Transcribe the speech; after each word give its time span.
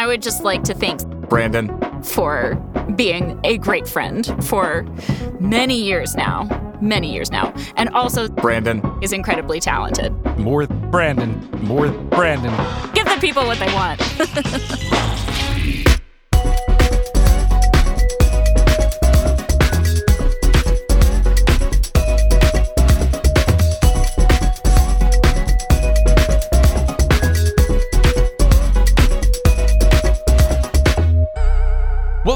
I 0.00 0.06
would 0.06 0.22
just 0.22 0.42
like 0.42 0.64
to 0.64 0.72
thank 0.72 1.06
Brandon. 1.28 1.68
for 2.02 2.54
being 2.96 3.38
a 3.44 3.58
great 3.58 3.86
friend 3.86 4.24
for 4.42 4.84
many 5.40 5.78
years 5.78 6.16
now. 6.16 6.44
Many 6.80 7.12
years 7.12 7.30
now. 7.30 7.52
And 7.76 7.90
also 7.90 8.26
Brandon. 8.26 8.80
is 9.02 9.12
incredibly 9.12 9.60
talented. 9.60 10.10
More 10.38 10.66
Brandon. 10.66 11.38
More 11.64 11.88
Brandon. 11.90 12.50
Give 12.94 13.04
the 13.04 13.18
people 13.20 13.44
what 13.44 13.58
they 13.58 13.70
want. 13.74 14.00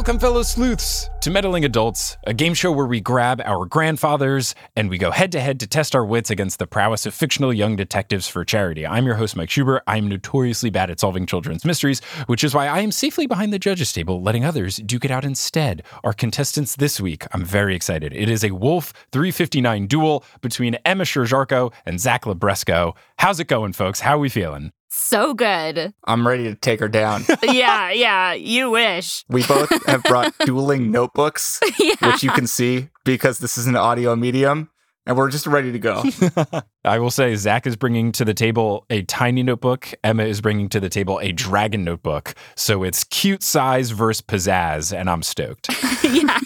Welcome, 0.05 0.21
fellow 0.21 0.43
sleuths, 0.43 1.09
to 1.23 1.31
Meddling 1.31 1.65
Adults, 1.65 2.19
a 2.27 2.35
game 2.35 2.53
show 2.53 2.71
where 2.71 2.85
we 2.85 3.01
grab 3.01 3.41
our 3.43 3.65
grandfathers 3.65 4.55
and 4.77 4.91
we 4.91 4.99
go 4.99 5.11
head 5.11 5.33
to 5.33 5.41
head 5.41 5.59
to 5.61 5.67
test 5.67 5.97
our 5.97 6.05
wits 6.05 6.29
against 6.29 6.59
the 6.59 6.67
prowess 6.67 7.07
of 7.07 7.15
fictional 7.15 7.55
young 7.55 7.75
detectives 7.75 8.29
for 8.29 8.45
charity. 8.45 8.87
I'm 8.87 9.07
your 9.07 9.15
host, 9.15 9.35
Mike 9.35 9.49
Schubert. 9.49 9.83
I'm 9.87 10.07
notoriously 10.07 10.69
bad 10.69 10.91
at 10.91 11.01
solving 11.01 11.25
children's 11.25 11.65
mysteries, 11.65 12.05
which 12.27 12.45
is 12.45 12.55
why 12.55 12.67
I 12.67 12.81
am 12.81 12.93
safely 12.93 13.27
behind 13.27 13.51
the 13.51 13.59
judges' 13.59 13.95
table, 13.95 14.21
letting 14.21 14.45
others 14.45 14.77
duke 14.77 15.07
it 15.07 15.11
out 15.11 15.25
instead. 15.25 15.83
Our 16.05 16.13
contestants 16.13 16.77
this 16.77 17.01
week, 17.01 17.25
I'm 17.33 17.43
very 17.43 17.75
excited. 17.75 18.13
It 18.13 18.29
is 18.29 18.45
a 18.45 18.51
Wolf 18.51 18.93
359 19.13 19.87
duel 19.87 20.23
between 20.43 20.75
Emma 20.85 21.05
Sherr-Ziarko 21.05 21.73
and 21.87 21.99
Zach 21.99 22.25
Libresco. 22.25 22.95
How's 23.17 23.41
it 23.41 23.49
going, 23.49 23.73
folks? 23.73 24.01
How 24.01 24.17
are 24.17 24.21
we 24.21 24.29
feeling? 24.29 24.71
So 24.97 25.35
good. 25.35 25.93
I'm 26.07 26.27
ready 26.27 26.45
to 26.45 26.55
take 26.55 26.79
her 26.81 26.89
down. 26.89 27.25
yeah, 27.43 27.91
yeah, 27.91 28.33
you 28.33 28.71
wish. 28.71 29.25
We 29.29 29.45
both 29.45 29.69
have 29.87 30.03
brought 30.05 30.33
dueling 30.47 30.91
notebooks, 30.91 31.61
Yeah. 31.79 31.95
which 32.13 32.23
you 32.23 32.31
can 32.31 32.47
see 32.47 32.89
because 33.05 33.39
this 33.39 33.59
is 33.59 33.67
an 33.67 33.75
audio 33.77 34.15
medium, 34.15 34.71
and 35.07 35.17
we're 35.17 35.31
just 35.31 35.47
ready 35.47 35.73
to 35.73 35.79
go. 35.79 36.03
I 36.85 36.99
will 37.01 37.11
say 37.11 37.35
Zach 37.35 37.67
is 37.67 37.77
bringing 37.77 38.13
to 38.13 38.25
the 38.25 38.35
table 38.35 38.87
a 38.89 39.03
tiny 39.03 39.43
notebook. 39.43 39.93
Emma 40.05 40.25
is 40.25 40.41
bringing 40.41 40.69
to 40.71 40.81
the 40.81 40.89
table 40.89 41.19
a 41.21 41.33
dragon 41.33 41.83
notebook. 41.85 42.35
So 42.57 42.83
it's 42.85 43.05
cute 43.05 43.43
size 43.43 43.91
versus 43.91 44.23
pizzazz, 44.23 44.97
and 44.97 45.11
I'm 45.11 45.23
stoked. 45.23 45.69
yeah. 46.05 46.39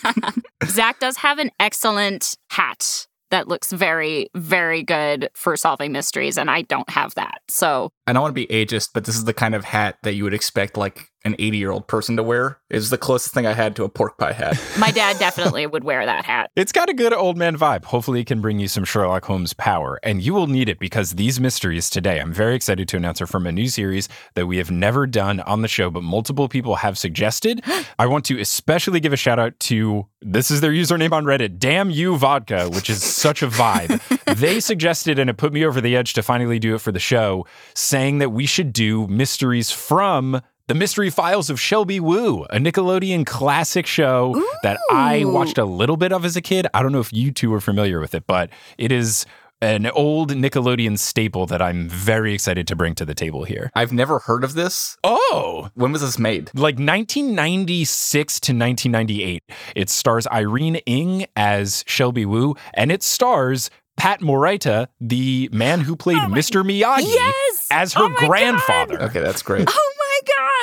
Zach 0.65 1.01
does 1.01 1.19
have 1.19 1.39
an 1.39 1.51
excellent 1.61 2.37
hat 2.51 3.07
that 3.31 3.49
looks 3.49 3.73
very, 3.73 4.31
very 4.35 4.83
good 4.83 5.29
for 5.35 5.57
solving 5.57 5.93
mysteries, 5.93 6.39
and 6.39 6.51
I 6.51 6.63
don't 6.63 6.89
have 6.91 7.15
that. 7.15 7.41
So 7.49 7.91
I 8.07 8.13
don't 8.13 8.23
want 8.23 8.35
to 8.35 8.47
be 8.47 8.47
ageist, 8.47 8.91
but 8.95 9.05
this 9.05 9.17
is 9.17 9.25
the 9.25 9.35
kind 9.35 9.55
of 9.55 9.65
hat 9.65 9.99
that 10.03 10.15
you 10.15 10.25
would 10.25 10.35
expect 10.35 10.77
like 10.77 11.08
an 11.25 11.35
80 11.39 11.59
year 11.59 11.71
old 11.71 11.87
person 11.89 12.17
to 12.17 12.23
wear. 12.23 12.59
is 12.71 12.91
the 12.91 12.99
closest 12.99 13.35
thing 13.35 13.47
I 13.47 13.53
had 13.53 13.77
to 13.77 13.85
a 13.85 13.89
pork 13.89 14.19
pie 14.19 14.33
hat. 14.33 14.61
my 14.79 14.91
dad 14.91 15.19
definitely 15.19 15.67
would 15.67 15.85
wear 15.85 16.05
that 16.07 16.25
hat. 16.25 16.51
It's 16.57 16.73
got 16.73 16.89
a 16.89 16.95
good 16.95 17.13
old 17.13 17.37
man 17.37 17.57
vibe. 17.57 17.85
Hopefully, 17.85 18.21
it 18.21 18.27
can 18.27 18.41
bring 18.41 18.59
you 18.59 18.69
some 18.69 18.85
Sherlock 18.85 19.25
Holmes 19.25 19.53
power. 19.53 19.99
And 20.03 20.23
you 20.23 20.35
will 20.35 20.47
need 20.47 20.69
it 20.69 20.79
because 20.79 21.13
these 21.13 21.41
mysteries 21.41 21.91
today, 21.91 22.21
I'm 22.21 22.33
very 22.33 22.55
excited 22.55 22.89
to 22.89 22.97
announce 22.97 23.21
are 23.21 23.27
from 23.27 23.47
a 23.47 23.53
new 23.53 23.69
series 23.69 24.09
that 24.35 24.47
we 24.47 24.59
have 24.59 24.71
never 24.71 25.07
done 25.07 25.41
on 25.41 25.63
the 25.63 25.69
show, 25.69 25.91
but 25.91 26.03
multiple 26.03 26.49
people 26.49 26.77
have 26.77 26.97
suggested. 26.97 27.63
I 27.99 28.07
want 28.07 28.25
to 28.27 28.39
especially 28.39 29.01
give 29.01 29.13
a 29.13 29.17
shout 29.17 29.39
out 29.39 29.59
to 29.61 30.07
this 30.21 30.51
is 30.51 30.61
their 30.61 30.73
username 30.73 31.13
on 31.13 31.25
Reddit, 31.25 31.59
Damn 31.59 31.91
You 31.91 32.17
Vodka, 32.17 32.69
which 32.71 32.91
is 32.91 33.03
such 33.03 33.43
a 33.43 33.49
vibe. 33.49 34.01
they 34.39 34.61
suggested, 34.61 35.19
and 35.19 35.31
it 35.31 35.37
put 35.37 35.53
me 35.53 35.65
over 35.65 35.81
the 35.81 35.97
edge 35.97 36.15
to 36.15 36.23
finally 36.23 36.59
do 36.59 36.75
it 36.75 36.81
for 36.81 36.93
the 36.93 36.99
show, 36.99 37.47
saying 37.75 38.19
that 38.19 38.31
we 38.31 38.47
should 38.47 38.73
do 38.73 39.07
mysteries 39.07 39.71
from. 39.71 40.41
The 40.69 40.75
Mystery 40.75 41.09
Files 41.09 41.49
of 41.49 41.59
Shelby 41.59 41.99
Woo, 41.99 42.45
a 42.51 42.59
Nickelodeon 42.59 43.25
classic 43.25 43.87
show 43.87 44.35
that 44.63 44.79
I 44.91 45.25
watched 45.25 45.57
a 45.57 45.65
little 45.65 45.97
bit 45.97 46.13
of 46.13 46.27
as 46.27 46.37
a 46.37 46.43
kid. 46.43 46.67
I 46.75 46.83
don't 46.83 46.93
know 46.93 47.01
if 47.01 47.11
you 47.11 47.33
two 47.33 47.55
are 47.55 47.61
familiar 47.61 48.01
with 48.01 48.15
it, 48.15 48.27
but 48.27 48.51
it 48.77 48.93
is 48.93 49.25
an 49.63 49.87
old 49.87 50.31
Nickelodeon 50.31 50.99
staple 50.99 51.47
that 51.47 51.63
I'm 51.63 51.89
very 51.89 52.35
excited 52.35 52.69
to 52.69 52.77
bring 52.77 52.95
to 52.97 53.07
the 53.07 53.15
table 53.15 53.45
here. 53.45 53.71
I've 53.75 53.95
never 53.95 54.19
heard 54.19 54.45
of 54.45 54.53
this. 54.53 54.99
Oh, 55.03 55.71
When 55.75 55.91
was 55.91 56.03
this 56.03 56.19
made? 56.19 56.51
like 56.55 56.75
1996 56.79 58.39
to 58.41 58.53
1998. 58.53 59.43
It 59.75 59.89
stars 59.89 60.27
Irene 60.27 60.77
Ng 60.87 61.25
as 61.35 61.83
Shelby 61.87 62.27
Woo, 62.27 62.57
and 62.75 62.93
it 62.93 63.03
stars 63.03 63.71
Pat 63.97 64.21
Morita, 64.21 64.87
the 65.01 65.49
man 65.51 65.81
who 65.81 65.97
played 65.97 66.19
oh 66.19 66.27
Mr. 66.29 66.63
Miyagi, 66.63 67.05
Yes! 67.11 67.67
as 67.71 67.95
her 67.95 68.03
Oh 68.05 68.09
my 68.11 68.21
God! 68.21 68.27
grandfather. 68.29 69.03
Okay, 69.05 69.21
that's 69.21 69.43
great. 69.43 69.67
Oh 69.69 69.73
my 69.73 69.73
God, 69.73 69.98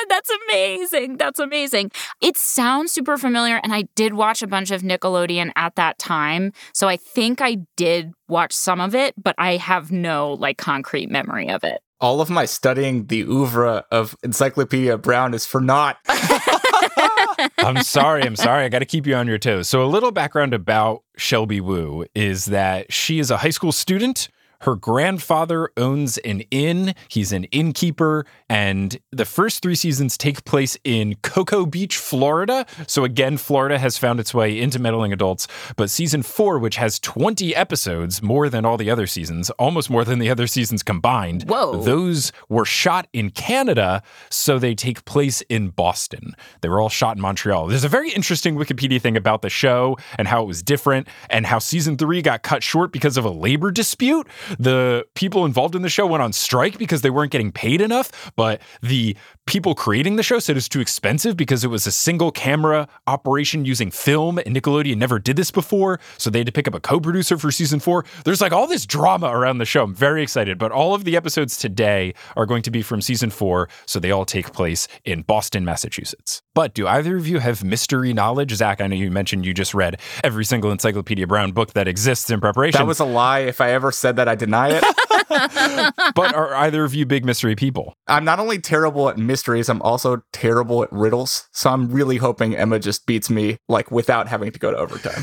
that's 0.08 0.30
amazing. 0.48 1.16
That's 1.16 1.38
amazing. 1.38 1.90
It 2.20 2.36
sounds 2.36 2.92
super 2.92 3.16
familiar. 3.16 3.60
And 3.62 3.72
I 3.72 3.82
did 3.94 4.14
watch 4.14 4.42
a 4.42 4.46
bunch 4.46 4.70
of 4.70 4.82
Nickelodeon 4.82 5.52
at 5.56 5.76
that 5.76 5.98
time. 5.98 6.52
So 6.72 6.88
I 6.88 6.96
think 6.96 7.40
I 7.40 7.58
did 7.76 8.12
watch 8.28 8.52
some 8.52 8.80
of 8.80 8.94
it, 8.94 9.14
but 9.22 9.34
I 9.38 9.56
have 9.56 9.92
no 9.92 10.32
like 10.34 10.58
concrete 10.58 11.10
memory 11.10 11.48
of 11.48 11.64
it. 11.64 11.80
All 12.00 12.20
of 12.20 12.28
my 12.28 12.44
studying 12.44 13.06
the 13.06 13.22
oeuvre 13.22 13.84
of 13.90 14.16
Encyclopedia 14.22 14.98
Brown 14.98 15.32
is 15.32 15.46
for 15.46 15.60
naught. 15.62 15.96
I'm 17.58 17.82
sorry. 17.82 18.22
I'm 18.22 18.36
sorry. 18.36 18.64
I 18.64 18.68
got 18.68 18.80
to 18.80 18.86
keep 18.86 19.06
you 19.06 19.14
on 19.14 19.26
your 19.26 19.38
toes. 19.38 19.68
So, 19.68 19.82
a 19.82 19.86
little 19.86 20.12
background 20.12 20.54
about 20.54 21.02
Shelby 21.16 21.60
Woo 21.60 22.04
is 22.14 22.46
that 22.46 22.92
she 22.92 23.18
is 23.18 23.30
a 23.30 23.38
high 23.38 23.50
school 23.50 23.72
student. 23.72 24.28
Her 24.60 24.76
grandfather 24.76 25.70
owns 25.76 26.18
an 26.18 26.42
inn. 26.50 26.94
He's 27.08 27.32
an 27.32 27.44
innkeeper. 27.44 28.26
And 28.48 28.98
the 29.12 29.24
first 29.24 29.62
three 29.62 29.74
seasons 29.74 30.16
take 30.16 30.44
place 30.44 30.76
in 30.84 31.16
Cocoa 31.22 31.66
Beach, 31.66 31.96
Florida. 31.96 32.66
So, 32.86 33.04
again, 33.04 33.36
Florida 33.36 33.78
has 33.78 33.98
found 33.98 34.20
its 34.20 34.32
way 34.34 34.60
into 34.60 34.78
meddling 34.78 35.12
adults. 35.12 35.48
But 35.76 35.90
season 35.90 36.22
four, 36.22 36.58
which 36.58 36.76
has 36.76 36.98
20 37.00 37.54
episodes, 37.54 38.22
more 38.22 38.48
than 38.48 38.64
all 38.64 38.76
the 38.76 38.90
other 38.90 39.06
seasons, 39.06 39.50
almost 39.50 39.90
more 39.90 40.04
than 40.04 40.18
the 40.18 40.30
other 40.30 40.46
seasons 40.46 40.82
combined, 40.82 41.44
Whoa. 41.44 41.82
those 41.82 42.32
were 42.48 42.64
shot 42.64 43.08
in 43.12 43.30
Canada, 43.30 44.02
so 44.30 44.58
they 44.58 44.74
take 44.74 45.04
place 45.04 45.42
in 45.42 45.68
Boston. 45.68 46.34
They 46.60 46.68
were 46.68 46.80
all 46.80 46.88
shot 46.88 47.16
in 47.16 47.22
Montreal. 47.22 47.68
There's 47.68 47.84
a 47.84 47.88
very 47.88 48.10
interesting 48.10 48.56
Wikipedia 48.56 49.00
thing 49.00 49.16
about 49.16 49.42
the 49.42 49.50
show 49.50 49.96
and 50.18 50.28
how 50.28 50.42
it 50.42 50.46
was 50.46 50.62
different, 50.62 51.08
and 51.30 51.46
how 51.46 51.58
season 51.58 51.96
three 51.96 52.22
got 52.22 52.42
cut 52.42 52.62
short 52.62 52.92
because 52.92 53.16
of 53.16 53.24
a 53.24 53.30
labor 53.30 53.70
dispute. 53.70 54.26
The 54.58 55.06
people 55.14 55.44
involved 55.44 55.74
in 55.74 55.82
the 55.82 55.88
show 55.88 56.06
went 56.06 56.22
on 56.22 56.32
strike 56.32 56.78
because 56.78 57.02
they 57.02 57.10
weren't 57.10 57.32
getting 57.32 57.52
paid 57.52 57.80
enough, 57.80 58.32
but 58.36 58.60
the 58.82 59.16
people 59.46 59.76
creating 59.76 60.16
the 60.16 60.22
show 60.22 60.40
said 60.40 60.54
it 60.54 60.58
was 60.58 60.68
too 60.68 60.80
expensive 60.80 61.36
because 61.36 61.62
it 61.62 61.68
was 61.68 61.86
a 61.86 61.92
single 61.92 62.32
camera 62.32 62.88
operation 63.06 63.64
using 63.64 63.90
film, 63.90 64.38
and 64.38 64.54
Nickelodeon 64.54 64.96
never 64.96 65.18
did 65.18 65.36
this 65.36 65.50
before, 65.52 66.00
so 66.18 66.28
they 66.28 66.40
had 66.40 66.46
to 66.46 66.52
pick 66.52 66.66
up 66.68 66.74
a 66.74 66.80
co 66.80 67.00
producer 67.00 67.38
for 67.38 67.50
season 67.50 67.78
four. 67.80 68.04
There's 68.24 68.40
like 68.40 68.52
all 68.52 68.66
this 68.66 68.84
drama 68.84 69.28
around 69.28 69.58
the 69.58 69.64
show. 69.64 69.84
I'm 69.84 69.94
very 69.94 70.22
excited, 70.22 70.58
but 70.58 70.72
all 70.72 70.94
of 70.94 71.04
the 71.04 71.16
episodes 71.16 71.56
today 71.56 72.12
are 72.36 72.44
going 72.44 72.62
to 72.62 72.70
be 72.70 72.82
from 72.82 73.00
season 73.00 73.30
four, 73.30 73.68
so 73.86 74.00
they 74.00 74.10
all 74.10 74.24
take 74.24 74.52
place 74.52 74.88
in 75.04 75.22
Boston, 75.22 75.64
Massachusetts. 75.64 76.42
But 76.54 76.74
do 76.74 76.86
either 76.88 77.16
of 77.16 77.28
you 77.28 77.38
have 77.38 77.62
mystery 77.62 78.12
knowledge? 78.12 78.52
Zach, 78.52 78.80
I 78.80 78.88
know 78.88 78.96
you 78.96 79.10
mentioned 79.10 79.46
you 79.46 79.54
just 79.54 79.74
read 79.74 80.00
every 80.24 80.44
single 80.44 80.72
Encyclopedia 80.72 81.26
Brown 81.26 81.52
book 81.52 81.74
that 81.74 81.86
exists 81.86 82.30
in 82.30 82.40
preparation. 82.40 82.78
That 82.78 82.86
was 82.86 82.98
a 82.98 83.04
lie. 83.04 83.40
If 83.40 83.60
I 83.60 83.70
ever 83.72 83.92
said 83.92 84.16
that, 84.16 84.26
I 84.26 84.34
deny 84.34 84.70
it. 84.70 84.84
but 86.14 86.34
are 86.34 86.54
either 86.54 86.84
of 86.84 86.94
you 86.94 87.04
big 87.06 87.24
mystery 87.24 87.54
people? 87.56 87.94
I'm 88.06 88.24
not 88.24 88.40
only 88.40 88.58
terrible 88.58 89.08
at 89.08 89.18
mysteries, 89.36 89.68
I'm 89.68 89.82
also 89.82 90.22
terrible 90.32 90.82
at 90.82 90.90
riddles. 90.90 91.46
So 91.52 91.68
I'm 91.68 91.90
really 91.90 92.16
hoping 92.16 92.56
Emma 92.56 92.78
just 92.78 93.04
beats 93.04 93.28
me, 93.28 93.58
like 93.68 93.90
without 93.90 94.28
having 94.28 94.50
to 94.50 94.58
go 94.58 94.70
to 94.70 94.78
overtime. 94.78 95.22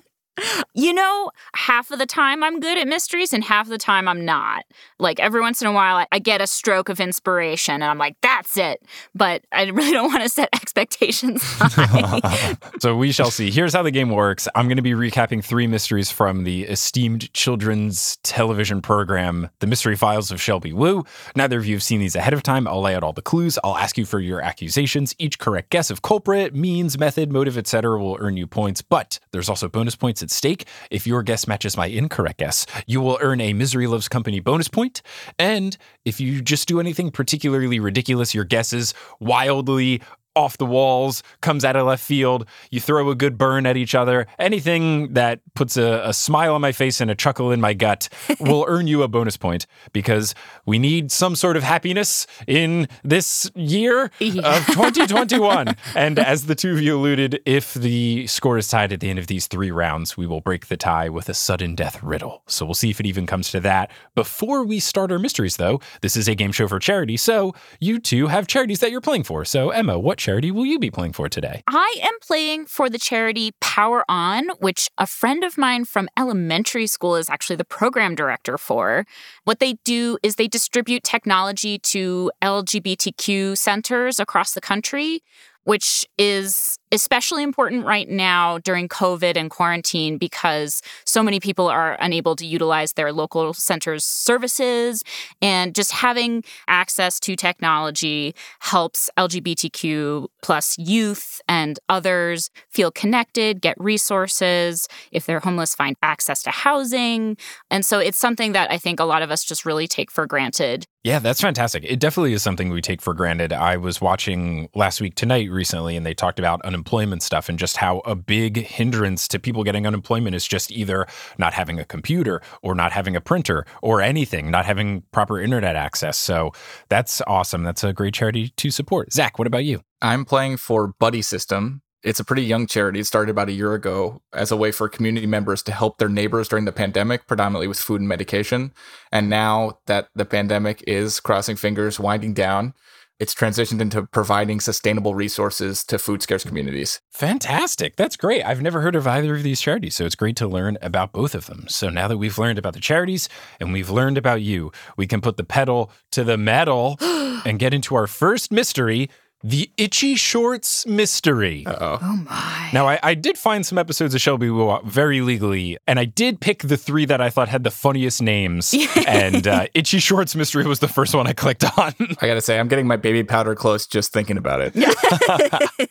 You 0.76 0.92
know, 0.92 1.30
half 1.54 1.92
of 1.92 2.00
the 2.00 2.06
time 2.06 2.42
I'm 2.42 2.58
good 2.58 2.76
at 2.76 2.88
mysteries 2.88 3.32
and 3.32 3.44
half 3.44 3.66
of 3.66 3.70
the 3.70 3.78
time 3.78 4.08
I'm 4.08 4.24
not. 4.24 4.64
Like 4.98 5.20
every 5.20 5.40
once 5.40 5.62
in 5.62 5.68
a 5.68 5.72
while, 5.72 6.04
I, 6.10 6.18
get 6.18 6.40
a 6.40 6.48
stroke 6.48 6.88
of 6.88 7.00
inspiration 7.00 7.74
and 7.74 7.84
I'm 7.84 7.98
like, 7.98 8.16
that's 8.22 8.56
it. 8.56 8.82
But 9.14 9.44
I 9.52 9.64
really 9.70 9.92
don't 9.92 10.10
want 10.10 10.24
to 10.24 10.28
set 10.28 10.48
expectations 10.54 11.42
so 12.80 12.96
we 12.96 13.12
shall 13.12 13.30
see. 13.30 13.52
Here's 13.52 13.72
how 13.72 13.82
the 13.82 13.92
game 13.92 14.10
works. 14.10 14.48
I'm 14.56 14.66
going 14.66 14.76
to 14.76 14.82
be 14.82 14.92
recapping 14.92 15.44
three 15.44 15.68
mysteries 15.68 16.10
from 16.10 16.42
the 16.42 16.64
esteemed 16.64 17.32
children's 17.34 18.16
television 18.24 18.82
program, 18.82 19.50
The 19.60 19.68
Mystery 19.68 19.94
Files 19.94 20.32
of 20.32 20.40
Shelby 20.40 20.72
Woo. 20.72 21.04
Neither 21.36 21.58
of 21.58 21.66
you 21.66 21.76
have 21.76 21.84
seen 21.84 22.00
these 22.00 22.16
ahead 22.16 22.32
of 22.32 22.42
time. 22.42 22.66
I'll 22.66 22.80
lay 22.80 22.96
out 22.96 23.04
all 23.04 23.12
the 23.12 23.22
clues. 23.22 23.58
I'll 23.62 23.76
ask 23.76 23.96
you 23.96 24.06
for 24.06 24.18
your 24.18 24.40
accusations. 24.40 25.14
Each 25.18 25.38
correct 25.38 25.70
guess 25.70 25.90
of 25.90 26.02
culprit, 26.02 26.52
means, 26.52 26.98
method, 26.98 27.30
motive, 27.30 27.56
etc. 27.56 27.96
will 28.00 28.16
earn 28.18 28.36
you 28.36 28.48
points, 28.48 28.82
but 28.82 29.20
there's 29.30 29.48
also 29.48 29.68
bonus 29.68 29.94
points 29.94 30.22
at 30.22 30.30
stake. 30.30 30.63
If 30.90 31.06
your 31.06 31.22
guess 31.22 31.46
matches 31.46 31.76
my 31.76 31.86
incorrect 31.86 32.38
guess, 32.38 32.66
you 32.86 33.00
will 33.00 33.18
earn 33.20 33.40
a 33.40 33.52
Misery 33.52 33.86
Loves 33.86 34.08
Company 34.08 34.40
bonus 34.40 34.68
point. 34.68 35.02
And 35.38 35.76
if 36.04 36.20
you 36.20 36.42
just 36.42 36.68
do 36.68 36.80
anything 36.80 37.10
particularly 37.10 37.80
ridiculous, 37.80 38.34
your 38.34 38.44
guesses 38.44 38.94
wildly 39.20 40.02
off 40.36 40.58
the 40.58 40.66
walls, 40.66 41.22
comes 41.40 41.64
out 41.64 41.76
of 41.76 41.86
left 41.86 42.02
field. 42.02 42.46
You 42.70 42.80
throw 42.80 43.08
a 43.10 43.14
good 43.14 43.38
burn 43.38 43.66
at 43.66 43.76
each 43.76 43.94
other. 43.94 44.26
Anything 44.38 45.12
that 45.14 45.40
puts 45.54 45.76
a, 45.76 46.02
a 46.04 46.12
smile 46.12 46.54
on 46.54 46.60
my 46.60 46.72
face 46.72 47.00
and 47.00 47.10
a 47.10 47.14
chuckle 47.14 47.52
in 47.52 47.60
my 47.60 47.72
gut 47.74 48.08
will 48.40 48.64
earn 48.68 48.86
you 48.86 49.02
a 49.02 49.08
bonus 49.08 49.36
point 49.36 49.66
because 49.92 50.34
we 50.66 50.78
need 50.78 51.12
some 51.12 51.36
sort 51.36 51.56
of 51.56 51.62
happiness 51.62 52.26
in 52.46 52.88
this 53.02 53.50
year 53.54 54.10
Yeah. 54.18 54.56
of 54.56 54.66
2021. 54.66 55.76
and 55.94 56.18
as 56.18 56.46
the 56.46 56.54
two 56.54 56.72
of 56.72 56.80
you 56.80 56.96
alluded, 56.96 57.40
if 57.46 57.74
the 57.74 58.26
score 58.26 58.58
is 58.58 58.68
tied 58.68 58.92
at 58.92 59.00
the 59.00 59.10
end 59.10 59.18
of 59.18 59.26
these 59.26 59.46
three 59.46 59.70
rounds, 59.70 60.16
we 60.16 60.26
will 60.26 60.40
break 60.40 60.66
the 60.66 60.76
tie 60.76 61.08
with 61.08 61.28
a 61.28 61.34
sudden 61.34 61.74
death 61.74 62.02
riddle. 62.02 62.42
So 62.46 62.64
we'll 62.64 62.74
see 62.74 62.90
if 62.90 63.00
it 63.00 63.06
even 63.06 63.26
comes 63.26 63.50
to 63.50 63.60
that. 63.60 63.90
Before 64.14 64.64
we 64.64 64.80
start 64.80 65.12
our 65.12 65.18
mysteries, 65.18 65.56
though, 65.56 65.80
this 66.00 66.16
is 66.16 66.26
a 66.28 66.34
game 66.34 66.52
show 66.52 66.66
for 66.68 66.78
charity. 66.78 67.16
So 67.16 67.54
you 67.80 67.98
two 68.00 68.26
have 68.28 68.46
charities 68.46 68.80
that 68.80 68.90
you're 68.90 69.00
playing 69.00 69.24
for. 69.24 69.44
So, 69.44 69.70
Emma, 69.70 69.98
what 69.98 70.18
charity 70.24 70.50
will 70.50 70.64
you 70.64 70.78
be 70.78 70.90
playing 70.90 71.12
for 71.12 71.28
today? 71.28 71.62
I 71.68 71.96
am 72.02 72.14
playing 72.26 72.64
for 72.64 72.88
the 72.88 72.98
charity 72.98 73.52
Power 73.60 74.06
On, 74.08 74.48
which 74.58 74.88
a 74.96 75.06
friend 75.06 75.44
of 75.44 75.58
mine 75.58 75.84
from 75.84 76.08
elementary 76.18 76.86
school 76.86 77.14
is 77.16 77.28
actually 77.28 77.56
the 77.56 77.64
program 77.78 78.14
director 78.14 78.56
for. 78.56 79.04
What 79.44 79.58
they 79.60 79.74
do 79.84 80.16
is 80.22 80.36
they 80.36 80.48
distribute 80.48 81.02
technology 81.04 81.78
to 81.94 82.30
LGBTQ 82.40 83.58
centers 83.58 84.18
across 84.18 84.54
the 84.54 84.62
country, 84.62 85.22
which 85.64 86.06
is 86.18 86.78
especially 86.94 87.42
important 87.42 87.84
right 87.84 88.08
now 88.08 88.58
during 88.58 88.88
COVID 88.88 89.36
and 89.36 89.50
quarantine 89.50 90.16
because 90.16 90.80
so 91.04 91.22
many 91.22 91.40
people 91.40 91.66
are 91.66 91.96
unable 92.00 92.36
to 92.36 92.46
utilize 92.46 92.92
their 92.92 93.12
local 93.12 93.52
center's 93.52 94.04
services. 94.04 95.02
And 95.42 95.74
just 95.74 95.90
having 95.90 96.44
access 96.68 97.18
to 97.20 97.34
technology 97.34 98.34
helps 98.60 99.10
LGBTQ 99.18 100.28
plus 100.42 100.78
youth 100.78 101.40
and 101.48 101.80
others 101.88 102.50
feel 102.70 102.92
connected, 102.92 103.60
get 103.60 103.76
resources. 103.80 104.86
If 105.10 105.26
they're 105.26 105.40
homeless, 105.40 105.74
find 105.74 105.96
access 106.00 106.44
to 106.44 106.50
housing. 106.50 107.36
And 107.70 107.84
so 107.84 107.98
it's 107.98 108.18
something 108.18 108.52
that 108.52 108.70
I 108.70 108.78
think 108.78 109.00
a 109.00 109.04
lot 109.04 109.22
of 109.22 109.32
us 109.32 109.42
just 109.42 109.66
really 109.66 109.88
take 109.88 110.12
for 110.12 110.26
granted. 110.26 110.86
Yeah, 111.02 111.18
that's 111.18 111.42
fantastic. 111.42 111.84
It 111.84 112.00
definitely 112.00 112.32
is 112.32 112.42
something 112.42 112.70
we 112.70 112.80
take 112.80 113.02
for 113.02 113.12
granted. 113.12 113.52
I 113.52 113.76
was 113.76 114.00
watching 114.00 114.70
last 114.74 115.02
week 115.02 115.16
tonight 115.16 115.50
recently, 115.54 115.96
and 115.96 116.04
they 116.04 116.14
talked 116.14 116.38
about 116.38 116.60
unemployment 116.62 117.22
stuff 117.22 117.48
and 117.48 117.58
just 117.58 117.78
how 117.78 118.00
a 118.00 118.14
big 118.14 118.58
hindrance 118.58 119.26
to 119.28 119.38
people 119.38 119.64
getting 119.64 119.86
unemployment 119.86 120.34
is 120.34 120.46
just 120.46 120.70
either 120.70 121.06
not 121.38 121.54
having 121.54 121.78
a 121.78 121.84
computer 121.84 122.42
or 122.62 122.74
not 122.74 122.92
having 122.92 123.16
a 123.16 123.20
printer 123.20 123.64
or 123.82 124.00
anything, 124.00 124.50
not 124.50 124.66
having 124.66 125.02
proper 125.12 125.40
internet 125.40 125.76
access. 125.76 126.18
So 126.18 126.52
that's 126.88 127.22
awesome. 127.26 127.62
That's 127.62 127.84
a 127.84 127.92
great 127.92 128.14
charity 128.14 128.48
to 128.48 128.70
support. 128.70 129.12
Zach, 129.12 129.38
what 129.38 129.46
about 129.46 129.64
you? 129.64 129.82
I'm 130.02 130.24
playing 130.24 130.58
for 130.58 130.88
Buddy 130.98 131.22
System. 131.22 131.82
It's 132.02 132.20
a 132.20 132.24
pretty 132.24 132.42
young 132.42 132.66
charity. 132.66 133.00
It 133.00 133.06
started 133.06 133.30
about 133.30 133.48
a 133.48 133.52
year 133.52 133.72
ago 133.72 134.20
as 134.34 134.50
a 134.50 134.56
way 134.56 134.72
for 134.72 134.90
community 134.90 135.26
members 135.26 135.62
to 135.62 135.72
help 135.72 135.96
their 135.96 136.10
neighbors 136.10 136.48
during 136.48 136.66
the 136.66 136.72
pandemic, 136.72 137.26
predominantly 137.26 137.66
with 137.66 137.78
food 137.78 138.02
and 138.02 138.08
medication. 138.08 138.74
And 139.10 139.30
now 139.30 139.78
that 139.86 140.08
the 140.14 140.26
pandemic 140.26 140.84
is 140.86 141.18
crossing 141.18 141.56
fingers, 141.56 141.98
winding 141.98 142.34
down, 142.34 142.74
it's 143.20 143.34
transitioned 143.34 143.80
into 143.80 144.06
providing 144.06 144.60
sustainable 144.60 145.14
resources 145.14 145.84
to 145.84 145.98
food 145.98 146.22
scarce 146.22 146.44
communities. 146.44 147.00
Fantastic. 147.12 147.96
That's 147.96 148.16
great. 148.16 148.44
I've 148.44 148.62
never 148.62 148.80
heard 148.80 148.96
of 148.96 149.06
either 149.06 149.34
of 149.34 149.42
these 149.42 149.60
charities, 149.60 149.94
so 149.94 150.04
it's 150.04 150.14
great 150.14 150.36
to 150.36 150.48
learn 150.48 150.78
about 150.82 151.12
both 151.12 151.34
of 151.34 151.46
them. 151.46 151.66
So 151.68 151.88
now 151.88 152.08
that 152.08 152.18
we've 152.18 152.38
learned 152.38 152.58
about 152.58 152.74
the 152.74 152.80
charities 152.80 153.28
and 153.60 153.72
we've 153.72 153.90
learned 153.90 154.18
about 154.18 154.42
you, 154.42 154.72
we 154.96 155.06
can 155.06 155.20
put 155.20 155.36
the 155.36 155.44
pedal 155.44 155.90
to 156.12 156.24
the 156.24 156.36
metal 156.36 156.96
and 157.00 157.58
get 157.58 157.72
into 157.72 157.94
our 157.94 158.06
first 158.06 158.50
mystery 158.50 159.08
the 159.44 159.70
Itchy 159.76 160.14
Shorts 160.14 160.86
Mystery. 160.86 161.64
Uh 161.66 161.76
oh. 161.78 161.98
Oh 162.00 162.16
my. 162.16 162.70
Now, 162.72 162.88
I, 162.88 162.98
I 163.02 163.14
did 163.14 163.36
find 163.36 163.64
some 163.64 163.76
episodes 163.76 164.14
of 164.14 164.20
Shelby 164.22 164.48
Woo 164.48 164.80
very 164.86 165.20
legally, 165.20 165.76
and 165.86 165.98
I 165.98 166.06
did 166.06 166.40
pick 166.40 166.62
the 166.62 166.78
three 166.78 167.04
that 167.04 167.20
I 167.20 167.28
thought 167.28 167.48
had 167.48 167.62
the 167.62 167.70
funniest 167.70 168.22
names. 168.22 168.74
and 169.06 169.46
uh, 169.46 169.66
Itchy 169.74 169.98
Shorts 169.98 170.34
Mystery 170.34 170.64
was 170.64 170.78
the 170.78 170.88
first 170.88 171.14
one 171.14 171.26
I 171.26 171.34
clicked 171.34 171.62
on. 171.78 171.94
I 172.22 172.26
gotta 172.26 172.40
say, 172.40 172.58
I'm 172.58 172.68
getting 172.68 172.86
my 172.86 172.96
baby 172.96 173.22
powder 173.22 173.54
close 173.54 173.86
just 173.86 174.14
thinking 174.14 174.38
about 174.38 174.62
it. 174.62 174.74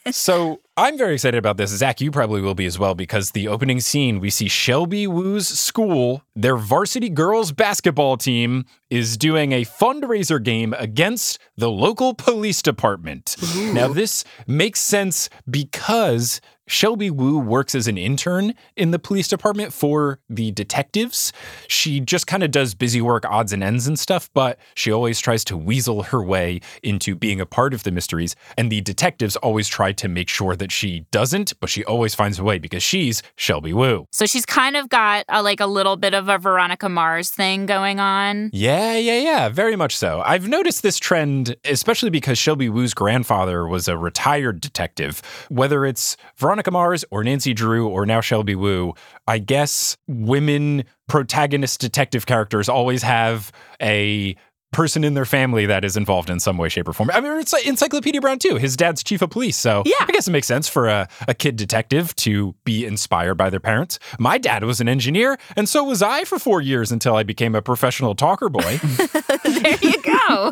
so 0.15 0.59
I'm 0.75 0.97
very 0.97 1.13
excited 1.13 1.37
about 1.37 1.57
this. 1.57 1.69
Zach, 1.69 2.01
you 2.01 2.09
probably 2.09 2.41
will 2.41 2.55
be 2.55 2.65
as 2.65 2.79
well, 2.79 2.95
because 2.95 3.29
the 3.31 3.47
opening 3.47 3.79
scene, 3.79 4.19
we 4.19 4.31
see 4.31 4.47
Shelby 4.47 5.05
Woo's 5.05 5.47
school, 5.47 6.23
their 6.35 6.57
varsity 6.57 7.09
girls 7.09 7.51
basketball 7.51 8.17
team 8.17 8.65
is 8.89 9.15
doing 9.15 9.51
a 9.51 9.65
fundraiser 9.65 10.41
game 10.41 10.73
against 10.79 11.37
the 11.55 11.69
local 11.69 12.15
police 12.15 12.63
department. 12.63 13.35
Now, 13.55 13.87
this 13.87 14.23
makes 14.47 14.79
sense 14.79 15.29
because 15.47 16.41
Shelby 16.67 17.09
Woo 17.09 17.37
works 17.37 17.75
as 17.75 17.87
an 17.87 17.97
intern 17.97 18.53
in 18.75 18.91
the 18.91 18.99
police 18.99 19.27
department 19.27 19.73
for 19.73 20.19
the 20.29 20.51
detectives. 20.51 21.33
She 21.67 21.99
just 21.99 22.25
kind 22.25 22.41
of 22.41 22.51
does 22.51 22.73
busy 22.73 23.01
work, 23.01 23.25
odds 23.29 23.51
and 23.51 23.63
ends 23.63 23.85
and 23.85 23.99
stuff, 23.99 24.29
but 24.33 24.57
she 24.73 24.91
always 24.91 25.19
tries 25.19 25.43
to 25.45 25.57
weasel 25.57 26.03
her 26.03 26.23
way 26.23 26.61
into 26.81 27.15
being 27.15 27.41
a 27.41 27.45
part 27.45 27.73
of 27.73 27.83
the 27.83 27.91
mysteries. 27.91 28.35
And 28.57 28.71
the 28.71 28.81
detectives 28.81 29.35
always 29.37 29.67
try 29.67 29.91
to 29.93 30.07
make 30.07 30.29
sure 30.29 30.55
that 30.55 30.71
she 30.71 31.05
doesn't, 31.11 31.59
but 31.59 31.69
she 31.69 31.83
always 31.83 32.15
finds 32.15 32.39
a 32.39 32.43
way 32.43 32.59
because 32.59 32.83
she's 32.83 33.21
Shelby 33.35 33.73
Woo. 33.73 34.07
So 34.11 34.25
she's 34.25 34.45
kind 34.45 34.77
of 34.77 34.89
got 34.89 35.25
a, 35.27 35.43
like 35.43 35.59
a 35.59 35.67
little 35.67 35.97
bit 35.97 36.13
of 36.13 36.29
a 36.29 36.37
Veronica 36.37 36.87
Mars 36.87 37.29
thing 37.29 37.65
going 37.65 37.99
on. 37.99 38.49
Yeah, 38.53 38.95
yeah, 38.95 39.19
yeah, 39.19 39.49
very 39.49 39.75
much 39.75 39.97
so. 39.97 40.21
I've 40.25 40.47
noticed 40.47 40.81
this 40.81 40.97
trend, 40.97 41.55
especially 41.65 42.09
because 42.09 42.37
Shelby 42.37 42.69
Woo's 42.69 42.93
grandfather 42.93 43.67
was 43.67 43.87
a 43.87 43.97
retired 43.97 44.61
detective. 44.61 45.21
Whether 45.49 45.85
it's 45.85 46.15
Veronica 46.37 46.52
Mars 46.71 47.05
or 47.11 47.23
Nancy 47.23 47.53
Drew 47.53 47.87
or 47.87 48.05
now 48.05 48.21
Shelby 48.21 48.55
Woo, 48.55 48.93
I 49.27 49.39
guess 49.39 49.97
women 50.07 50.83
protagonist 51.07 51.81
detective 51.81 52.25
characters 52.25 52.69
always 52.69 53.03
have 53.03 53.51
a 53.81 54.35
person 54.73 55.03
in 55.03 55.13
their 55.13 55.25
family 55.25 55.65
that 55.67 55.85
is 55.85 55.95
involved 55.95 56.29
in 56.29 56.39
some 56.39 56.57
way, 56.57 56.67
shape, 56.69 56.87
or 56.87 56.93
form. 56.93 57.09
I 57.13 57.21
mean, 57.21 57.31
it's 57.39 57.53
like 57.53 57.65
Encyclopedia 57.65 58.19
Brown 58.19 58.39
too. 58.39 58.57
His 58.57 58.75
dad's 58.75 59.03
chief 59.03 59.21
of 59.21 59.29
police, 59.29 59.55
so 59.55 59.83
Yeah. 59.85 59.93
I 60.01 60.11
guess 60.11 60.27
it 60.27 60.31
makes 60.31 60.47
sense 60.47 60.67
for 60.67 60.87
a, 60.89 61.07
a 61.27 61.33
kid 61.33 61.55
detective 61.55 62.15
to 62.17 62.55
be 62.65 62.85
inspired 62.85 63.35
by 63.35 63.49
their 63.49 63.59
parents. 63.59 63.99
My 64.19 64.37
dad 64.37 64.63
was 64.65 64.81
an 64.81 64.89
engineer, 64.89 65.37
and 65.55 65.69
so 65.69 65.83
was 65.83 66.01
I 66.01 66.23
for 66.25 66.39
four 66.39 66.59
years 66.61 66.91
until 66.91 67.15
I 67.15 67.23
became 67.23 67.55
a 67.55 67.61
professional 67.61 68.15
talker 68.15 68.49
boy. 68.49 68.79
there 69.43 69.77
you 69.81 70.01
go. 70.01 70.51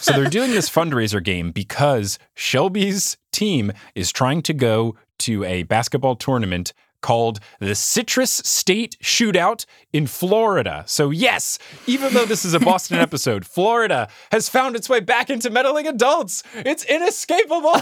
so 0.00 0.12
they're 0.12 0.30
doing 0.30 0.50
this 0.50 0.68
fundraiser 0.70 1.22
game 1.22 1.50
because 1.52 2.18
Shelby's 2.34 3.16
team 3.32 3.72
is 3.94 4.10
trying 4.12 4.42
to 4.42 4.54
go 4.54 4.96
to 5.18 5.44
a 5.44 5.62
basketball 5.64 6.16
tournament 6.16 6.72
called 7.00 7.40
the 7.60 7.74
Citrus 7.74 8.30
State 8.30 8.96
Shootout 9.02 9.64
in 9.92 10.06
Florida. 10.06 10.84
So, 10.86 11.10
yes, 11.10 11.58
even 11.86 12.12
though 12.14 12.24
this 12.24 12.44
is 12.44 12.54
a 12.54 12.60
Boston 12.60 12.98
episode, 13.00 13.46
Florida 13.46 14.08
has 14.32 14.48
found 14.48 14.76
its 14.76 14.88
way 14.88 15.00
back 15.00 15.30
into 15.30 15.50
meddling 15.50 15.86
adults. 15.86 16.42
It's 16.54 16.84
inescapable. 16.84 17.72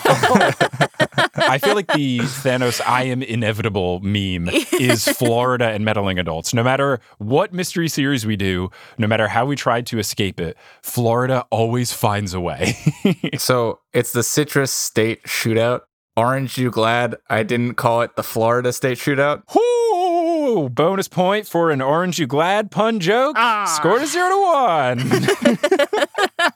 I 1.36 1.58
feel 1.58 1.74
like 1.74 1.92
the 1.92 2.18
Thanos 2.20 2.80
I 2.86 3.04
am 3.04 3.22
inevitable 3.22 4.00
meme 4.00 4.48
is 4.80 5.04
Florida 5.18 5.66
and 5.66 5.84
meddling 5.84 6.18
adults. 6.18 6.54
No 6.54 6.62
matter 6.62 7.00
what 7.18 7.52
mystery 7.52 7.88
series 7.88 8.26
we 8.26 8.36
do, 8.36 8.70
no 8.98 9.06
matter 9.06 9.28
how 9.28 9.44
we 9.46 9.56
try 9.56 9.80
to 9.82 9.98
escape 9.98 10.40
it, 10.40 10.56
Florida 10.82 11.46
always 11.50 11.92
finds 11.92 12.34
a 12.34 12.40
way. 12.40 12.76
so 13.38 13.80
it's 13.92 14.12
the 14.12 14.22
Citrus 14.22 14.70
State 14.72 15.22
Shootout. 15.24 15.82
Aren't 16.16 16.56
you 16.56 16.70
glad 16.70 17.16
I 17.28 17.42
didn't 17.42 17.74
call 17.74 18.02
it 18.02 18.14
the 18.14 18.22
Florida 18.22 18.72
State 18.72 18.98
Shootout? 18.98 19.42
Whoo! 19.52 20.68
Bonus 20.68 21.08
point 21.08 21.48
for 21.48 21.72
an 21.72 21.82
Orange 21.82 22.20
You 22.20 22.28
Glad 22.28 22.70
pun 22.70 23.00
joke. 23.00 23.34
Ah. 23.36 23.64
Score 23.64 23.98
to 23.98 24.06
zero 24.06 24.28
to 24.28 24.40
one. 24.40 25.10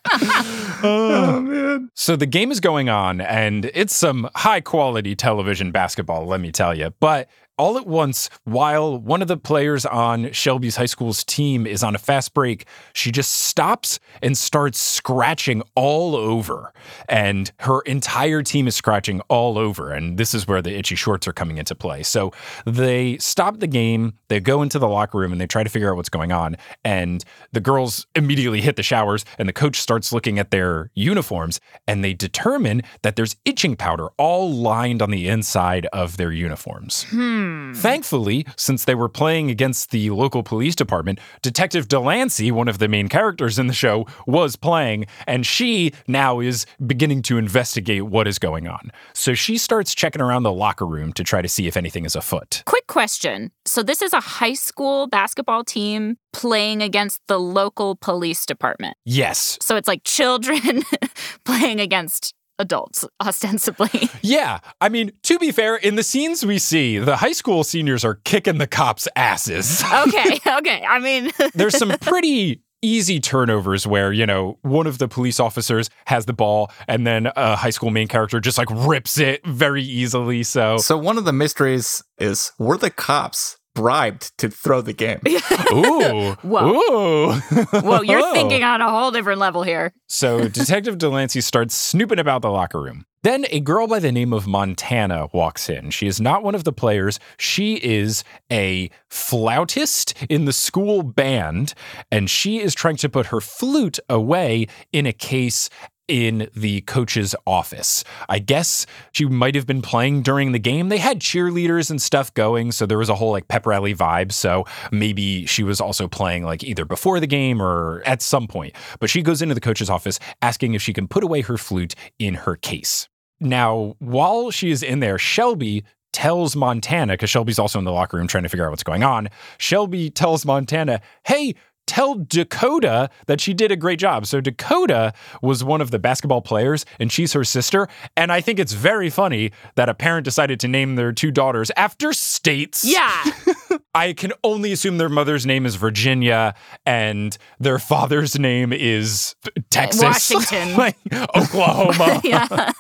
Oh 0.81 1.41
man. 1.41 1.91
So 1.95 2.17
the 2.17 2.27
game 2.27 2.51
is 2.51 2.61
going 2.61 2.89
on, 2.89 3.21
and 3.21 3.67
it's 3.75 3.95
some 3.95 4.29
high 4.35 4.61
quality 4.61 5.15
television 5.15 5.73
basketball, 5.73 6.27
let 6.27 6.41
me 6.41 6.53
tell 6.53 6.77
you. 6.77 6.93
But 7.01 7.29
all 7.59 7.77
at 7.77 7.87
once, 7.87 8.31
while 8.45 8.97
one 8.97 9.21
of 9.21 9.27
the 9.27 9.37
players 9.37 9.85
on 9.85 10.31
Shelby's 10.31 10.77
high 10.77 10.87
school's 10.87 11.25
team 11.25 11.67
is 11.67 11.83
on 11.83 11.97
a 11.97 11.99
fast 11.99 12.33
break, 12.33 12.67
she 12.93 13.11
just 13.11 13.33
stops 13.33 13.99
and 14.23 14.39
starts 14.39 14.79
scratching 14.79 15.63
all 15.75 16.15
over. 16.15 16.73
And 17.09 17.51
her 17.59 17.81
entire 17.81 18.43
team 18.43 18.69
is 18.69 18.77
scratching 18.77 19.21
all 19.23 19.59
over. 19.59 19.91
And 19.91 20.19
this 20.19 20.35
is 20.35 20.47
where 20.47 20.63
the 20.63 20.79
itchy 20.79 20.95
shorts 20.95 21.27
are 21.27 21.33
coming 21.33 21.59
into 21.59 21.75
play. 21.75 22.05
So 22.05 22.33
they 22.65 23.19
stop 23.19 23.59
the 23.59 23.67
game, 23.67 24.15
they 24.29 24.39
go 24.39 24.63
into 24.63 24.79
the 24.79 24.89
locker 24.89 25.19
room, 25.19 25.33
and 25.33 25.41
they 25.41 25.49
try 25.49 25.65
to 25.65 25.71
figure 25.71 25.91
out 25.91 25.97
what's 25.97 26.09
going 26.09 26.31
on. 26.31 26.57
And 26.85 27.25
the 27.51 27.61
girls 27.61 28.07
immediately 28.15 28.61
hit 28.61 28.77
the 28.77 28.85
showers, 28.85 29.25
and 29.37 29.49
the 29.49 29.53
coach 29.53 29.81
starts 29.81 29.98
looking 30.13 30.39
at 30.39 30.51
their 30.51 30.91
uniforms, 30.95 31.61
and 31.87 32.05
they 32.05 32.15
determine 32.15 32.83
that 33.03 33.17
there's 33.17 33.37
itching 33.45 33.77
powder 33.77 34.09
all 34.19 34.53
lined 34.53 35.03
on 35.03 35.11
the 35.11 35.29
inside 35.29 35.87
of 35.93 36.17
their 36.17 36.33
uniforms. 36.33 37.05
Hmm. 37.11 37.73
Thankfully, 37.73 38.47
since 38.57 38.85
they 38.85 38.95
were 38.95 39.09
playing 39.09 39.51
against 39.51 39.91
the 39.91 40.11
local 40.11 40.43
police 40.43 40.75
department, 40.75 41.19
Detective 41.43 41.89
Delancey, 41.89 42.51
one 42.51 42.69
of 42.69 42.79
the 42.79 42.89
main 42.89 43.09
characters 43.09 43.59
in 43.59 43.67
the 43.67 43.73
show, 43.73 44.07
was 44.27 44.57
playing, 44.57 45.07
and 45.27 45.45
she 45.47 45.93
now 46.07 46.41
is 46.41 46.67
beginning 46.87 47.23
to 47.23 47.39
investigate 47.39 48.05
what 48.07 48.27
is 48.27 48.39
going 48.39 48.69
on. 48.69 48.91
So 49.13 49.35
she 49.35 49.59
starts 49.59 49.95
checking 49.95 50.23
around 50.23 50.43
the 50.43 50.53
locker 50.53 50.87
room 50.87 51.13
to 51.15 51.25
try 51.25 51.43
to 51.43 51.49
see 51.49 51.67
if 51.67 51.77
anything 51.77 52.05
is 52.05 52.15
afoot. 52.15 52.63
Quick 52.67 52.87
question. 52.87 53.51
So, 53.65 53.83
this 53.83 54.03
is 54.03 54.13
a 54.13 54.21
high 54.21 54.55
school 54.55 55.07
basketball 55.07 55.65
team 55.65 56.17
playing 56.33 56.83
against 56.83 57.21
the 57.29 57.39
local 57.39 57.97
police 57.97 58.47
department. 58.47 58.97
Yes. 59.05 59.59
So, 59.61 59.77
it's 59.77 59.88
like 59.89 60.05
children 60.05 60.83
playing 61.45 61.81
against 61.81 62.35
adults, 62.59 63.05
ostensibly. 63.21 63.89
Yeah. 64.23 64.59
I 64.81 64.89
mean, 64.91 65.13
to 65.23 65.39
be 65.39 65.53
fair, 65.53 65.77
in 65.77 65.95
the 65.95 66.03
scenes 66.03 66.45
we 66.45 66.59
see, 66.59 66.99
the 66.99 67.17
high 67.17 67.33
school 67.33 67.65
seniors 67.65 68.05
are 68.05 68.17
kicking 68.25 68.59
the 68.59 68.67
cops' 68.67 69.09
asses. 69.17 69.83
okay, 70.07 70.39
okay. 70.47 70.85
I 70.87 70.99
mean, 70.99 71.31
There's 71.55 71.79
some 71.79 71.91
pretty 72.01 72.61
easy 72.83 73.21
turnovers 73.21 73.87
where, 73.87 74.13
you 74.13 74.27
know, 74.27 74.59
one 74.63 74.87
of 74.87 74.99
the 74.99 75.09
police 75.09 75.41
officers 75.41 75.89
has 76.07 76.27
the 76.27 76.33
ball 76.33 76.71
and 76.87 77.07
then 77.07 77.29
a 77.37 77.57
high 77.57 77.71
school 77.71 77.91
main 77.91 78.09
character 78.09 78.39
just 78.41 78.59
like 78.59 78.69
rips 78.71 79.19
it 79.19 79.45
very 79.47 79.83
easily. 79.83 80.43
So, 80.43 80.77
So 80.79 80.99
one 80.99 81.17
of 81.17 81.25
the 81.25 81.33
mysteries 81.33 82.03
is 82.19 82.53
were 82.59 82.77
the 82.77 82.91
cops 82.91 83.57
bribed 83.79 84.37
to 84.39 84.51
throw 84.51 84.81
the 84.81 84.93
game? 84.93 85.21
ooh. 85.73 86.33
Whoa. 86.43 86.69
Ooh. 86.69 87.33
whoa, 87.81 88.03
you're 88.03 88.33
thinking 88.33 88.65
on 88.65 88.81
a 88.81 88.91
whole 88.91 89.13
different 89.13 89.39
level 89.39 89.63
here. 89.63 89.93
So 90.09 90.49
Detective 90.49 90.99
Delancey 90.99 91.41
starts 91.41 91.77
snooping 91.77 92.19
about 92.19 92.43
the 92.43 92.51
locker 92.51 92.81
room. 92.81 93.05
Then 93.23 93.47
a 93.51 93.61
girl 93.61 93.87
by 93.87 94.01
the 94.01 94.11
name 94.11 94.33
of 94.33 94.47
Montana 94.47 95.29
walks 95.33 95.69
in. 95.69 95.91
She 95.91 96.07
is 96.09 96.21
not 96.21 96.43
one 96.43 96.55
of 96.55 96.65
the 96.65 96.73
players. 96.73 97.21
She 97.39 97.75
is 97.75 98.25
a 98.51 98.91
flautist 99.09 100.15
in 100.29 100.45
the 100.45 100.53
school 100.53 101.03
band, 101.03 101.75
and 102.11 102.29
she 102.29 102.61
is 102.61 102.75
trying 102.75 102.97
to 102.97 103.09
put 103.09 103.27
her 103.27 103.41
flute 103.41 103.99
away 104.09 104.67
in 104.93 105.07
a 105.07 105.13
case 105.13 105.69
in 106.09 106.49
the 106.55 106.81
coach's 106.83 107.35
office. 107.47 108.03
I 108.29 108.39
guess 108.39 108.87
she 109.13 109.27
might 109.27 109.55
have 109.55 109.67
been 109.67 109.83
playing 109.83 110.23
during 110.23 110.53
the 110.53 110.59
game. 110.59 110.89
They 110.89 110.99
had 110.99 111.21
cheerleaders 111.21 111.91
and 111.91 112.01
stuff 112.01 112.33
going, 112.35 112.73
so 112.73 112.87
there 112.87 112.99
was 112.99 113.09
a 113.11 113.15
whole 113.15 113.31
like 113.31 113.47
pep 113.49 113.67
rally 113.67 113.95
vibe. 113.95 114.33
So 114.33 114.65
maybe 114.91 115.47
she 115.47 115.63
was 115.63 115.81
also 115.81 116.09
playing 116.09 116.45
like 116.45 116.65
either 116.65 116.85
before 116.85 117.21
the 117.21 117.27
game 117.27 117.63
or 117.63 118.03
at 118.05 118.23
some 118.23 118.49
point. 118.49 118.75
But 118.99 119.11
she 119.11 119.23
goes 119.23 119.43
into 119.43 119.55
the 119.55 119.61
coach's 119.61 119.91
office 119.91 120.19
asking 120.43 120.75
if 120.75 120.83
she 120.83 120.93
can 120.93 121.07
put 121.07 121.23
away 121.23 121.43
her 121.43 121.59
flute 121.59 121.95
in 122.19 122.35
her 122.35 122.57
case. 122.57 123.09
Now, 123.41 123.95
while 124.01 124.51
she 124.51 124.71
is 124.71 124.83
in 124.83 125.01
there, 125.01 125.19
Shelby 125.19 125.85
tells 126.13 126.57
Montana, 126.57 127.13
because 127.13 127.31
Shelby's 127.31 127.59
also 127.59 127.79
in 127.79 127.85
the 127.85 127.93
locker 127.93 128.17
room 128.17 128.27
trying 128.27 128.43
to 128.43 128.49
figure 128.49 128.67
out 128.67 128.71
what's 128.71 128.83
going 128.83 129.05
on. 129.05 129.29
Shelby 129.59 130.11
tells 130.11 130.45
Montana, 130.45 131.01
hey, 131.25 131.55
tell 131.89 132.15
Dakota 132.15 133.11
that 133.27 133.41
she 133.41 133.55
did 133.55 133.73
a 133.73 133.77
great 133.77 133.99
job. 133.99 134.27
So 134.27 134.41
Dakota 134.41 135.13
was 135.43 135.65
one 135.65 135.81
of 135.81 135.91
the 135.91 135.99
basketball 135.99 136.43
players 136.43 136.85
and 137.01 137.11
she's 137.11 137.33
her 137.33 137.43
sister. 137.43 137.89
And 138.17 138.31
I 138.31 138.41
think 138.41 138.61
it's 138.61 138.75
very 138.75 139.11
funny 139.11 139.51
that 139.75 139.89
a 139.89 139.95
parent 139.95 140.25
decided 140.25 140.61
to 140.61 140.69
name 140.69 140.95
their 140.95 141.13
two 141.13 141.31
daughters 141.31 141.73
after 141.77 142.13
states. 142.13 142.85
Yeah. 142.85 143.25
I 143.95 144.13
can 144.13 144.33
only 144.45 144.71
assume 144.71 144.99
their 144.99 145.09
mother's 145.09 145.47
name 145.47 145.65
is 145.67 145.75
Virginia 145.77 146.55
and 146.85 147.37
their 147.59 147.79
father's 147.79 148.39
name 148.39 148.73
is 148.73 149.35
Texas, 149.71 150.03
Washington. 150.03 150.77
like 150.77 150.97
Oklahoma. 151.35 152.21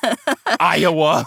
Iowa. 0.60 1.26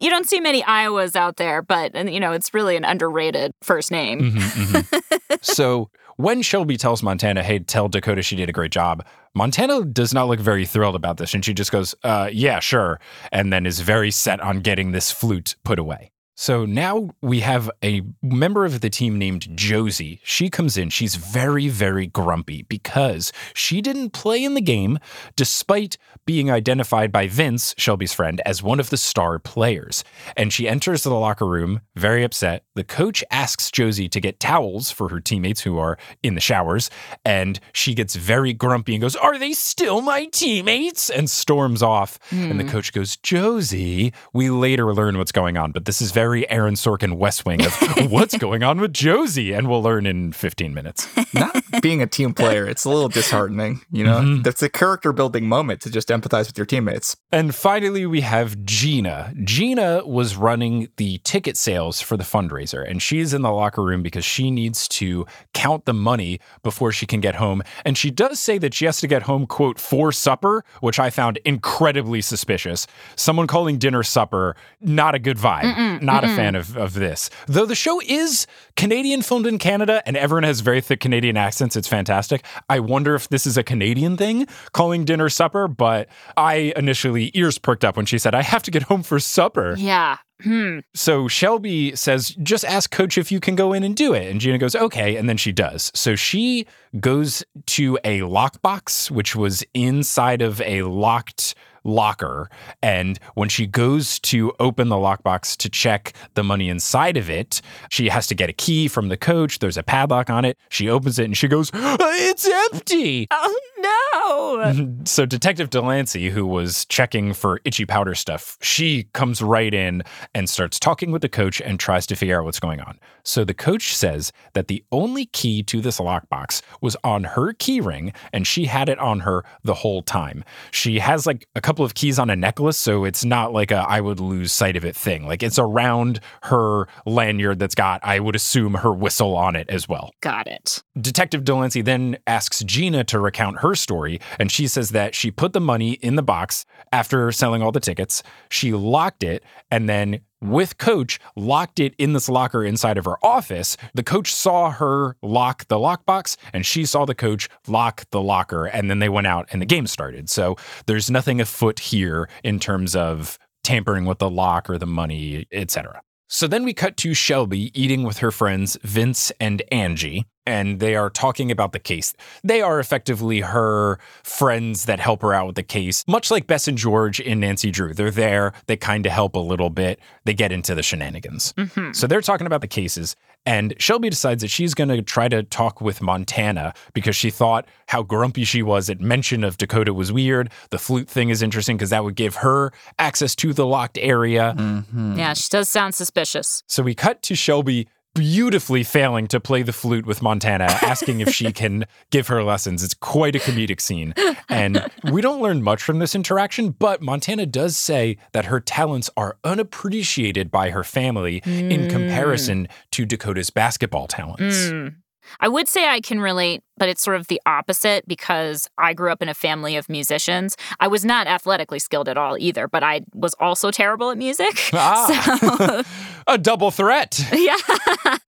You 0.00 0.10
don't 0.10 0.28
see 0.28 0.40
many 0.40 0.62
Iowas 0.62 1.16
out 1.16 1.36
there, 1.36 1.60
but 1.60 1.94
you 2.10 2.20
know, 2.20 2.32
it's 2.32 2.54
really 2.54 2.76
an 2.76 2.84
underrated 2.84 3.52
first 3.62 3.90
name. 3.90 4.32
Mhm, 4.32 4.82
mhm. 4.82 5.44
so 5.44 5.90
when 6.16 6.42
Shelby 6.42 6.76
tells 6.76 7.02
Montana, 7.02 7.42
hey, 7.42 7.58
tell 7.58 7.88
Dakota 7.88 8.22
she 8.22 8.36
did 8.36 8.48
a 8.48 8.52
great 8.52 8.72
job, 8.72 9.04
Montana 9.34 9.84
does 9.84 10.14
not 10.14 10.28
look 10.28 10.40
very 10.40 10.66
thrilled 10.66 10.96
about 10.96 11.18
this. 11.18 11.34
And 11.34 11.44
she 11.44 11.54
just 11.54 11.70
goes, 11.70 11.94
uh, 12.02 12.30
yeah, 12.32 12.60
sure. 12.60 13.00
And 13.32 13.52
then 13.52 13.66
is 13.66 13.80
very 13.80 14.10
set 14.10 14.40
on 14.40 14.60
getting 14.60 14.92
this 14.92 15.10
flute 15.10 15.56
put 15.62 15.78
away. 15.78 16.10
So 16.38 16.66
now 16.66 17.08
we 17.22 17.40
have 17.40 17.70
a 17.82 18.02
member 18.22 18.66
of 18.66 18.82
the 18.82 18.90
team 18.90 19.18
named 19.18 19.56
Josie. 19.56 20.20
She 20.22 20.50
comes 20.50 20.76
in. 20.76 20.90
She's 20.90 21.14
very, 21.14 21.68
very 21.68 22.06
grumpy 22.06 22.62
because 22.64 23.32
she 23.54 23.80
didn't 23.80 24.10
play 24.10 24.44
in 24.44 24.52
the 24.52 24.60
game 24.60 24.98
despite 25.34 25.96
being 26.26 26.50
identified 26.50 27.10
by 27.12 27.26
Vince, 27.28 27.74
Shelby's 27.78 28.12
friend, 28.12 28.42
as 28.44 28.62
one 28.62 28.80
of 28.80 28.90
the 28.90 28.96
star 28.96 29.38
players. 29.38 30.04
And 30.36 30.52
she 30.52 30.68
enters 30.68 31.02
the 31.04 31.14
locker 31.14 31.46
room 31.46 31.80
very 31.94 32.22
upset. 32.24 32.64
The 32.74 32.84
coach 32.84 33.22
asks 33.30 33.70
Josie 33.70 34.08
to 34.10 34.20
get 34.20 34.40
towels 34.40 34.90
for 34.90 35.08
her 35.08 35.20
teammates 35.20 35.62
who 35.62 35.78
are 35.78 35.96
in 36.22 36.34
the 36.34 36.40
showers. 36.40 36.90
And 37.24 37.58
she 37.72 37.94
gets 37.94 38.16
very 38.16 38.52
grumpy 38.52 38.94
and 38.94 39.00
goes, 39.02 39.16
Are 39.16 39.38
they 39.38 39.52
still 39.52 40.00
my 40.02 40.26
teammates? 40.26 41.08
And 41.08 41.30
storms 41.30 41.82
off. 41.82 42.18
And 42.30 42.58
the 42.60 42.64
coach 42.64 42.92
goes, 42.92 43.16
Josie. 43.16 44.12
We 44.32 44.50
later 44.50 44.92
learn 44.92 45.18
what's 45.18 45.32
going 45.32 45.56
on, 45.56 45.72
but 45.72 45.84
this 45.84 46.00
is 46.02 46.10
very 46.10 46.48
Aaron 46.50 46.74
Sorkin 46.74 47.14
West 47.16 47.46
Wing 47.46 47.64
of 47.64 47.72
what's 48.10 48.36
going 48.36 48.62
on 48.62 48.80
with 48.80 48.92
Josie. 48.92 49.52
And 49.52 49.68
we'll 49.68 49.82
learn 49.82 50.06
in 50.06 50.32
15 50.32 50.74
minutes. 50.74 51.08
Not 51.32 51.54
being 51.80 52.02
a 52.02 52.06
team 52.06 52.34
player, 52.34 52.66
it's 52.66 52.84
a 52.84 52.88
little 52.90 53.08
disheartening. 53.08 53.80
You 53.92 54.04
know, 54.04 54.16
Mhm. 54.20 54.42
that's 54.42 54.62
a 54.62 54.68
character 54.68 55.12
building 55.12 55.48
moment 55.48 55.80
to 55.82 55.90
just 55.90 56.10
empathize 56.16 56.46
with 56.46 56.56
your 56.56 56.66
teammates. 56.66 57.16
And 57.32 57.54
finally, 57.54 58.06
we 58.06 58.20
have 58.22 58.64
Gina. 58.64 59.34
Gina 59.44 60.06
was 60.06 60.36
running 60.36 60.88
the 60.96 61.18
ticket 61.18 61.56
sales 61.56 62.00
for 62.00 62.16
the 62.16 62.24
fundraiser, 62.24 62.88
and 62.88 63.02
she's 63.02 63.34
in 63.34 63.42
the 63.42 63.50
locker 63.50 63.82
room 63.82 64.02
because 64.02 64.24
she 64.24 64.50
needs 64.50 64.88
to 64.88 65.26
count 65.54 65.84
the 65.84 65.94
money 65.94 66.40
before 66.62 66.92
she 66.92 67.06
can 67.06 67.20
get 67.20 67.36
home. 67.36 67.62
And 67.84 67.98
she 67.98 68.10
does 68.10 68.38
say 68.38 68.58
that 68.58 68.74
she 68.74 68.84
has 68.86 69.00
to 69.00 69.06
get 69.06 69.22
home, 69.22 69.46
quote, 69.46 69.78
for 69.78 70.12
supper, 70.12 70.64
which 70.80 70.98
I 70.98 71.10
found 71.10 71.38
incredibly 71.44 72.20
suspicious. 72.20 72.86
Someone 73.16 73.46
calling 73.46 73.78
dinner 73.78 74.02
supper, 74.02 74.56
not 74.80 75.14
a 75.14 75.18
good 75.18 75.36
vibe. 75.36 76.02
not 76.02 76.24
a 76.24 76.28
fan 76.28 76.54
of, 76.54 76.76
of 76.76 76.94
this. 76.94 77.30
Though 77.46 77.66
the 77.66 77.74
show 77.74 78.00
is 78.00 78.46
Canadian 78.76 79.22
filmed 79.22 79.46
in 79.46 79.58
Canada 79.58 80.02
and 80.06 80.16
everyone 80.16 80.44
has 80.44 80.60
very 80.60 80.80
thick 80.80 81.00
Canadian 81.00 81.36
accents, 81.36 81.76
it's 81.76 81.88
fantastic. 81.88 82.44
I 82.68 82.80
wonder 82.80 83.14
if 83.14 83.28
this 83.28 83.46
is 83.46 83.56
a 83.56 83.62
Canadian 83.62 84.16
thing, 84.16 84.46
calling 84.72 85.04
dinner 85.04 85.28
supper, 85.28 85.68
but 85.68 86.05
I 86.36 86.72
initially 86.76 87.30
ears 87.34 87.58
perked 87.58 87.84
up 87.84 87.96
when 87.96 88.06
she 88.06 88.18
said, 88.18 88.34
I 88.34 88.42
have 88.42 88.62
to 88.64 88.70
get 88.70 88.84
home 88.84 89.02
for 89.02 89.18
supper. 89.18 89.74
Yeah. 89.78 90.18
Hmm. 90.42 90.80
So 90.94 91.28
Shelby 91.28 91.96
says, 91.96 92.36
just 92.42 92.64
ask 92.64 92.90
coach 92.90 93.16
if 93.16 93.32
you 93.32 93.40
can 93.40 93.56
go 93.56 93.72
in 93.72 93.82
and 93.82 93.96
do 93.96 94.12
it. 94.12 94.30
And 94.30 94.40
Gina 94.40 94.58
goes, 94.58 94.74
okay. 94.74 95.16
And 95.16 95.28
then 95.28 95.38
she 95.38 95.50
does. 95.50 95.90
So 95.94 96.14
she 96.14 96.66
goes 97.00 97.42
to 97.66 97.98
a 98.04 98.20
lockbox, 98.20 99.10
which 99.10 99.34
was 99.34 99.64
inside 99.72 100.42
of 100.42 100.60
a 100.60 100.82
locked 100.82 101.54
locker. 101.86 102.50
And 102.82 103.18
when 103.34 103.48
she 103.48 103.66
goes 103.66 104.18
to 104.20 104.52
open 104.60 104.88
the 104.88 104.96
lockbox 104.96 105.56
to 105.58 105.70
check 105.70 106.12
the 106.34 106.42
money 106.42 106.68
inside 106.68 107.16
of 107.16 107.30
it, 107.30 107.62
she 107.90 108.08
has 108.08 108.26
to 108.26 108.34
get 108.34 108.50
a 108.50 108.52
key 108.52 108.88
from 108.88 109.08
the 109.08 109.16
coach. 109.16 109.60
There's 109.60 109.76
a 109.76 109.82
padlock 109.82 110.28
on 110.28 110.44
it. 110.44 110.58
She 110.68 110.88
opens 110.88 111.18
it 111.18 111.24
and 111.24 111.36
she 111.36 111.48
goes, 111.48 111.70
it's 111.74 112.46
empty. 112.46 113.28
Oh 113.30 113.60
no. 113.78 114.96
So 115.04 115.24
Detective 115.24 115.70
Delancey, 115.70 116.30
who 116.30 116.44
was 116.44 116.84
checking 116.86 117.32
for 117.32 117.60
itchy 117.64 117.84
powder 117.84 118.14
stuff, 118.14 118.58
she 118.60 119.04
comes 119.12 119.40
right 119.40 119.72
in 119.72 120.02
and 120.34 120.48
starts 120.48 120.80
talking 120.80 121.12
with 121.12 121.22
the 121.22 121.28
coach 121.28 121.60
and 121.60 121.78
tries 121.78 122.06
to 122.08 122.16
figure 122.16 122.38
out 122.38 122.44
what's 122.44 122.58
going 122.58 122.80
on. 122.80 122.98
So 123.22 123.44
the 123.44 123.54
coach 123.54 123.94
says 123.94 124.32
that 124.54 124.68
the 124.68 124.82
only 124.90 125.26
key 125.26 125.62
to 125.64 125.80
this 125.80 125.98
lockbox 125.98 126.62
was 126.80 126.96
on 127.04 127.24
her 127.24 127.52
key 127.52 127.80
ring, 127.80 128.12
and 128.32 128.46
she 128.46 128.64
had 128.64 128.88
it 128.88 128.98
on 128.98 129.20
her 129.20 129.44
the 129.62 129.74
whole 129.74 130.02
time. 130.02 130.44
She 130.70 130.98
has 130.98 131.26
like 131.26 131.46
a 131.54 131.60
couple 131.60 131.75
of 131.84 131.94
keys 131.94 132.18
on 132.18 132.30
a 132.30 132.36
necklace, 132.36 132.76
so 132.76 133.04
it's 133.04 133.24
not 133.24 133.52
like 133.52 133.70
a 133.70 133.76
I 133.76 134.00
would 134.00 134.20
lose 134.20 134.52
sight 134.52 134.76
of 134.76 134.84
it 134.84 134.96
thing. 134.96 135.26
Like 135.26 135.42
it's 135.42 135.58
around 135.58 136.20
her 136.44 136.88
lanyard 137.04 137.58
that's 137.58 137.74
got, 137.74 138.00
I 138.04 138.20
would 138.20 138.36
assume, 138.36 138.74
her 138.74 138.92
whistle 138.92 139.36
on 139.36 139.56
it 139.56 139.68
as 139.68 139.88
well. 139.88 140.10
Got 140.20 140.46
it. 140.46 140.82
Detective 141.00 141.44
Delancey 141.44 141.82
then 141.82 142.16
asks 142.26 142.62
Gina 142.64 143.04
to 143.04 143.20
recount 143.20 143.60
her 143.60 143.74
story, 143.74 144.20
and 144.38 144.50
she 144.50 144.66
says 144.66 144.90
that 144.90 145.14
she 145.14 145.30
put 145.30 145.52
the 145.52 145.60
money 145.60 145.92
in 145.92 146.16
the 146.16 146.22
box 146.22 146.64
after 146.92 147.30
selling 147.32 147.62
all 147.62 147.72
the 147.72 147.80
tickets. 147.80 148.22
She 148.50 148.72
locked 148.72 149.22
it, 149.22 149.42
and 149.70 149.88
then 149.88 150.20
with 150.40 150.78
Coach, 150.78 151.18
locked 151.34 151.80
it 151.80 151.94
in 151.98 152.12
this 152.12 152.28
locker 152.28 152.64
inside 152.64 152.98
of 152.98 153.04
her 153.04 153.16
office. 153.24 153.76
The 153.94 154.02
coach 154.02 154.32
saw 154.32 154.70
her 154.70 155.16
lock 155.22 155.66
the 155.68 155.76
lockbox, 155.76 156.36
and 156.52 156.64
she 156.64 156.84
saw 156.84 157.04
the 157.04 157.14
coach 157.14 157.48
lock 157.66 158.04
the 158.10 158.20
locker, 158.20 158.66
and 158.66 158.90
then 158.90 158.98
they 158.98 159.08
went 159.08 159.26
out 159.26 159.48
and 159.50 159.60
the 159.60 159.66
game 159.66 159.86
started. 159.86 160.28
So 160.30 160.56
there's 160.86 161.10
nothing 161.10 161.40
afoot 161.40 161.78
here 161.78 162.28
in 162.44 162.58
terms 162.58 162.94
of 162.94 163.38
tampering 163.64 164.04
with 164.04 164.18
the 164.18 164.30
lock 164.30 164.70
or 164.70 164.78
the 164.78 164.86
money, 164.86 165.46
etc. 165.52 166.00
So 166.28 166.46
then 166.46 166.64
we 166.64 166.72
cut 166.72 166.96
to 166.98 167.14
Shelby 167.14 167.70
eating 167.80 168.02
with 168.02 168.18
her 168.18 168.30
friends 168.30 168.76
Vince 168.82 169.32
and 169.40 169.62
Angie. 169.72 170.26
And 170.46 170.80
they 170.80 170.94
are 170.94 171.10
talking 171.10 171.50
about 171.50 171.72
the 171.72 171.78
case. 171.78 172.14
They 172.44 172.62
are 172.62 172.78
effectively 172.78 173.40
her 173.40 173.98
friends 174.22 174.84
that 174.86 175.00
help 175.00 175.22
her 175.22 175.34
out 175.34 175.46
with 175.46 175.56
the 175.56 175.62
case, 175.62 176.04
much 176.06 176.30
like 176.30 176.46
Bess 176.46 176.68
and 176.68 176.78
George 176.78 177.20
in 177.20 177.40
Nancy 177.40 177.70
Drew. 177.70 177.92
They're 177.92 178.10
there, 178.10 178.52
they 178.66 178.76
kind 178.76 179.04
of 179.06 179.12
help 179.12 179.34
a 179.34 179.40
little 179.40 179.70
bit, 179.70 180.00
they 180.24 180.34
get 180.34 180.52
into 180.52 180.74
the 180.74 180.82
shenanigans. 180.82 181.52
Mm-hmm. 181.54 181.92
So 181.92 182.06
they're 182.06 182.20
talking 182.20 182.46
about 182.46 182.60
the 182.60 182.68
cases, 182.68 183.16
and 183.44 183.74
Shelby 183.78 184.10
decides 184.10 184.42
that 184.42 184.50
she's 184.50 184.74
going 184.74 184.88
to 184.88 185.02
try 185.02 185.28
to 185.28 185.42
talk 185.44 185.80
with 185.80 186.02
Montana 186.02 186.74
because 186.94 187.14
she 187.14 187.30
thought 187.30 187.66
how 187.86 188.02
grumpy 188.02 188.44
she 188.44 188.62
was 188.62 188.90
at 188.90 189.00
mention 189.00 189.44
of 189.44 189.56
Dakota 189.56 189.94
was 189.94 190.10
weird. 190.12 190.50
The 190.70 190.78
flute 190.78 191.08
thing 191.08 191.30
is 191.30 191.42
interesting 191.42 191.76
because 191.76 191.90
that 191.90 192.02
would 192.02 192.16
give 192.16 192.36
her 192.36 192.72
access 192.98 193.36
to 193.36 193.52
the 193.52 193.64
locked 193.64 193.98
area. 193.98 194.54
Mhm. 194.56 195.16
Yeah, 195.16 195.34
she 195.34 195.48
does 195.48 195.68
sound 195.68 195.94
suspicious. 195.94 196.64
So 196.66 196.82
we 196.82 196.94
cut 196.94 197.22
to 197.22 197.36
Shelby 197.36 197.88
beautifully 198.16 198.82
failing 198.82 199.26
to 199.28 199.38
play 199.38 199.62
the 199.62 199.72
flute 199.72 200.06
with 200.06 200.22
Montana, 200.22 200.64
asking 200.82 201.20
if 201.20 201.32
she 201.32 201.52
can 201.60 201.84
give 202.10 202.28
her 202.28 202.42
lessons. 202.42 202.82
It's 202.82 202.94
quite 202.94 203.36
a 203.36 203.38
comedic 203.38 203.80
scene. 203.80 204.14
And 204.48 204.90
we 205.12 205.20
don't 205.20 205.42
learn 205.42 205.62
much 205.62 205.82
from 205.82 205.98
this 205.98 206.14
interaction, 206.14 206.70
but 206.70 207.02
Montana 207.02 207.46
does 207.46 207.76
say 207.76 208.16
that 208.32 208.46
her 208.46 208.58
talents 208.60 209.10
are 209.16 209.38
unappreciated 209.44 210.50
by 210.50 210.70
her 210.70 210.82
family 210.82 211.42
in 211.44 211.88
comparison 211.88 212.68
to 212.92 213.04
Dakota's 213.04 213.50
basketball 213.50 214.06
talents. 214.06 214.56
Mm. 214.56 214.96
I 215.40 215.48
would 215.48 215.68
say 215.68 215.88
I 215.88 216.00
can 216.00 216.20
relate, 216.20 216.62
but 216.76 216.88
it's 216.88 217.02
sort 217.02 217.16
of 217.16 217.28
the 217.28 217.40
opposite 217.46 218.06
because 218.06 218.68
I 218.78 218.94
grew 218.94 219.10
up 219.10 219.22
in 219.22 219.28
a 219.28 219.34
family 219.34 219.76
of 219.76 219.88
musicians. 219.88 220.56
I 220.80 220.88
was 220.88 221.04
not 221.04 221.26
athletically 221.26 221.78
skilled 221.78 222.08
at 222.08 222.16
all 222.16 222.36
either, 222.38 222.68
but 222.68 222.82
I 222.82 223.02
was 223.14 223.34
also 223.40 223.70
terrible 223.70 224.10
at 224.10 224.18
music. 224.18 224.70
Ah. 224.78 225.82
a 226.26 226.38
double 226.38 226.70
threat. 226.70 227.20
Yeah. 227.32 227.56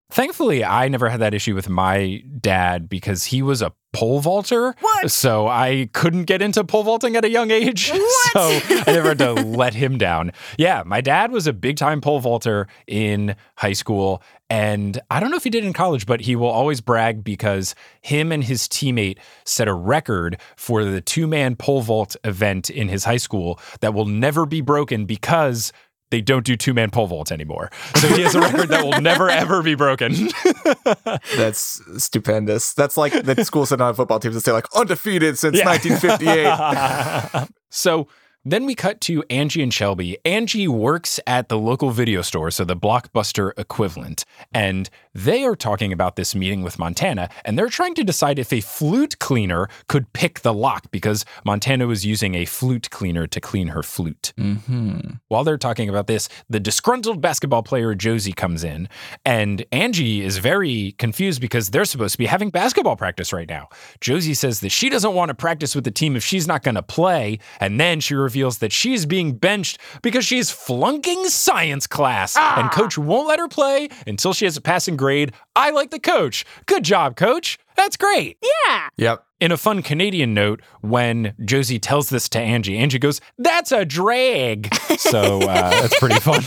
Thankfully, 0.09 0.63
I 0.63 0.87
never 0.87 1.09
had 1.09 1.19
that 1.19 1.33
issue 1.33 1.53
with 1.53 1.67
my 1.67 2.23
dad 2.39 2.87
because 2.87 3.25
he 3.25 3.41
was 3.41 3.61
a 3.61 3.73
pole 3.91 4.19
vaulter. 4.19 4.73
What? 4.79 5.11
So 5.11 5.47
I 5.47 5.89
couldn't 5.93 6.23
get 6.23 6.41
into 6.41 6.63
pole 6.63 6.83
vaulting 6.83 7.15
at 7.15 7.25
a 7.25 7.29
young 7.29 7.51
age. 7.51 7.91
What? 7.91 8.31
So 8.31 8.41
I 8.87 8.93
never 8.93 9.09
had 9.09 9.19
to 9.19 9.33
let 9.33 9.73
him 9.73 9.97
down. 9.97 10.31
Yeah, 10.57 10.83
my 10.85 11.01
dad 11.01 11.31
was 11.31 11.45
a 11.45 11.53
big 11.53 11.75
time 11.77 11.99
pole 11.99 12.19
vaulter 12.19 12.67
in 12.87 13.35
high 13.57 13.73
school. 13.73 14.23
And 14.49 14.99
I 15.11 15.19
don't 15.19 15.29
know 15.29 15.35
if 15.37 15.43
he 15.43 15.49
did 15.49 15.65
in 15.65 15.73
college, 15.73 16.05
but 16.05 16.21
he 16.21 16.35
will 16.35 16.47
always 16.47 16.79
brag 16.79 17.23
because 17.23 17.75
him 18.01 18.31
and 18.31 18.43
his 18.43 18.67
teammate 18.67 19.17
set 19.45 19.67
a 19.67 19.73
record 19.73 20.39
for 20.55 20.85
the 20.85 21.01
two 21.01 21.27
man 21.27 21.55
pole 21.55 21.81
vault 21.81 22.15
event 22.23 22.69
in 22.69 22.87
his 22.87 23.03
high 23.03 23.17
school 23.17 23.59
that 23.81 23.93
will 23.93 24.05
never 24.05 24.45
be 24.45 24.61
broken 24.61 25.05
because 25.05 25.73
they 26.09 26.21
don't 26.21 26.45
do 26.45 26.55
two 26.55 26.73
man 26.73 26.89
pole 26.89 27.07
vaults 27.07 27.31
anymore. 27.33 27.69
So 27.95 28.07
he 28.07 28.21
has 28.21 28.33
a 28.35 28.39
record 28.39 28.69
that 28.69 28.85
will 28.85 29.01
never 29.01 29.29
ever 29.29 29.61
be 29.61 29.75
broken. 29.75 30.13
That's 31.35 31.81
stupendous. 32.01 32.73
That's 32.73 32.95
like 32.95 33.11
the 33.11 33.43
schools 33.43 33.69
that 33.69 33.77
don't 33.77 33.95
football 33.95 34.19
teams 34.21 34.35
that 34.35 34.41
say 34.41 34.53
like 34.53 34.73
undefeated 34.73 35.37
since 35.37 35.57
Yeah. 35.57 35.65
1958. 35.65 37.47
so 37.69 38.07
then 38.51 38.65
we 38.65 38.75
cut 38.75 39.01
to 39.01 39.23
Angie 39.29 39.61
and 39.61 39.73
Shelby. 39.73 40.17
Angie 40.23 40.67
works 40.67 41.19
at 41.27 41.49
the 41.49 41.57
local 41.57 41.91
video 41.91 42.21
store, 42.21 42.49
so 42.51 42.63
the 42.63 42.75
blockbuster 42.75 43.51
equivalent. 43.57 44.23
And 44.53 44.89
they 45.17 45.43
are 45.43 45.55
talking 45.55 45.91
about 45.91 46.15
this 46.15 46.35
meeting 46.35 46.61
with 46.61 46.77
Montana, 46.77 47.27
and 47.43 47.57
they're 47.57 47.69
trying 47.69 47.95
to 47.95 48.03
decide 48.03 48.37
if 48.37 48.53
a 48.53 48.61
flute 48.61 49.17
cleaner 49.17 49.67
could 49.87 50.13
pick 50.13 50.41
the 50.41 50.53
lock 50.53 50.91
because 50.91 51.25
Montana 51.43 51.87
was 51.87 52.05
using 52.05 52.35
a 52.35 52.45
flute 52.45 52.91
cleaner 52.91 53.25
to 53.25 53.41
clean 53.41 53.69
her 53.69 53.81
flute. 53.81 54.31
hmm 54.37 54.99
While 55.27 55.43
they're 55.43 55.57
talking 55.57 55.89
about 55.89 56.05
this, 56.05 56.29
the 56.47 56.59
disgruntled 56.59 57.19
basketball 57.19 57.63
player 57.63 57.95
Josie 57.95 58.31
comes 58.31 58.63
in, 58.63 58.87
and 59.25 59.65
Angie 59.71 60.21
is 60.23 60.37
very 60.37 60.93
confused 60.99 61.41
because 61.41 61.71
they're 61.71 61.85
supposed 61.85 62.11
to 62.11 62.19
be 62.19 62.27
having 62.27 62.51
basketball 62.51 62.95
practice 62.95 63.33
right 63.33 63.49
now. 63.49 63.69
Josie 63.99 64.35
says 64.35 64.59
that 64.59 64.69
she 64.69 64.87
doesn't 64.87 65.15
want 65.15 65.29
to 65.29 65.35
practice 65.35 65.73
with 65.73 65.83
the 65.83 65.91
team 65.91 66.15
if 66.15 66.23
she's 66.23 66.47
not 66.47 66.61
going 66.61 66.75
to 66.75 66.83
play, 66.83 67.39
and 67.59 67.79
then 67.79 68.01
she 68.01 68.13
reveals 68.13 68.59
that 68.59 68.71
she's 68.71 69.07
being 69.07 69.33
benched 69.33 69.79
because 70.03 70.25
she's 70.25 70.51
flunking 70.51 71.27
science 71.29 71.87
class, 71.87 72.37
and 72.37 72.69
coach 72.71 72.99
won't 72.99 73.27
let 73.27 73.39
her 73.39 73.47
play 73.47 73.89
until 74.05 74.31
she 74.31 74.45
has 74.45 74.55
a 74.57 74.61
passing 74.61 74.95
grade. 74.95 75.06
I 75.55 75.71
like 75.71 75.91
the 75.91 75.99
coach. 75.99 76.45
Good 76.65 76.83
job, 76.83 77.15
coach. 77.15 77.57
That's 77.75 77.95
great. 77.97 78.37
Yeah. 78.41 78.89
Yep. 78.97 79.23
In 79.39 79.51
a 79.51 79.57
fun 79.57 79.83
Canadian 79.83 80.33
note, 80.33 80.61
when 80.81 81.35
Josie 81.45 81.77
tells 81.77 82.09
this 82.09 82.27
to 82.29 82.39
Angie, 82.39 82.75
Angie 82.75 82.97
goes, 82.97 83.21
That's 83.37 83.71
a 83.71 83.85
drag. 83.85 84.73
So 84.97 85.43
uh, 85.43 85.69
that's 85.69 85.97
pretty 85.99 86.19
fun. 86.19 86.41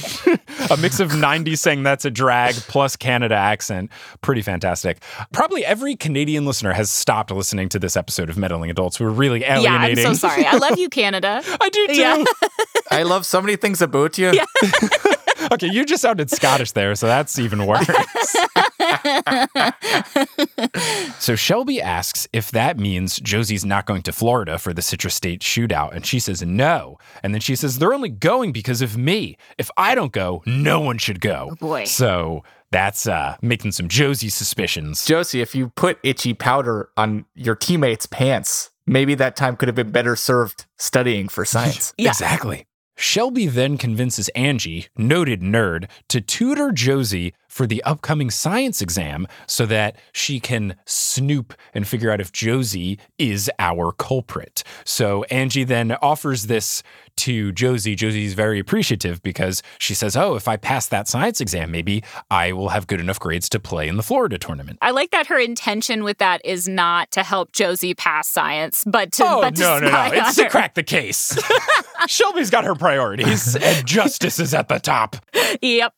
a 0.71 0.77
mix 0.77 0.99
of 0.99 1.13
90s 1.13 1.59
saying 1.59 1.85
that's 1.85 2.05
a 2.05 2.11
drag 2.11 2.57
plus 2.57 2.97
Canada 2.97 3.37
accent. 3.37 3.91
Pretty 4.23 4.43
fantastic. 4.43 5.03
Probably 5.33 5.65
every 5.65 5.95
Canadian 5.95 6.45
listener 6.47 6.73
has 6.73 6.91
stopped 6.91 7.31
listening 7.31 7.69
to 7.69 7.79
this 7.79 7.97
episode 7.97 8.29
of 8.29 8.37
Meddling 8.37 8.69
Adults. 8.69 8.99
We're 8.99 9.09
really 9.11 9.45
alienating. 9.45 9.99
Yeah, 10.03 10.09
I'm 10.09 10.15
so 10.17 10.29
sorry. 10.29 10.45
I 10.45 10.57
love 10.57 10.79
you, 10.81 10.89
Canada. 10.89 11.43
I 11.61 11.69
do 11.69 11.87
too. 11.87 11.95
Yeah. 11.95 12.25
I 12.91 13.05
love 13.05 13.25
so 13.25 13.41
many 13.41 13.55
things 13.55 13.81
about 13.81 14.19
you. 14.19 14.33
Yeah. 14.33 14.45
Okay, 15.51 15.69
you 15.71 15.85
just 15.85 16.03
sounded 16.03 16.31
Scottish 16.31 16.73
there, 16.73 16.95
so 16.95 17.07
that's 17.07 17.39
even 17.39 17.67
worse. 17.67 17.87
so 21.19 21.37
Shelby 21.37 21.81
asks 21.81 22.29
if 22.33 22.51
that 22.51 22.79
means 22.79 23.19
Josie's 23.21 23.65
not 23.65 23.87
going 23.87 24.03
to 24.03 24.13
Florida 24.13 24.59
for 24.59 24.73
the 24.73 24.83
Citrus 24.83 25.15
State 25.15 25.41
shootout, 25.41 25.95
and 25.95 26.07
she 26.07 26.19
says 26.19 26.43
no. 26.43 26.99
And 27.23 27.35
then 27.35 27.41
she 27.41 27.57
says 27.57 27.79
they're 27.79 27.95
only 27.95 28.09
going 28.09 28.53
because 28.53 28.83
of 28.83 28.97
me. 28.97 29.37
If 29.59 29.71
I 29.77 29.95
don't 29.95 30.13
go, 30.13 30.43
no 30.47 30.81
one 30.81 30.99
should 30.99 31.21
go. 31.21 31.51
Oh, 31.53 31.57
boy. 31.57 31.85
So 31.85 32.45
that's 32.71 33.07
uh, 33.07 33.37
making 33.43 33.73
some 33.73 33.89
Josie 33.89 34.29
suspicions. 34.29 35.05
Josie, 35.05 35.41
if 35.41 35.55
you 35.55 35.71
put 35.71 35.99
itchy 36.03 36.35
powder 36.35 36.91
on 36.97 37.25
your 37.35 37.57
teammates' 37.57 38.07
pants, 38.07 38.71
maybe 38.87 39.15
that 39.17 39.37
time 39.37 39.57
could 39.57 39.69
have 39.69 39.77
been 39.77 39.91
better 39.91 40.17
served 40.17 40.67
studying 40.79 41.29
for 41.29 41.45
science. 41.45 41.93
Yeah. 41.99 42.11
Exactly. 42.11 42.67
Shelby 43.01 43.47
then 43.47 43.79
convinces 43.79 44.29
Angie, 44.35 44.89
noted 44.95 45.41
nerd, 45.41 45.89
to 46.09 46.21
tutor 46.21 46.71
Josie 46.71 47.33
for 47.51 47.67
the 47.67 47.83
upcoming 47.83 48.31
science 48.31 48.81
exam 48.81 49.27
so 49.47 49.67
that 49.67 49.97
she 50.13 50.39
can 50.39 50.77
snoop 50.87 51.53
and 51.75 51.87
figure 51.87 52.11
out 52.11 52.21
if 52.21 52.33
Josie 52.33 52.99
is 53.19 53.51
our 53.59 53.93
culprit. 53.93 54.63
So 54.85 55.25
Angie 55.25 55.65
then 55.65 55.93
offers 56.01 56.47
this 56.47 56.83
to 57.17 57.51
Josie. 57.53 57.97
Josie's 57.97 58.35
very 58.35 58.59
appreciative 58.61 59.21
because 59.23 59.63
she 59.79 59.95
says, 59.95 60.17
Oh, 60.17 60.37
if 60.37 60.47
I 60.47 60.57
pass 60.57 60.87
that 60.87 61.09
science 61.09 61.41
exam, 61.41 61.71
maybe 61.71 62.05
I 62.31 62.53
will 62.53 62.69
have 62.71 62.87
good 62.87 63.01
enough 63.01 63.19
grades 63.19 63.49
to 63.51 63.59
play 63.61 63.89
in 63.89 63.97
the 63.97 64.03
Florida 64.03 64.39
tournament. 64.39 64.79
I 64.81 64.93
like 64.93 65.11
that 65.11 65.27
her 65.27 65.39
intention 65.39 66.05
with 66.05 66.19
that 66.19 66.41
is 66.45 66.69
not 66.69 67.11
to 67.11 67.23
help 67.25 67.53
Josie 67.53 67.95
pass 67.95 68.29
science, 68.29 68.85
but 68.87 69.13
to, 69.13 69.25
Oh, 69.27 69.41
but 69.43 69.57
to 69.57 69.61
no, 69.61 69.79
no, 69.81 69.91
no. 69.91 70.11
It's 70.13 70.39
on 70.39 70.45
to 70.45 70.51
crack 70.51 70.75
the 70.75 70.83
case. 70.85 71.37
Shelby's 72.07 72.49
got 72.49 72.65
her 72.65 72.75
priorities, 72.75 73.55
and 73.57 73.87
justice 73.87 74.39
is 74.39 74.55
at 74.55 74.69
the 74.69 74.79
top. 74.79 75.17
Yep. 75.61 75.93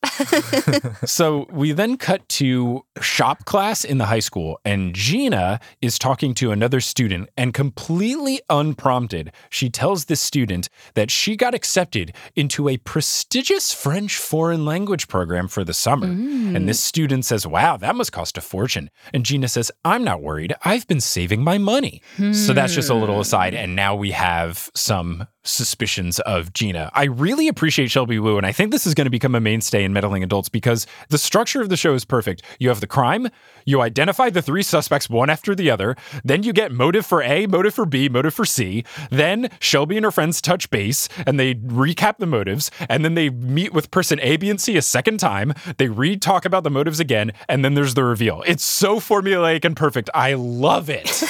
So 1.05 1.41
we 1.50 1.72
then 1.72 1.96
cut 1.96 2.28
to 2.31 2.85
shop 3.00 3.44
class 3.44 3.85
in 3.85 3.98
the 3.98 4.07
high 4.07 4.20
school, 4.20 4.61
and 4.64 4.94
Gina 4.94 5.61
is 5.81 5.98
talking 5.98 6.35
to 6.35 6.52
another 6.52 6.81
student, 6.81 7.28
and 7.37 7.55
completely 7.55 8.40
unprompted, 8.48 9.33
she 9.50 9.70
tells 9.70 10.07
this 10.07 10.20
student 10.20 10.68
that 10.94 11.11
she 11.11 11.37
got 11.37 11.55
accepted 11.55 12.14
into 12.37 12.68
a 12.68 12.76
prestigious 12.78 13.72
French 13.72 14.16
foreign 14.16 14.64
language 14.64 15.09
program 15.09 15.48
for 15.48 15.64
the 15.64 15.74
summer. 15.74 16.07
Mm. 16.09 16.57
And 16.57 16.68
this 16.68 16.81
student 16.81 17.24
says, 17.24 17.46
Wow, 17.46 17.76
that 17.76 17.96
must 17.96 18.12
cost 18.12 18.38
a 18.38 18.40
fortune. 18.40 18.90
And 19.12 19.24
Gina 19.24 19.48
says, 19.48 19.70
I'm 19.85 20.05
not 20.05 20.22
worried. 20.22 20.55
I've 20.64 20.87
been 20.87 21.00
saving 21.00 21.42
my 21.42 21.59
money. 21.59 22.02
So 22.33 22.52
that's 22.52 22.74
just 22.74 22.90
a 22.90 22.94
little 22.94 23.20
aside. 23.20 23.55
Hmm. 23.55 23.61
And 23.61 23.76
now 23.76 23.94
we 23.94 24.11
have 24.12 24.70
some 24.74 25.26
suspicions 25.44 26.20
of 26.20 26.52
Gina. 26.52 26.90
I 26.94 27.05
really 27.05 27.48
appreciate 27.48 27.90
Shelby 27.90 28.18
Woo, 28.18 28.37
and 28.37 28.46
I 28.46 28.52
think 28.52 28.70
this 28.70 28.87
is 28.87 28.94
going 28.94 29.07
to 29.07 29.11
become 29.11 29.35
a 29.35 29.40
mainstay 29.40 29.85
in 29.85 29.92
meddling 29.92 30.22
adults 30.22 30.48
because 30.48 30.87
the 31.09 31.18
structure 31.18 31.61
of 31.61 31.68
the 31.68 31.76
show 31.76 31.94
is 31.94 32.05
perfect. 32.05 32.42
You 32.59 32.68
have 32.68 32.81
the 32.81 32.87
crime, 32.87 33.28
you 33.64 33.81
identify 33.81 34.31
the 34.31 34.42
three 34.42 34.62
suspects 34.62 35.11
one 35.11 35.31
after 35.31 35.55
the 35.55 35.70
other, 35.70 35.96
then 36.24 36.42
you 36.42 36.52
get 36.52 36.72
motive 36.72 37.07
for 37.07 37.22
A, 37.22 37.46
motive 37.46 37.74
for 37.74 37.87
B, 37.87 38.09
motive 38.09 38.35
for 38.35 38.44
C. 38.44 38.85
Then 39.11 39.50
Shelby 39.59 39.96
and 39.96 40.05
her 40.05 40.11
friends 40.11 40.40
touch 40.40 40.70
base 40.70 41.09
and 41.26 41.38
they 41.38 41.55
recap 41.55 42.18
the 42.18 42.26
motives, 42.26 42.70
and 42.88 43.05
then 43.05 43.14
they 43.14 43.31
meet 43.31 43.72
with 43.72 43.90
person 43.90 44.20
A, 44.20 44.37
B, 44.37 44.50
and 44.50 44.61
C 44.61 44.76
a 44.76 44.83
second 44.83 45.18
time. 45.18 45.55
They 45.78 45.88
re 45.88 46.16
talk 46.16 46.44
about 46.44 46.64
the 46.64 46.70
motives 46.70 47.00
again, 47.00 47.33
and 47.48 47.64
then 47.64 47.74
there's 47.74 47.94
the 47.94 48.05
reveal. 48.05 48.42
It's 48.46 48.64
so 48.64 49.00
formulaic 49.00 49.64
and 49.64 49.76
perfect. 49.76 50.11
I 50.14 50.35
love 50.35 50.88
it. 50.88 51.22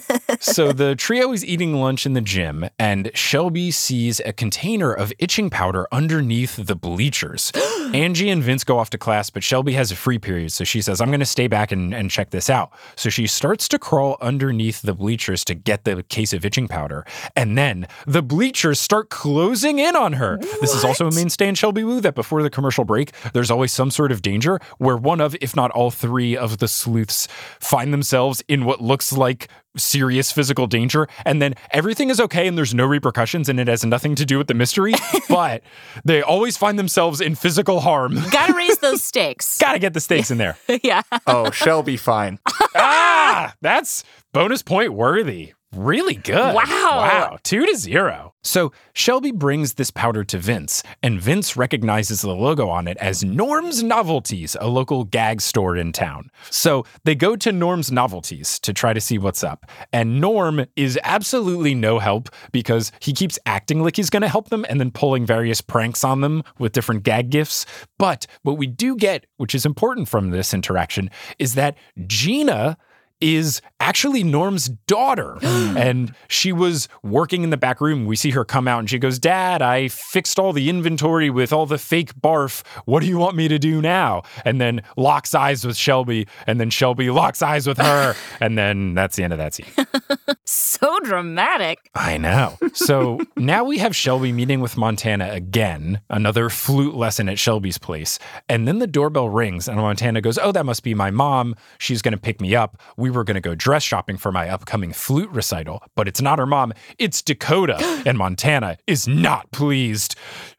so 0.40 0.72
the 0.72 0.94
trio 0.94 1.32
is 1.32 1.44
eating 1.44 1.74
lunch 1.74 2.06
in 2.06 2.12
the 2.12 2.20
gym, 2.20 2.68
and 2.78 3.10
Shelby 3.14 3.70
sees 3.70 4.20
a 4.20 4.32
container 4.32 4.92
of 4.92 5.12
itching 5.18 5.50
powder 5.50 5.86
underneath 5.90 6.56
the 6.56 6.76
bleachers. 6.76 7.52
Angie 7.94 8.28
and 8.28 8.42
Vince 8.42 8.64
go 8.64 8.78
off 8.78 8.90
to 8.90 8.98
class, 8.98 9.30
but 9.30 9.42
Shelby 9.42 9.72
has 9.72 9.90
a 9.90 9.96
free 9.96 10.18
period, 10.18 10.52
so 10.52 10.64
she 10.64 10.80
says, 10.80 11.00
I'm 11.00 11.08
going 11.08 11.20
to 11.20 11.26
stay 11.26 11.46
back 11.46 11.72
and, 11.72 11.94
and 11.94 12.10
check 12.10 12.30
this 12.30 12.50
out. 12.50 12.70
So 12.96 13.10
she 13.10 13.26
starts 13.26 13.68
to 13.68 13.78
crawl 13.78 14.16
underneath 14.20 14.82
the 14.82 14.94
bleachers 14.94 15.44
to 15.46 15.54
get 15.54 15.84
the 15.84 16.02
case 16.02 16.32
of 16.32 16.44
itching 16.44 16.68
powder, 16.68 17.04
and 17.36 17.56
then 17.56 17.86
the 18.06 18.22
bleachers 18.22 18.80
start 18.80 19.10
closing 19.10 19.78
in 19.78 19.96
on 19.96 20.14
her. 20.14 20.38
This 20.60 20.74
is 20.74 20.84
also 20.84 21.06
a 21.06 21.14
mainstay 21.14 21.48
in 21.48 21.54
Shelby 21.54 21.84
Woo 21.84 22.00
that 22.00 22.14
before 22.14 22.42
the 22.42 22.50
commercial 22.50 22.84
break, 22.84 23.12
there's 23.32 23.50
always 23.50 23.72
some 23.72 23.90
sort 23.90 24.12
of 24.12 24.22
danger 24.22 24.60
where 24.78 24.96
one 24.96 25.20
of, 25.20 25.36
if 25.40 25.56
not 25.56 25.70
all 25.72 25.90
three 25.90 26.36
of 26.36 26.58
the 26.58 26.68
sleuths 26.68 27.28
find 27.60 27.92
themselves 27.92 28.42
in 28.48 28.64
what 28.64 28.80
looks 28.80 29.12
like 29.12 29.48
serious 29.78 30.30
physical 30.32 30.66
danger 30.66 31.08
and 31.24 31.40
then 31.40 31.54
everything 31.70 32.10
is 32.10 32.20
okay 32.20 32.46
and 32.46 32.58
there's 32.58 32.74
no 32.74 32.84
repercussions 32.84 33.48
and 33.48 33.58
it 33.60 33.68
has 33.68 33.84
nothing 33.84 34.14
to 34.14 34.24
do 34.26 34.36
with 34.38 34.46
the 34.48 34.54
mystery 34.54 34.94
but 35.28 35.62
they 36.04 36.20
always 36.22 36.56
find 36.56 36.78
themselves 36.78 37.20
in 37.20 37.34
physical 37.34 37.80
harm 37.80 38.14
Gotta 38.30 38.52
raise 38.54 38.78
those 38.78 39.02
stakes. 39.12 39.58
gotta 39.58 39.78
get 39.78 39.94
the 39.94 40.00
stakes 40.00 40.30
in 40.30 40.38
there 40.38 40.56
yeah. 40.82 41.02
Oh, 41.26 41.50
she'll 41.50 41.82
be 41.82 41.96
fine. 41.96 42.38
ah 42.74 43.54
that's 43.60 44.04
bonus 44.32 44.62
point 44.62 44.92
worthy 44.92 45.52
Really 45.74 46.14
good. 46.14 46.54
Wow. 46.54 46.64
Wow. 46.64 47.38
Two 47.42 47.66
to 47.66 47.76
zero. 47.76 48.32
So 48.42 48.72
Shelby 48.94 49.32
brings 49.32 49.74
this 49.74 49.90
powder 49.90 50.24
to 50.24 50.38
Vince, 50.38 50.82
and 51.02 51.20
Vince 51.20 51.58
recognizes 51.58 52.22
the 52.22 52.34
logo 52.34 52.68
on 52.70 52.88
it 52.88 52.96
as 52.96 53.22
Norm's 53.22 53.82
Novelties, 53.82 54.56
a 54.60 54.66
local 54.66 55.04
gag 55.04 55.42
store 55.42 55.76
in 55.76 55.92
town. 55.92 56.30
So 56.48 56.86
they 57.04 57.14
go 57.14 57.36
to 57.36 57.52
Norm's 57.52 57.92
Novelties 57.92 58.58
to 58.60 58.72
try 58.72 58.94
to 58.94 59.00
see 59.00 59.18
what's 59.18 59.44
up. 59.44 59.66
And 59.92 60.22
Norm 60.22 60.64
is 60.74 60.98
absolutely 61.04 61.74
no 61.74 61.98
help 61.98 62.30
because 62.50 62.90
he 63.00 63.12
keeps 63.12 63.38
acting 63.44 63.82
like 63.82 63.96
he's 63.96 64.10
going 64.10 64.22
to 64.22 64.28
help 64.28 64.48
them 64.48 64.64
and 64.70 64.80
then 64.80 64.90
pulling 64.90 65.26
various 65.26 65.60
pranks 65.60 66.02
on 66.02 66.22
them 66.22 66.44
with 66.58 66.72
different 66.72 67.02
gag 67.02 67.28
gifts. 67.28 67.66
But 67.98 68.26
what 68.42 68.56
we 68.56 68.66
do 68.66 68.96
get, 68.96 69.26
which 69.36 69.54
is 69.54 69.66
important 69.66 70.08
from 70.08 70.30
this 70.30 70.54
interaction, 70.54 71.10
is 71.38 71.56
that 71.56 71.76
Gina 72.06 72.78
is 73.20 73.60
actually 73.88 74.22
Norm's 74.22 74.68
daughter. 74.68 75.38
and 75.42 76.14
she 76.28 76.52
was 76.52 76.88
working 77.02 77.42
in 77.42 77.48
the 77.48 77.56
back 77.56 77.80
room. 77.80 78.04
We 78.04 78.16
see 78.16 78.30
her 78.30 78.44
come 78.44 78.68
out 78.68 78.80
and 78.80 78.90
she 78.90 78.98
goes, 78.98 79.18
Dad, 79.18 79.62
I 79.62 79.88
fixed 79.88 80.38
all 80.38 80.52
the 80.52 80.68
inventory 80.68 81.30
with 81.30 81.54
all 81.54 81.64
the 81.64 81.78
fake 81.78 82.14
barf. 82.14 82.62
What 82.84 83.00
do 83.00 83.06
you 83.06 83.16
want 83.16 83.34
me 83.34 83.48
to 83.48 83.58
do 83.58 83.80
now? 83.80 84.22
And 84.44 84.60
then 84.60 84.82
locks 84.98 85.34
eyes 85.34 85.66
with 85.66 85.76
Shelby. 85.76 86.28
And 86.46 86.60
then 86.60 86.68
Shelby 86.68 87.08
locks 87.08 87.40
eyes 87.40 87.66
with 87.66 87.78
her. 87.78 88.14
and 88.40 88.58
then 88.58 88.92
that's 88.92 89.16
the 89.16 89.24
end 89.24 89.32
of 89.32 89.38
that 89.38 89.54
scene. 89.54 89.66
So 90.78 90.98
dramatic. 91.00 91.90
I 91.94 92.16
know. 92.16 92.56
So 92.72 93.20
now 93.36 93.64
we 93.64 93.78
have 93.78 93.94
Shelby 93.94 94.32
meeting 94.32 94.60
with 94.60 94.78
Montana 94.78 95.28
again, 95.30 96.00
another 96.08 96.48
flute 96.48 96.94
lesson 96.94 97.28
at 97.28 97.38
Shelby's 97.38 97.76
place. 97.76 98.18
And 98.48 98.66
then 98.66 98.78
the 98.78 98.86
doorbell 98.86 99.28
rings, 99.28 99.68
and 99.68 99.76
Montana 99.76 100.22
goes, 100.22 100.38
Oh, 100.38 100.52
that 100.52 100.64
must 100.64 100.82
be 100.82 100.94
my 100.94 101.10
mom. 101.10 101.54
She's 101.78 102.00
going 102.00 102.12
to 102.12 102.18
pick 102.18 102.40
me 102.40 102.54
up. 102.54 102.80
We 102.96 103.10
were 103.10 103.24
going 103.24 103.34
to 103.34 103.42
go 103.42 103.54
dress 103.54 103.77
shopping 103.82 104.16
for 104.16 104.32
my 104.32 104.48
upcoming 104.48 104.92
flute 104.92 105.30
recital, 105.30 105.82
but 105.94 106.08
it's 106.08 106.20
not 106.20 106.38
her 106.38 106.46
mom, 106.46 106.72
it's 106.98 107.22
Dakota. 107.22 107.76
and 108.06 108.18
Montana 108.18 108.78
is 108.86 109.08
not 109.08 109.50
pleased. 109.52 110.16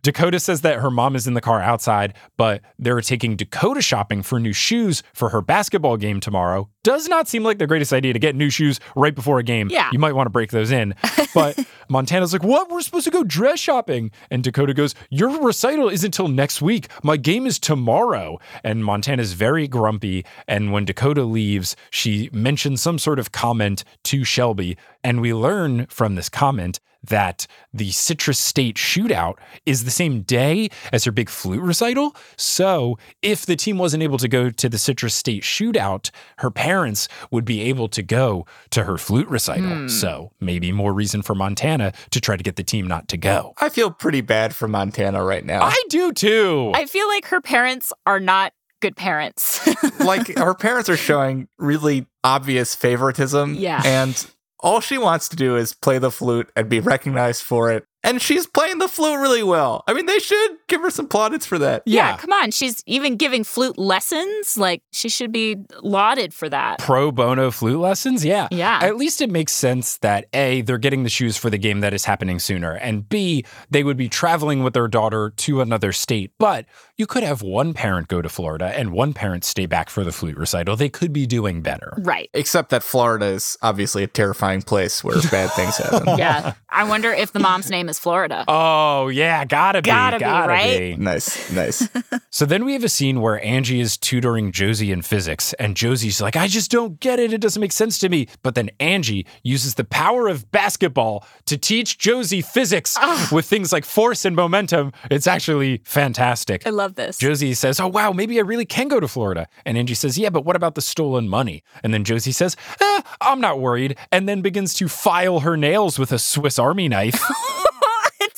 Dakota 0.10 0.40
says 0.40 0.62
that 0.62 0.80
her 0.80 0.90
mom 0.90 1.16
is 1.16 1.28
in 1.28 1.36
the 1.36 1.40
car 1.40 1.62
outside, 1.62 2.16
but 2.36 2.64
they're 2.80 3.00
taking 3.00 3.36
Dakota 3.36 3.80
shopping 3.80 4.24
for 4.24 4.40
new 4.40 4.54
shoes 4.54 5.04
for 5.14 5.30
her 5.30 5.40
basketball 5.40 5.98
game 5.98 6.20
tomorrow. 6.20 6.68
Does 6.84 7.08
not 7.08 7.28
seem 7.28 7.44
like 7.44 7.60
the 7.60 7.68
greatest 7.68 7.94
idea 7.94 8.14
to 8.14 8.18
get 8.18 8.36
new 8.36 8.50
shoes 8.50 8.80
right 8.96 9.14
before 9.14 9.38
a 9.38 9.44
game. 9.44 9.68
Yeah. 9.70 9.88
You 9.92 10.00
might 10.00 10.14
want 10.16 10.26
to 10.26 10.32
break 10.32 10.50
those 10.50 10.72
in. 10.72 10.96
But 11.36 11.64
Montana's 11.90 12.34
like, 12.34 12.42
What? 12.42 12.72
We're 12.72 12.82
supposed 12.82 13.06
to 13.06 13.12
go 13.12 13.24
dress 13.24 13.60
shopping. 13.60 14.10
And 14.32 14.44
Dakota 14.44 14.74
goes, 14.74 14.96
Your 15.12 15.30
recital 15.44 15.88
is 15.88 16.04
until 16.04 16.28
next 16.28 16.60
week. 16.60 16.88
My 17.04 17.18
game 17.18 17.46
is 17.46 17.60
tomorrow. 17.60 18.40
And 18.64 18.84
Montana's 18.84 19.34
very 19.34 19.68
grumpy. 19.68 20.26
And 20.48 20.72
when 20.72 20.86
Dakota 20.86 21.24
leaves, 21.24 21.76
she 21.92 22.32
mentions 22.34 22.82
some 22.82 22.98
sort 22.98 23.20
of 23.20 23.32
comment 23.32 23.84
to 24.06 24.24
Shelby. 24.24 24.76
And 25.04 25.22
we 25.22 25.36
learn 25.36 25.86
from 25.86 26.16
this 26.16 26.30
comment 26.30 26.80
that 27.04 27.48
the 27.74 27.92
Citrus 27.92 28.40
State 28.40 28.76
shootout 28.76 29.36
is 29.66 29.84
the 29.84 29.92
same 29.92 30.22
day 30.22 30.70
as 30.92 31.06
her 31.06 31.12
big 31.12 31.30
flute 31.30 31.62
recital. 31.62 32.16
So, 32.38 32.98
if 33.22 33.46
the 33.46 33.56
team 33.56 33.78
wasn't 33.78 34.04
able 34.04 34.18
to 34.18 34.28
go 34.28 34.50
to 34.50 34.70
the 34.70 34.78
Citrus 34.78 35.16
State 35.16 35.44
shootout, 35.44 36.12
her 36.40 36.52
parents 36.52 37.08
would 37.32 37.46
be 37.46 37.62
able 37.62 37.88
to 37.90 38.02
go 38.02 38.46
to 38.72 38.84
her 38.84 38.98
flute 38.98 39.28
recital. 39.28 39.70
Hmm. 39.70 39.88
So, 39.88 40.32
maybe 40.40 40.72
more 40.72 40.94
reason 40.94 41.22
for 41.22 41.36
Montana 41.36 41.94
to 42.12 42.22
try 42.22 42.38
to 42.38 42.44
get 42.44 42.56
the 42.56 42.64
team 42.64 42.88
not 42.88 43.08
to 43.10 43.18
go. 43.18 43.54
I 43.60 43.70
feel 43.70 43.92
pretty 43.92 44.22
bad 44.22 44.56
for 44.56 44.68
Montana 44.68 45.24
right 45.24 45.46
now. 45.46 45.62
I 45.64 45.82
do 45.90 46.12
too. 46.12 46.72
I 46.76 46.86
feel 46.86 47.08
like 47.08 47.26
her 47.26 47.42
parents 47.42 47.94
are 48.06 48.20
not 48.20 48.54
good 48.82 48.96
parents. 48.96 49.68
like 50.00 50.38
her 50.38 50.54
parents 50.54 50.90
are 50.90 50.98
showing 50.98 51.48
really 51.58 52.06
obvious 52.24 52.76
favoritism. 52.76 53.56
Yeah. 53.56 53.82
And 53.86 54.30
all 54.60 54.80
she 54.80 54.98
wants 54.98 55.30
to 55.30 55.36
do 55.36 55.56
is 55.56 55.74
play 55.74 55.98
the 55.98 56.12
flute 56.12 56.52
and 56.56 56.70
be 56.70 56.80
recognized 56.80 57.44
for 57.44 57.72
it. 57.72 57.86
And 58.04 58.22
she's 58.22 58.48
playing 58.48 58.78
the 58.80 58.88
flute 58.88 59.20
really 59.20 59.44
well. 59.44 59.84
I 59.88 59.94
mean, 59.94 60.06
they 60.06 60.20
should 60.20 60.52
give 60.68 60.82
her 60.82 60.90
some 60.90 61.08
plaudits 61.08 61.46
for 61.46 61.60
that. 61.60 61.84
yeah, 61.86 62.16
come 62.18 62.32
on. 62.32 62.52
She's 62.52 62.82
even 62.86 63.18
giving 63.18 63.44
flute 63.44 63.78
lessons. 63.78 64.58
Like, 64.58 64.82
she 64.92 65.10
should 65.10 65.32
be 65.34 65.58
lauded 65.82 66.34
for 66.34 66.48
that. 66.50 66.80
pro 66.80 67.12
bono 67.12 67.52
flute 67.52 67.80
lessons. 67.80 68.24
Yeah. 68.24 68.48
Yeah. 68.52 68.80
At 68.82 68.96
least 68.96 69.20
it 69.22 69.30
makes 69.30 69.52
sense 69.52 69.98
that 69.98 70.28
A, 70.34 70.62
they're 70.62 70.78
getting 70.78 71.04
the 71.04 71.10
shoes 71.10 71.36
for 71.36 71.50
the 71.50 71.58
game 71.58 71.82
that 71.82 71.94
is 71.94 72.06
happening 72.06 72.40
sooner, 72.40 72.72
and 72.76 73.08
B, 73.10 73.44
they 73.70 73.84
would 73.84 73.98
be 73.98 74.08
traveling 74.08 74.64
with 74.64 74.74
their 74.74 74.88
daughter 74.88 75.32
to 75.38 75.60
another 75.60 75.92
state. 75.92 76.32
But 76.38 76.66
you 76.96 77.06
could 77.06 77.24
have 77.24 77.42
one 77.42 77.74
parent 77.74 78.08
go 78.08 78.22
to 78.22 78.30
Florida 78.30 78.68
and 78.78 78.92
one 78.94 79.14
parent 79.14 79.44
stay 79.44 79.66
back 79.66 79.90
for 79.90 80.04
the 80.06 80.12
flute 80.14 80.38
recital. 80.38 80.76
They 80.78 80.90
could 80.90 81.12
be 81.12 81.26
doing 81.26 81.62
better. 81.62 81.94
Right. 81.98 82.30
Except 82.34 82.70
that 82.70 82.84
Florida 82.84 83.26
is 83.26 83.58
obviously 83.62 84.04
a 84.04 84.08
terrifying 84.08 84.62
place 84.62 85.04
where 85.04 85.16
bad 85.30 85.52
things 85.52 85.76
happen. 85.78 86.08
Yeah. 86.20 86.54
I 86.70 86.84
wonder 86.86 87.12
if 87.12 87.34
the 87.34 87.40
mom's 87.40 87.70
name 87.70 87.89
is 87.90 88.00
Florida. 88.00 88.46
Oh, 88.48 89.10
yeah, 89.10 89.44
gotta 89.46 89.82
be. 89.82 89.88
Gotta 89.90 90.20
be, 90.20 90.26
right? 90.26 90.96
be. 90.96 90.96
Nice, 90.96 91.52
nice. 91.52 91.88
So 92.32 92.46
then 92.46 92.64
we 92.64 92.74
have 92.74 92.84
a 92.84 92.90
scene 92.90 93.22
where 93.22 93.44
Angie 93.44 93.80
is 93.82 93.98
tutoring 93.98 94.52
Josie 94.52 94.92
in 94.92 95.02
physics, 95.02 95.54
and 95.54 95.76
Josie's 95.76 96.22
like, 96.22 96.36
I 96.36 96.48
just 96.48 96.70
don't 96.70 97.00
get 97.00 97.20
it. 97.20 97.34
It 97.34 97.42
doesn't 97.42 97.60
make 97.60 97.72
sense 97.72 97.98
to 98.00 98.08
me. 98.08 98.28
But 98.44 98.54
then 98.54 98.70
Angie 98.80 99.26
uses 99.42 99.74
the 99.76 99.84
power 99.84 100.28
of 100.28 100.50
basketball 100.52 101.26
to 101.48 101.58
teach 101.58 101.98
Josie 101.98 102.42
physics 102.42 102.96
with 103.32 103.46
things 103.46 103.74
like 103.74 103.84
force 103.84 104.26
and 104.26 104.36
momentum. 104.36 104.94
It's 105.10 105.26
actually 105.26 105.82
fantastic. 105.86 106.68
I 106.68 106.70
love 106.70 106.96
this. 106.96 107.18
Josie 107.18 107.56
says, 107.56 107.80
Oh, 107.80 107.88
wow, 107.88 108.12
maybe 108.12 108.38
I 108.38 108.44
really 108.44 108.66
can 108.66 108.88
go 108.90 109.00
to 109.00 109.08
Florida. 109.08 109.48
And 109.66 109.76
Angie 109.76 109.96
says, 109.96 110.18
Yeah, 110.18 110.30
but 110.30 110.46
what 110.46 110.56
about 110.56 110.76
the 110.76 110.82
stolen 110.82 111.28
money? 111.28 111.64
And 111.84 111.94
then 111.94 112.04
Josie 112.04 112.32
says, 112.32 112.56
eh, 112.80 113.02
I'm 113.22 113.42
not 113.42 113.60
worried. 113.60 113.98
And 114.12 114.30
then 114.30 114.42
begins 114.42 114.74
to 114.76 114.88
file 114.88 115.40
her 115.40 115.58
nails 115.58 115.98
with 115.98 116.12
a 116.12 116.20
Swiss 116.20 116.60
Army 116.60 116.88
knife. 116.88 117.22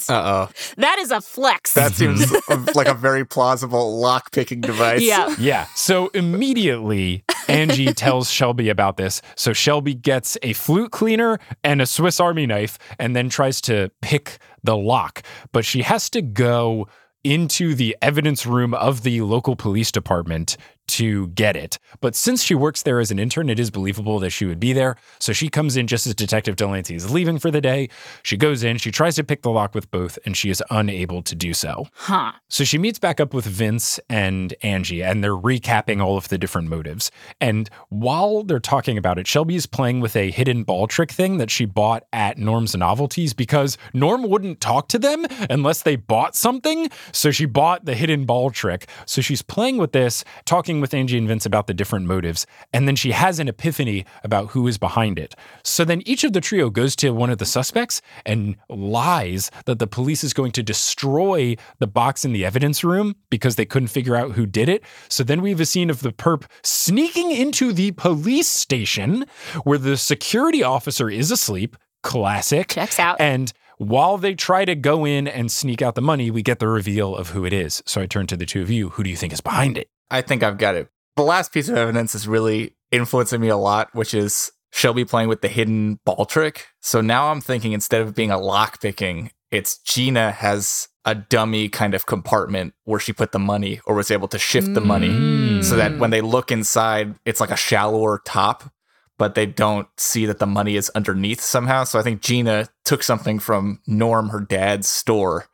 Uh 0.09 0.47
oh. 0.47 0.49
that 0.77 0.99
is 0.99 1.11
a 1.11 1.21
flex. 1.21 1.73
That 1.73 1.93
seems 1.93 2.31
like 2.75 2.87
a 2.87 2.93
very 2.93 3.25
plausible 3.25 3.99
lock 3.99 4.31
picking 4.31 4.61
device. 4.61 5.01
yeah. 5.01 5.33
Yeah. 5.39 5.65
So 5.75 6.09
immediately, 6.09 7.23
Angie 7.47 7.93
tells 7.93 8.29
Shelby 8.29 8.69
about 8.69 8.97
this. 8.97 9.21
So 9.35 9.53
Shelby 9.53 9.93
gets 9.93 10.37
a 10.43 10.53
flute 10.53 10.91
cleaner 10.91 11.39
and 11.63 11.81
a 11.81 11.85
Swiss 11.85 12.19
Army 12.19 12.45
knife 12.45 12.77
and 12.99 13.15
then 13.15 13.29
tries 13.29 13.61
to 13.61 13.91
pick 14.01 14.37
the 14.63 14.75
lock. 14.75 15.23
But 15.51 15.65
she 15.65 15.81
has 15.81 16.09
to 16.11 16.21
go 16.21 16.87
into 17.23 17.75
the 17.75 17.95
evidence 18.01 18.45
room 18.45 18.73
of 18.73 19.03
the 19.03 19.21
local 19.21 19.55
police 19.55 19.91
department 19.91 20.57
to 20.91 21.27
get 21.29 21.55
it. 21.55 21.79
But 21.99 22.15
since 22.15 22.43
she 22.43 22.55
works 22.55 22.83
there 22.83 22.99
as 22.99 23.11
an 23.11 23.19
intern, 23.19 23.49
it 23.49 23.59
is 23.59 23.71
believable 23.71 24.19
that 24.19 24.31
she 24.31 24.45
would 24.45 24.59
be 24.59 24.73
there. 24.73 24.95
So 25.19 25.33
she 25.33 25.49
comes 25.49 25.77
in 25.77 25.87
just 25.87 26.07
as 26.07 26.15
Detective 26.15 26.55
Delancey 26.55 26.95
is 26.95 27.11
leaving 27.11 27.39
for 27.39 27.51
the 27.51 27.61
day. 27.61 27.89
She 28.23 28.37
goes 28.37 28.63
in, 28.63 28.77
she 28.77 28.91
tries 28.91 29.15
to 29.15 29.23
pick 29.23 29.41
the 29.41 29.51
lock 29.51 29.73
with 29.73 29.89
both, 29.91 30.19
and 30.25 30.35
she 30.35 30.49
is 30.49 30.63
unable 30.69 31.21
to 31.23 31.35
do 31.35 31.53
so. 31.53 31.87
Huh. 31.93 32.33
So 32.49 32.63
she 32.63 32.77
meets 32.77 32.99
back 32.99 33.19
up 33.19 33.33
with 33.33 33.45
Vince 33.45 33.99
and 34.09 34.53
Angie, 34.61 35.01
and 35.03 35.23
they're 35.23 35.31
recapping 35.31 36.01
all 36.01 36.17
of 36.17 36.27
the 36.27 36.37
different 36.37 36.67
motives. 36.67 37.11
And 37.39 37.69
while 37.89 38.43
they're 38.43 38.59
talking 38.59 38.97
about 38.97 39.17
it, 39.17 39.27
Shelby 39.27 39.55
is 39.55 39.65
playing 39.65 40.01
with 40.01 40.15
a 40.15 40.31
hidden 40.31 40.63
ball 40.63 40.87
trick 40.87 41.11
thing 41.11 41.37
that 41.37 41.49
she 41.49 41.65
bought 41.65 42.03
at 42.11 42.37
Norm's 42.37 42.75
Novelties 42.75 43.33
because 43.33 43.77
Norm 43.93 44.23
wouldn't 44.23 44.59
talk 44.59 44.89
to 44.89 44.99
them 44.99 45.25
unless 45.49 45.83
they 45.83 45.95
bought 45.95 46.35
something. 46.35 46.89
So 47.11 47.31
she 47.31 47.45
bought 47.45 47.85
the 47.85 47.95
hidden 47.95 48.25
ball 48.25 48.49
trick. 48.51 48.87
So 49.05 49.21
she's 49.21 49.41
playing 49.41 49.77
with 49.77 49.91
this, 49.91 50.23
talking 50.45 50.80
with 50.81 50.93
Angie 50.93 51.17
and 51.17 51.27
Vince 51.27 51.45
about 51.45 51.67
the 51.67 51.73
different 51.73 52.05
motives, 52.05 52.45
and 52.73 52.87
then 52.87 52.95
she 52.95 53.11
has 53.11 53.39
an 53.39 53.47
epiphany 53.47 54.05
about 54.23 54.49
who 54.49 54.67
is 54.67 54.77
behind 54.77 55.17
it. 55.19 55.35
So 55.63 55.85
then 55.85 56.01
each 56.05 56.23
of 56.23 56.33
the 56.33 56.41
trio 56.41 56.69
goes 56.69 56.95
to 56.97 57.11
one 57.11 57.29
of 57.29 57.37
the 57.37 57.45
suspects 57.45 58.01
and 58.25 58.55
lies 58.69 59.51
that 59.65 59.79
the 59.79 59.87
police 59.87 60.23
is 60.23 60.33
going 60.33 60.51
to 60.53 60.63
destroy 60.63 61.55
the 61.79 61.87
box 61.87 62.25
in 62.25 62.33
the 62.33 62.45
evidence 62.45 62.83
room 62.83 63.15
because 63.29 63.55
they 63.55 63.65
couldn't 63.65 63.87
figure 63.87 64.15
out 64.15 64.31
who 64.31 64.45
did 64.45 64.67
it. 64.67 64.83
So 65.09 65.23
then 65.23 65.41
we 65.41 65.51
have 65.51 65.61
a 65.61 65.65
scene 65.65 65.89
of 65.89 66.01
the 66.01 66.11
perp 66.11 66.45
sneaking 66.63 67.31
into 67.31 67.71
the 67.71 67.91
police 67.91 68.47
station 68.47 69.25
where 69.63 69.77
the 69.77 69.97
security 69.97 70.63
officer 70.63 71.09
is 71.09 71.31
asleep. 71.31 71.77
Classic. 72.03 72.67
Checks 72.67 72.99
out. 72.99 73.21
And 73.21 73.53
while 73.77 74.17
they 74.17 74.35
try 74.35 74.63
to 74.65 74.75
go 74.75 75.05
in 75.05 75.27
and 75.27 75.51
sneak 75.51 75.81
out 75.81 75.95
the 75.95 76.01
money, 76.01 76.29
we 76.29 76.43
get 76.43 76.59
the 76.59 76.67
reveal 76.67 77.15
of 77.15 77.29
who 77.29 77.45
it 77.45 77.53
is. 77.53 77.81
So 77.87 78.01
I 78.01 78.05
turn 78.05 78.27
to 78.27 78.37
the 78.37 78.45
two 78.45 78.61
of 78.61 78.69
you. 78.69 78.89
Who 78.89 79.03
do 79.03 79.09
you 79.09 79.15
think 79.15 79.33
is 79.33 79.41
behind 79.41 79.77
it? 79.77 79.87
I 80.11 80.21
think 80.21 80.43
I've 80.43 80.57
got 80.57 80.75
it. 80.75 80.89
The 81.15 81.23
last 81.23 81.51
piece 81.53 81.69
of 81.69 81.77
evidence 81.77 82.13
is 82.15 82.27
really 82.27 82.75
influencing 82.91 83.41
me 83.41 83.47
a 83.49 83.57
lot, 83.57 83.89
which 83.93 84.13
is 84.13 84.51
Shelby 84.71 85.05
playing 85.05 85.29
with 85.29 85.41
the 85.41 85.47
hidden 85.47 85.99
ball 86.05 86.25
trick. 86.25 86.67
So 86.81 87.01
now 87.01 87.31
I'm 87.31 87.41
thinking 87.41 87.73
instead 87.73 88.01
of 88.01 88.15
being 88.15 88.31
a 88.31 88.37
lock 88.39 88.81
picking, 88.81 89.31
it's 89.49 89.77
Gina 89.79 90.31
has 90.31 90.87
a 91.03 91.15
dummy 91.15 91.67
kind 91.67 91.93
of 91.93 92.05
compartment 92.05 92.73
where 92.83 92.99
she 92.99 93.11
put 93.11 93.31
the 93.31 93.39
money 93.39 93.81
or 93.85 93.95
was 93.95 94.11
able 94.11 94.27
to 94.29 94.37
shift 94.39 94.73
the 94.73 94.81
money 94.81 95.09
Mm. 95.09 95.63
so 95.63 95.75
that 95.75 95.97
when 95.97 96.11
they 96.11 96.21
look 96.21 96.51
inside, 96.51 97.15
it's 97.25 97.41
like 97.41 97.49
a 97.51 97.57
shallower 97.57 98.21
top, 98.23 98.71
but 99.17 99.33
they 99.35 99.45
don't 99.45 99.87
see 99.97 100.25
that 100.27 100.39
the 100.39 100.45
money 100.45 100.75
is 100.75 100.89
underneath 100.91 101.41
somehow. 101.41 101.83
So 101.85 101.99
I 101.99 102.03
think 102.03 102.21
Gina 102.21 102.69
took 102.85 103.03
something 103.03 103.39
from 103.39 103.81
Norm, 103.87 104.29
her 104.29 104.39
dad's 104.41 104.87
store, 104.87 105.47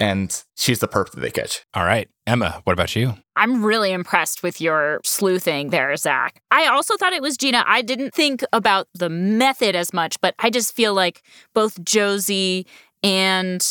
and 0.00 0.44
she's 0.56 0.78
the 0.80 0.88
perp 0.88 1.10
that 1.10 1.20
they 1.20 1.30
catch. 1.30 1.64
All 1.74 1.84
right. 1.84 2.08
Emma, 2.26 2.60
what 2.64 2.72
about 2.72 2.94
you? 2.94 3.14
I'm 3.36 3.64
really 3.64 3.92
impressed 3.92 4.42
with 4.42 4.60
your 4.60 5.00
sleuthing 5.04 5.70
there, 5.70 5.96
Zach. 5.96 6.40
I 6.50 6.66
also 6.66 6.96
thought 6.96 7.12
it 7.12 7.22
was 7.22 7.36
Gina. 7.36 7.64
I 7.66 7.82
didn't 7.82 8.14
think 8.14 8.44
about 8.52 8.88
the 8.94 9.08
method 9.08 9.74
as 9.74 9.92
much, 9.92 10.20
but 10.20 10.34
I 10.38 10.50
just 10.50 10.74
feel 10.74 10.94
like 10.94 11.22
both 11.54 11.82
Josie 11.84 12.66
and 13.02 13.64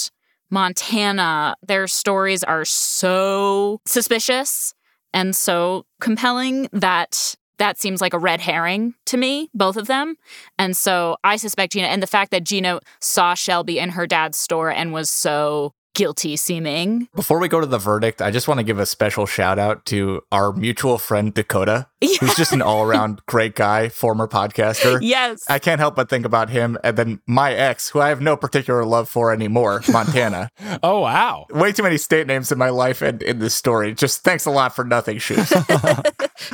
Montana, 0.50 1.56
their 1.66 1.88
stories 1.88 2.44
are 2.44 2.66
so 2.66 3.82
suspicious 3.86 4.74
and 5.14 5.36
so 5.36 5.86
compelling 6.00 6.70
that 6.72 7.36
that 7.58 7.80
seems 7.80 8.02
like 8.02 8.14
a 8.14 8.20
red 8.20 8.40
herring 8.40 8.94
to 9.08 9.18
me, 9.18 9.50
both 9.54 9.78
of 9.78 9.88
them. 9.88 10.16
And 10.60 10.78
so 10.78 11.18
I 11.24 11.38
suspect 11.38 11.74
Gina, 11.74 11.88
and 11.88 12.04
the 12.04 12.08
fact 12.08 12.32
that 12.32 12.44
Gina 12.44 12.80
saw 13.02 13.34
Shelby 13.34 13.80
in 13.80 13.90
her 13.90 14.06
dad's 14.06 14.38
store 14.38 14.70
and 14.70 14.94
was 14.94 15.10
so 15.10 15.74
guilty 15.98 16.36
seeming. 16.38 17.10
Before 17.16 17.40
we 17.40 17.48
go 17.48 17.60
to 17.60 17.66
the 17.66 17.80
verdict, 17.80 18.22
I 18.22 18.30
just 18.30 18.48
want 18.48 18.60
to 18.60 18.64
give 18.64 18.78
a 18.78 18.86
special 18.86 19.26
shout 19.26 19.58
out 19.58 19.84
to 19.88 20.22
our 20.32 20.54
mutual 20.54 21.00
friend 21.00 21.34
Dakota, 21.34 21.88
who's 22.00 22.36
just 22.36 22.54
an 22.54 22.62
all 22.68 22.84
around 22.84 23.24
great 23.26 23.56
guy, 23.56 23.90
former 23.90 24.28
podcaster. 24.28 25.00
Yes. 25.02 25.44
I 25.50 25.58
can't 25.58 25.80
help 25.80 25.96
but 25.96 26.08
think 26.08 26.24
about 26.24 26.52
him. 26.52 26.78
And 26.84 26.96
then 26.96 27.20
my 27.26 27.52
ex, 27.52 27.90
who 27.90 28.00
I 28.00 28.10
have 28.10 28.22
no 28.22 28.38
particular 28.38 28.86
love 28.86 29.10
for 29.10 29.34
anymore, 29.34 29.82
Montana. 29.92 30.52
Oh, 30.84 31.00
wow. 31.00 31.48
Way 31.50 31.72
too 31.72 31.82
many 31.82 31.98
state 31.98 32.28
names 32.28 32.52
in 32.52 32.60
my 32.60 32.70
life 32.70 33.02
and 33.02 33.24
in 33.24 33.40
this 33.40 33.56
story. 33.56 33.96
Just 33.96 34.24
thanks 34.24 34.46
a 34.46 34.52
lot 34.52 34.76
for 34.76 34.86
nothing, 34.86 35.18
Shoes. 35.18 35.52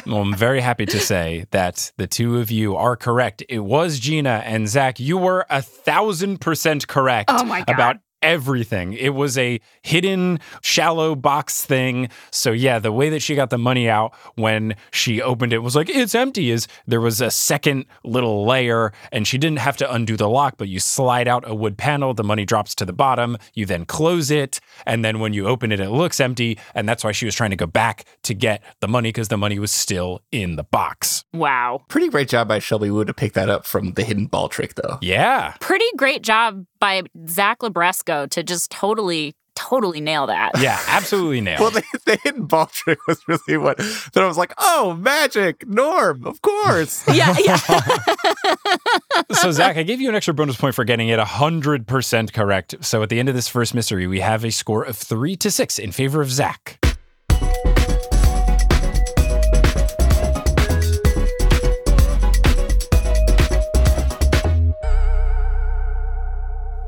Well, 0.05 0.21
I'm 0.21 0.33
very 0.35 0.61
happy 0.61 0.85
to 0.87 0.99
say 0.99 1.45
that 1.51 1.91
the 1.97 2.07
two 2.07 2.39
of 2.39 2.49
you 2.49 2.75
are 2.77 2.95
correct. 2.95 3.43
It 3.49 3.59
was 3.59 3.99
Gina 3.99 4.41
and 4.45 4.67
Zach. 4.67 4.97
You 4.99 5.17
were 5.17 5.45
a 5.49 5.61
thousand 5.61 6.39
percent 6.39 6.87
correct 6.87 7.29
Oh 7.31 7.43
my 7.43 7.59
God. 7.61 7.73
about 7.73 7.95
everything. 8.23 8.93
It 8.93 9.09
was 9.09 9.37
a 9.37 9.59
hidden, 9.81 10.39
shallow 10.61 11.15
box 11.15 11.65
thing. 11.65 12.09
So, 12.31 12.51
yeah, 12.51 12.79
the 12.79 12.91
way 12.91 13.09
that 13.09 13.21
she 13.21 13.35
got 13.35 13.49
the 13.49 13.57
money 13.57 13.89
out 13.89 14.13
when 14.35 14.75
she 14.91 15.21
opened 15.21 15.53
it 15.53 15.59
was 15.59 15.75
like, 15.75 15.89
it's 15.89 16.15
empty, 16.15 16.49
is 16.49 16.67
there 16.87 17.01
was 17.01 17.21
a 17.21 17.29
second 17.29 17.85
little 18.03 18.45
layer 18.45 18.91
and 19.11 19.27
she 19.27 19.37
didn't 19.37 19.59
have 19.59 19.77
to 19.77 19.93
undo 19.93 20.17
the 20.17 20.29
lock, 20.29 20.55
but 20.57 20.69
you 20.69 20.79
slide 20.79 21.27
out 21.27 21.43
a 21.47 21.53
wood 21.53 21.77
panel, 21.77 22.13
the 22.13 22.23
money 22.23 22.45
drops 22.45 22.73
to 22.75 22.85
the 22.85 22.93
bottom, 22.93 23.37
you 23.53 23.65
then 23.65 23.85
close 23.85 24.31
it. 24.31 24.59
And 24.85 25.03
then 25.03 25.19
when 25.19 25.33
you 25.33 25.47
open 25.47 25.71
it, 25.71 25.79
it 25.79 25.89
looks 25.89 26.19
empty. 26.19 26.57
And 26.73 26.87
that's 26.87 27.03
why 27.03 27.11
she 27.11 27.25
was 27.25 27.35
trying 27.35 27.49
to 27.51 27.55
go 27.55 27.67
back 27.67 28.05
to 28.23 28.33
get 28.33 28.63
the 28.79 28.87
money 28.87 29.09
because 29.09 29.27
the 29.27 29.37
money 29.37 29.59
was 29.59 29.71
still 29.71 30.21
in 30.31 30.55
the 30.55 30.63
box. 30.63 31.25
wow. 31.33 31.81
Pretty 31.89 32.07
great 32.09 32.29
job 32.29 32.47
by 32.47 32.59
Shelby 32.59 32.89
Woo 32.89 33.03
to 33.05 33.13
pick 33.13 33.33
that 33.33 33.49
up 33.49 33.65
from 33.65 33.93
the 33.93 34.03
hidden 34.03 34.27
ball 34.27 34.47
trick, 34.47 34.75
though. 34.75 34.97
Yeah. 35.01 35.53
Pretty 35.59 35.85
great 35.97 36.21
job 36.23 36.65
by 36.83 37.01
Zach 37.29 37.59
Libresco 37.59 38.29
to 38.31 38.43
just 38.43 38.69
totally, 38.69 39.37
totally 39.55 40.01
nail 40.01 40.27
that. 40.27 40.51
Yeah, 40.59 40.77
absolutely 40.89 41.39
nailed. 41.39 41.61
Well, 41.61 41.71
the, 41.71 41.83
the 42.05 42.19
hidden 42.21 42.43
ball 42.45 42.65
trick 42.65 42.99
was 43.07 43.21
really 43.25 43.57
what 43.57 43.77
that 43.77 44.17
I 44.17 44.27
was 44.27 44.37
like, 44.37 44.53
oh, 44.57 44.93
magic, 44.99 45.65
Norm, 45.65 46.25
of 46.27 46.41
course. 46.41 47.05
Yeah, 47.13 47.33
yeah. 47.39 47.55
so, 49.31 49.51
Zach, 49.51 49.77
I 49.77 49.83
gave 49.83 50.01
you 50.01 50.09
an 50.09 50.15
extra 50.15 50.33
bonus 50.33 50.57
point 50.57 50.75
for 50.75 50.83
getting 50.83 51.07
it 51.07 51.19
100% 51.21 52.33
correct. 52.33 52.75
So, 52.81 53.01
at 53.01 53.07
the 53.07 53.17
end 53.17 53.29
of 53.29 53.35
this 53.35 53.47
first 53.47 53.73
mystery, 53.73 54.05
we 54.05 54.19
have 54.19 54.43
a 54.43 54.51
score 54.51 54.83
of 54.83 54.97
three 54.97 55.37
to 55.37 55.49
six 55.51 55.79
in 55.79 55.93
favor 55.93 56.21
of 56.21 56.31
Zach. 56.31 56.82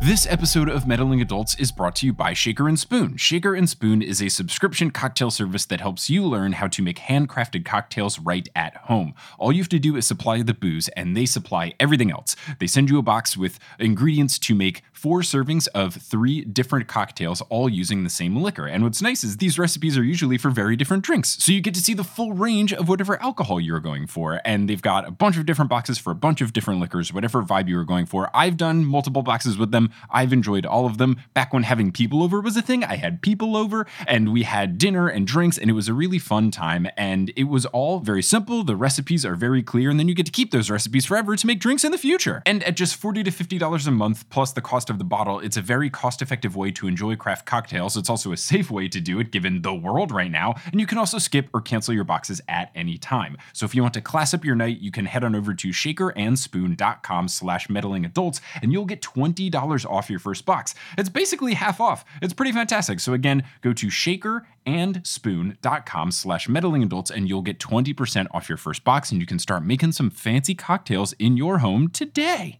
This 0.06 0.28
episode 0.28 0.70
of 0.70 0.86
Meddling 0.86 1.20
Adults 1.20 1.56
is 1.56 1.72
brought 1.72 1.96
to 1.96 2.06
you 2.06 2.14
by 2.14 2.34
Shaker 2.34 2.68
and 2.68 2.80
Spoon. 2.80 3.18
Shaker 3.18 3.56
and 3.56 3.68
Spoon 3.68 4.04
is 4.04 4.22
a 4.22 4.30
subscription 4.30 4.92
cocktail 4.92 5.32
service 5.32 5.66
that 5.66 5.82
helps 5.82 6.12
you 6.12 6.24
learn 6.24 6.52
how 6.52 6.68
to 6.68 6.84
make 6.84 7.00
handcrafted 7.00 7.66
cocktails 7.66 8.20
right 8.20 8.48
at 8.56 8.76
home. 8.76 9.16
All 9.40 9.52
you 9.52 9.64
have 9.64 9.70
to 9.70 9.80
do 9.80 9.96
is 9.96 10.06
supply 10.06 10.44
the 10.44 10.54
booze, 10.54 10.90
and 10.90 11.18
they 11.18 11.26
supply 11.26 11.74
everything 11.80 12.12
else. 12.12 12.36
They 12.60 12.68
send 12.68 12.92
you 12.92 13.00
a 13.00 13.02
box 13.02 13.36
with 13.36 13.58
ingredients 13.80 14.38
to 14.38 14.54
make 14.54 14.84
four 15.06 15.22
servings 15.22 15.68
of 15.76 15.94
three 15.94 16.42
different 16.42 16.88
cocktails, 16.88 17.40
all 17.50 17.70
using 17.70 18.04
the 18.04 18.10
same 18.10 18.36
liquor. 18.36 18.66
And 18.66 18.84
what's 18.84 19.04
nice 19.04 19.24
is 19.24 19.38
these 19.38 19.60
recipes 19.60 20.00
are 20.00 20.04
usually 20.04 20.40
for 20.40 20.50
very 20.50 20.76
different 20.76 21.04
drinks, 21.04 21.38
so 21.44 21.52
you 21.52 21.62
get 21.62 21.76
to 21.76 21.80
see 21.80 21.94
the 21.94 22.04
full 22.04 22.34
range 22.34 22.74
of 22.74 22.90
whatever 22.90 23.22
alcohol 23.22 23.62
you're 23.62 23.80
going 23.80 24.08
for. 24.08 24.42
And 24.44 24.68
they've 24.68 24.82
got 24.82 25.08
a 25.08 25.12
bunch 25.12 25.38
of 25.38 25.46
different 25.46 25.70
boxes 25.70 26.00
for 26.00 26.10
a 26.10 26.16
bunch 26.16 26.42
of 26.42 26.54
different 26.54 26.80
liquors, 26.80 27.14
whatever 27.14 27.44
vibe 27.44 27.68
you 27.68 27.76
were 27.76 27.84
going 27.84 28.08
for. 28.08 28.32
I've 28.34 28.58
done 28.58 28.84
multiple 28.84 29.22
boxes 29.22 29.60
with 29.60 29.70
them. 29.70 29.92
I've 30.10 30.34
enjoyed 30.34 30.66
all 30.66 30.88
of 30.88 30.98
them. 30.98 31.18
Back 31.36 31.54
when 31.54 31.62
having 31.62 31.92
people 31.92 32.24
over 32.24 32.42
was 32.42 32.58
a 32.58 32.64
thing, 32.64 32.84
I 32.84 32.96
had 32.96 33.22
people 33.22 33.56
over 33.56 33.86
and 34.08 34.34
we 34.34 34.42
had 34.42 34.80
dinner 34.80 35.08
and 35.08 35.28
drinks, 35.28 35.60
and 35.60 35.70
it 35.70 35.74
was 35.74 35.88
a 35.88 35.94
really 35.94 36.18
fun 36.18 36.50
time. 36.50 36.88
And 36.98 37.32
it 37.36 37.44
was 37.44 37.68
all 37.68 38.00
very 38.00 38.24
simple. 38.24 38.64
The 38.64 38.76
recipes 38.76 39.24
are 39.24 39.36
very 39.36 39.62
clear, 39.62 39.92
and 39.92 40.00
then 40.00 40.08
you 40.08 40.16
get 40.16 40.26
to 40.26 40.32
keep 40.32 40.50
those 40.50 40.72
recipes 40.72 41.06
forever 41.06 41.36
to 41.36 41.46
make 41.46 41.60
drinks 41.60 41.84
in 41.84 41.92
the 41.92 42.00
future. 42.00 42.42
And 42.44 42.64
at 42.64 42.76
just 42.76 42.96
40 42.96 43.22
to 43.22 43.30
$50 43.30 43.86
a 43.86 43.92
month, 43.92 44.28
plus 44.32 44.52
the 44.52 44.62
cost 44.62 44.90
of 44.90 44.95
the 44.98 45.04
bottle, 45.04 45.40
it's 45.40 45.58
a 45.58 45.62
very 45.62 45.90
cost 45.90 46.22
effective 46.22 46.56
way 46.56 46.72
to 46.72 46.88
enjoy 46.88 47.16
craft 47.16 47.46
cocktails. 47.46 47.98
It's 47.98 48.10
also 48.10 48.32
a 48.32 48.38
safe 48.38 48.72
way 48.72 48.88
to 48.88 49.00
do 49.00 49.20
it 49.20 49.32
given 49.32 49.62
the 49.62 49.74
world 49.74 50.12
right 50.12 50.32
now. 50.32 50.56
And 50.72 50.80
you 50.80 50.88
can 50.88 50.98
also 50.98 51.18
skip 51.18 51.50
or 51.54 51.62
cancel 51.62 51.94
your 51.94 52.04
boxes 52.04 52.42
at 52.48 52.72
any 52.76 52.98
time. 52.98 53.38
So 53.54 53.66
if 53.66 53.76
you 53.76 53.82
want 53.82 53.94
to 53.96 54.02
class 54.02 54.34
up 54.34 54.46
your 54.46 54.56
night, 54.56 54.80
you 54.80 54.92
can 54.92 55.06
head 55.06 55.24
on 55.24 55.36
over 55.36 55.54
to 55.54 55.70
shakerandspoon.com 55.70 57.28
slash 57.28 57.70
meddling 57.70 58.06
adults 58.06 58.42
and 58.62 58.72
you'll 58.72 58.86
get 58.86 59.02
$20 59.02 59.90
off 59.90 60.10
your 60.10 60.20
first 60.20 60.46
box. 60.46 60.76
It's 60.98 61.10
basically 61.10 61.54
half 61.54 61.80
off. 61.80 62.04
It's 62.22 62.34
pretty 62.34 62.52
fantastic. 62.52 63.00
So 63.00 63.14
again, 63.14 63.44
go 63.62 63.72
to 63.74 63.88
shakerandspoon.com 63.88 66.12
slash 66.12 66.50
meddling 66.50 66.84
adults 66.84 67.12
and 67.12 67.30
you'll 67.30 67.42
get 67.42 67.60
20% 67.60 68.28
off 68.32 68.50
your 68.50 68.58
first 68.58 68.84
box 68.84 69.12
and 69.12 69.22
you 69.22 69.28
can 69.28 69.40
start 69.40 69.64
making 69.64 69.94
some 69.94 70.10
fancy 70.10 70.56
cocktails 70.56 71.14
in 71.14 71.38
your 71.38 71.60
home 71.60 71.90
today. 71.90 72.60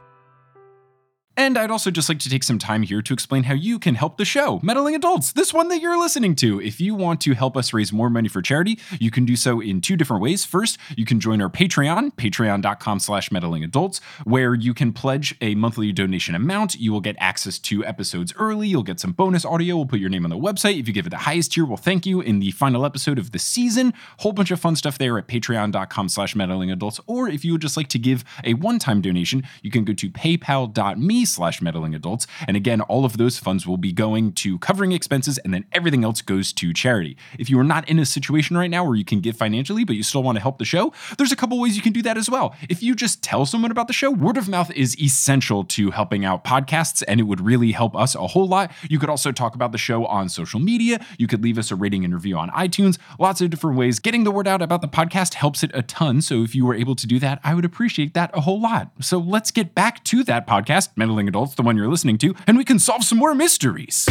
And 1.37 1.57
I'd 1.57 1.71
also 1.71 1.91
just 1.91 2.09
like 2.09 2.19
to 2.19 2.29
take 2.29 2.43
some 2.43 2.59
time 2.59 2.83
here 2.83 3.01
to 3.01 3.13
explain 3.13 3.43
how 3.43 3.53
you 3.53 3.79
can 3.79 3.95
help 3.95 4.17
the 4.17 4.25
show, 4.25 4.59
Meddling 4.61 4.95
Adults, 4.95 5.31
this 5.31 5.53
one 5.53 5.69
that 5.69 5.79
you're 5.79 5.97
listening 5.97 6.35
to. 6.35 6.61
If 6.61 6.81
you 6.81 6.93
want 6.93 7.21
to 7.21 7.33
help 7.33 7.55
us 7.55 7.71
raise 7.71 7.93
more 7.93 8.09
money 8.09 8.27
for 8.27 8.41
charity, 8.41 8.77
you 8.99 9.11
can 9.11 9.23
do 9.23 9.37
so 9.37 9.61
in 9.61 9.79
two 9.79 9.95
different 9.95 10.21
ways. 10.21 10.43
First, 10.43 10.77
you 10.97 11.05
can 11.05 11.21
join 11.21 11.41
our 11.41 11.49
Patreon, 11.49 12.15
patreon.com 12.15 12.99
slash 12.99 13.29
meddlingadults, 13.29 14.01
where 14.25 14.53
you 14.53 14.73
can 14.73 14.91
pledge 14.91 15.33
a 15.39 15.55
monthly 15.55 15.93
donation 15.93 16.35
amount. 16.35 16.75
You 16.75 16.91
will 16.91 17.01
get 17.01 17.15
access 17.17 17.57
to 17.59 17.85
episodes 17.85 18.33
early. 18.37 18.67
You'll 18.67 18.83
get 18.83 18.99
some 18.99 19.13
bonus 19.13 19.45
audio. 19.45 19.77
We'll 19.77 19.85
put 19.85 19.99
your 19.99 20.09
name 20.09 20.25
on 20.25 20.31
the 20.31 20.37
website. 20.37 20.79
If 20.79 20.87
you 20.87 20.93
give 20.93 21.07
it 21.07 21.11
the 21.11 21.17
highest 21.17 21.53
tier, 21.53 21.63
we'll 21.63 21.77
thank 21.77 22.05
you 22.05 22.19
in 22.19 22.39
the 22.39 22.51
final 22.51 22.85
episode 22.85 23.17
of 23.17 23.31
the 23.31 23.39
season. 23.39 23.93
Whole 24.17 24.33
bunch 24.33 24.51
of 24.51 24.59
fun 24.59 24.75
stuff 24.75 24.97
there 24.97 25.17
at 25.17 25.27
patreon.com 25.27 26.09
slash 26.09 26.35
meddlingadults. 26.35 26.99
Or 27.07 27.29
if 27.29 27.45
you 27.45 27.53
would 27.53 27.61
just 27.61 27.77
like 27.77 27.87
to 27.89 27.99
give 27.99 28.25
a 28.43 28.53
one-time 28.55 28.99
donation, 29.01 29.43
you 29.61 29.71
can 29.71 29.85
go 29.85 29.93
to 29.93 30.09
paypal.me 30.09 31.20
slash 31.25 31.61
meddling 31.61 31.95
adults. 31.95 32.27
And 32.47 32.57
again, 32.57 32.81
all 32.81 33.05
of 33.05 33.17
those 33.17 33.37
funds 33.37 33.65
will 33.65 33.77
be 33.77 33.91
going 33.91 34.33
to 34.33 34.59
covering 34.59 34.91
expenses 34.91 35.37
and 35.39 35.53
then 35.53 35.65
everything 35.71 36.03
else 36.03 36.21
goes 36.21 36.53
to 36.53 36.73
charity. 36.73 37.17
If 37.37 37.49
you 37.49 37.59
are 37.59 37.63
not 37.63 37.87
in 37.89 37.99
a 37.99 38.05
situation 38.05 38.57
right 38.57 38.69
now 38.69 38.83
where 38.83 38.95
you 38.95 39.05
can 39.05 39.19
give 39.19 39.37
financially, 39.37 39.83
but 39.83 39.95
you 39.95 40.03
still 40.03 40.23
want 40.23 40.37
to 40.37 40.41
help 40.41 40.57
the 40.57 40.65
show, 40.65 40.93
there's 41.17 41.31
a 41.31 41.35
couple 41.35 41.59
ways 41.59 41.75
you 41.75 41.81
can 41.81 41.93
do 41.93 42.01
that 42.03 42.17
as 42.17 42.29
well. 42.29 42.55
If 42.69 42.83
you 42.83 42.95
just 42.95 43.21
tell 43.21 43.45
someone 43.45 43.71
about 43.71 43.87
the 43.87 43.93
show, 43.93 44.11
word 44.11 44.37
of 44.37 44.47
mouth 44.47 44.71
is 44.71 44.99
essential 44.99 45.63
to 45.65 45.91
helping 45.91 46.25
out 46.25 46.43
podcasts 46.43 47.03
and 47.07 47.19
it 47.19 47.23
would 47.23 47.41
really 47.41 47.71
help 47.71 47.95
us 47.95 48.15
a 48.15 48.27
whole 48.27 48.47
lot. 48.47 48.71
You 48.89 48.99
could 48.99 49.09
also 49.09 49.31
talk 49.31 49.55
about 49.55 49.71
the 49.71 49.77
show 49.77 50.05
on 50.05 50.29
social 50.29 50.59
media. 50.59 51.03
You 51.17 51.27
could 51.27 51.43
leave 51.43 51.57
us 51.57 51.71
a 51.71 51.75
rating 51.75 52.05
and 52.05 52.13
review 52.13 52.37
on 52.37 52.49
iTunes. 52.51 52.97
Lots 53.19 53.41
of 53.41 53.49
different 53.49 53.77
ways. 53.77 53.99
Getting 53.99 54.23
the 54.23 54.31
word 54.31 54.47
out 54.47 54.61
about 54.61 54.81
the 54.81 54.87
podcast 54.87 55.35
helps 55.35 55.63
it 55.63 55.71
a 55.73 55.81
ton. 55.81 56.21
So 56.21 56.43
if 56.43 56.55
you 56.55 56.65
were 56.65 56.75
able 56.75 56.95
to 56.95 57.07
do 57.07 57.19
that, 57.19 57.39
I 57.43 57.53
would 57.53 57.65
appreciate 57.65 58.13
that 58.13 58.31
a 58.33 58.41
whole 58.41 58.59
lot. 58.59 58.91
So 58.99 59.17
let's 59.17 59.51
get 59.51 59.75
back 59.75 60.03
to 60.05 60.23
that 60.23 60.47
podcast, 60.47 60.89
Meddling 60.95 61.10
Adults, 61.19 61.55
the 61.55 61.61
one 61.61 61.77
you're 61.77 61.87
listening 61.87 62.17
to, 62.19 62.35
and 62.47 62.57
we 62.57 62.65
can 62.65 62.79
solve 62.79 63.03
some 63.03 63.17
more 63.17 63.35
mysteries. 63.35 64.07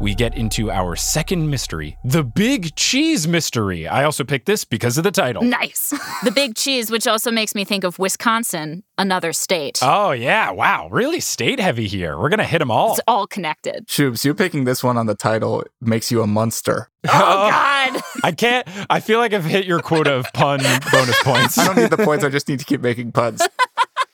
We 0.00 0.14
get 0.14 0.34
into 0.34 0.70
our 0.70 0.96
second 0.96 1.50
mystery, 1.50 1.98
the 2.04 2.24
big 2.24 2.74
cheese 2.74 3.28
mystery. 3.28 3.86
I 3.86 4.04
also 4.04 4.24
picked 4.24 4.46
this 4.46 4.64
because 4.64 4.96
of 4.98 5.04
the 5.04 5.10
title. 5.10 5.42
Nice. 5.42 5.90
the 6.24 6.30
big 6.30 6.54
cheese, 6.54 6.90
which 6.90 7.06
also 7.06 7.30
makes 7.30 7.54
me 7.54 7.64
think 7.64 7.84
of 7.84 7.98
Wisconsin, 7.98 8.82
another 8.96 9.32
state. 9.32 9.78
Oh, 9.82 10.12
yeah. 10.12 10.50
Wow. 10.50 10.88
Really 10.90 11.20
state 11.20 11.60
heavy 11.60 11.86
here. 11.86 12.18
We're 12.18 12.30
going 12.30 12.38
to 12.38 12.44
hit 12.44 12.58
them 12.58 12.70
all. 12.70 12.92
It's 12.92 13.00
all 13.06 13.26
connected. 13.26 13.86
Shoops, 13.86 14.24
you 14.24 14.34
picking 14.34 14.64
this 14.64 14.82
one 14.82 14.96
on 14.96 15.06
the 15.06 15.14
title 15.14 15.64
makes 15.80 16.10
you 16.10 16.22
a 16.22 16.26
monster. 16.26 16.88
Oh, 17.06 17.08
God. 17.10 18.02
I 18.24 18.32
can't. 18.32 18.66
I 18.88 19.00
feel 19.00 19.18
like 19.18 19.32
I've 19.32 19.44
hit 19.44 19.66
your 19.66 19.80
quota 19.80 20.12
of 20.14 20.32
pun 20.32 20.60
bonus 20.92 21.22
points. 21.22 21.58
I 21.58 21.66
don't 21.66 21.76
need 21.76 21.90
the 21.90 21.98
points, 21.98 22.24
I 22.24 22.28
just 22.30 22.48
need 22.48 22.58
to 22.58 22.64
keep 22.64 22.80
making 22.80 23.12
puns. 23.12 23.42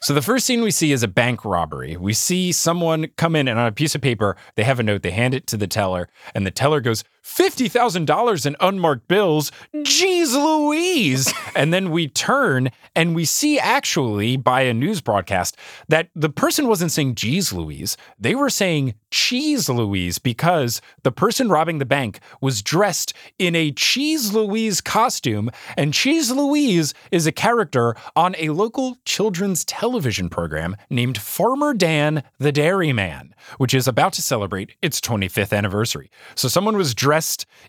So 0.00 0.12
the 0.12 0.22
first 0.22 0.44
scene 0.44 0.62
we 0.62 0.70
see 0.70 0.92
is 0.92 1.02
a 1.02 1.08
bank 1.08 1.44
robbery. 1.44 1.96
We 1.96 2.12
see 2.12 2.52
someone 2.52 3.06
come 3.16 3.34
in 3.34 3.48
and 3.48 3.58
on 3.58 3.66
a 3.66 3.72
piece 3.72 3.94
of 3.94 4.02
paper, 4.02 4.36
they 4.54 4.64
have 4.64 4.78
a 4.78 4.82
note, 4.82 5.02
they 5.02 5.10
hand 5.10 5.32
it 5.32 5.46
to 5.48 5.56
the 5.56 5.66
teller, 5.66 6.08
and 6.34 6.46
the 6.46 6.50
teller 6.50 6.80
goes, 6.80 7.02
$50,000 7.26 8.46
in 8.46 8.56
unmarked 8.60 9.08
bills. 9.08 9.50
Jeez 9.74 10.32
Louise. 10.32 11.32
and 11.56 11.74
then 11.74 11.90
we 11.90 12.06
turn 12.06 12.70
and 12.94 13.14
we 13.14 13.24
see 13.24 13.58
actually 13.58 14.36
by 14.36 14.62
a 14.62 14.72
news 14.72 15.00
broadcast 15.00 15.56
that 15.88 16.08
the 16.14 16.30
person 16.30 16.68
wasn't 16.68 16.92
saying 16.92 17.16
Jeez 17.16 17.52
Louise. 17.52 17.96
They 18.18 18.34
were 18.36 18.48
saying 18.48 18.94
Cheese 19.10 19.68
Louise 19.68 20.18
because 20.18 20.80
the 21.02 21.10
person 21.10 21.48
robbing 21.48 21.78
the 21.78 21.84
bank 21.84 22.20
was 22.40 22.62
dressed 22.62 23.12
in 23.38 23.56
a 23.56 23.72
Cheese 23.72 24.32
Louise 24.32 24.80
costume. 24.80 25.50
And 25.76 25.92
Cheese 25.92 26.30
Louise 26.30 26.94
is 27.10 27.26
a 27.26 27.32
character 27.32 27.96
on 28.14 28.36
a 28.38 28.50
local 28.50 28.98
children's 29.04 29.64
television 29.64 30.30
program 30.30 30.76
named 30.90 31.18
Farmer 31.18 31.74
Dan 31.74 32.22
the 32.38 32.52
Dairyman, 32.52 33.34
which 33.58 33.74
is 33.74 33.88
about 33.88 34.12
to 34.14 34.22
celebrate 34.22 34.74
its 34.80 35.00
25th 35.00 35.56
anniversary. 35.56 36.10
So 36.36 36.46
someone 36.46 36.76
was 36.76 36.94
dressed 36.94 37.15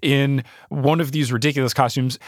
in 0.02 0.44
one 0.70 1.00
of 1.00 1.12
these 1.12 1.32
ridiculous 1.32 1.74
costumes. 1.74 2.20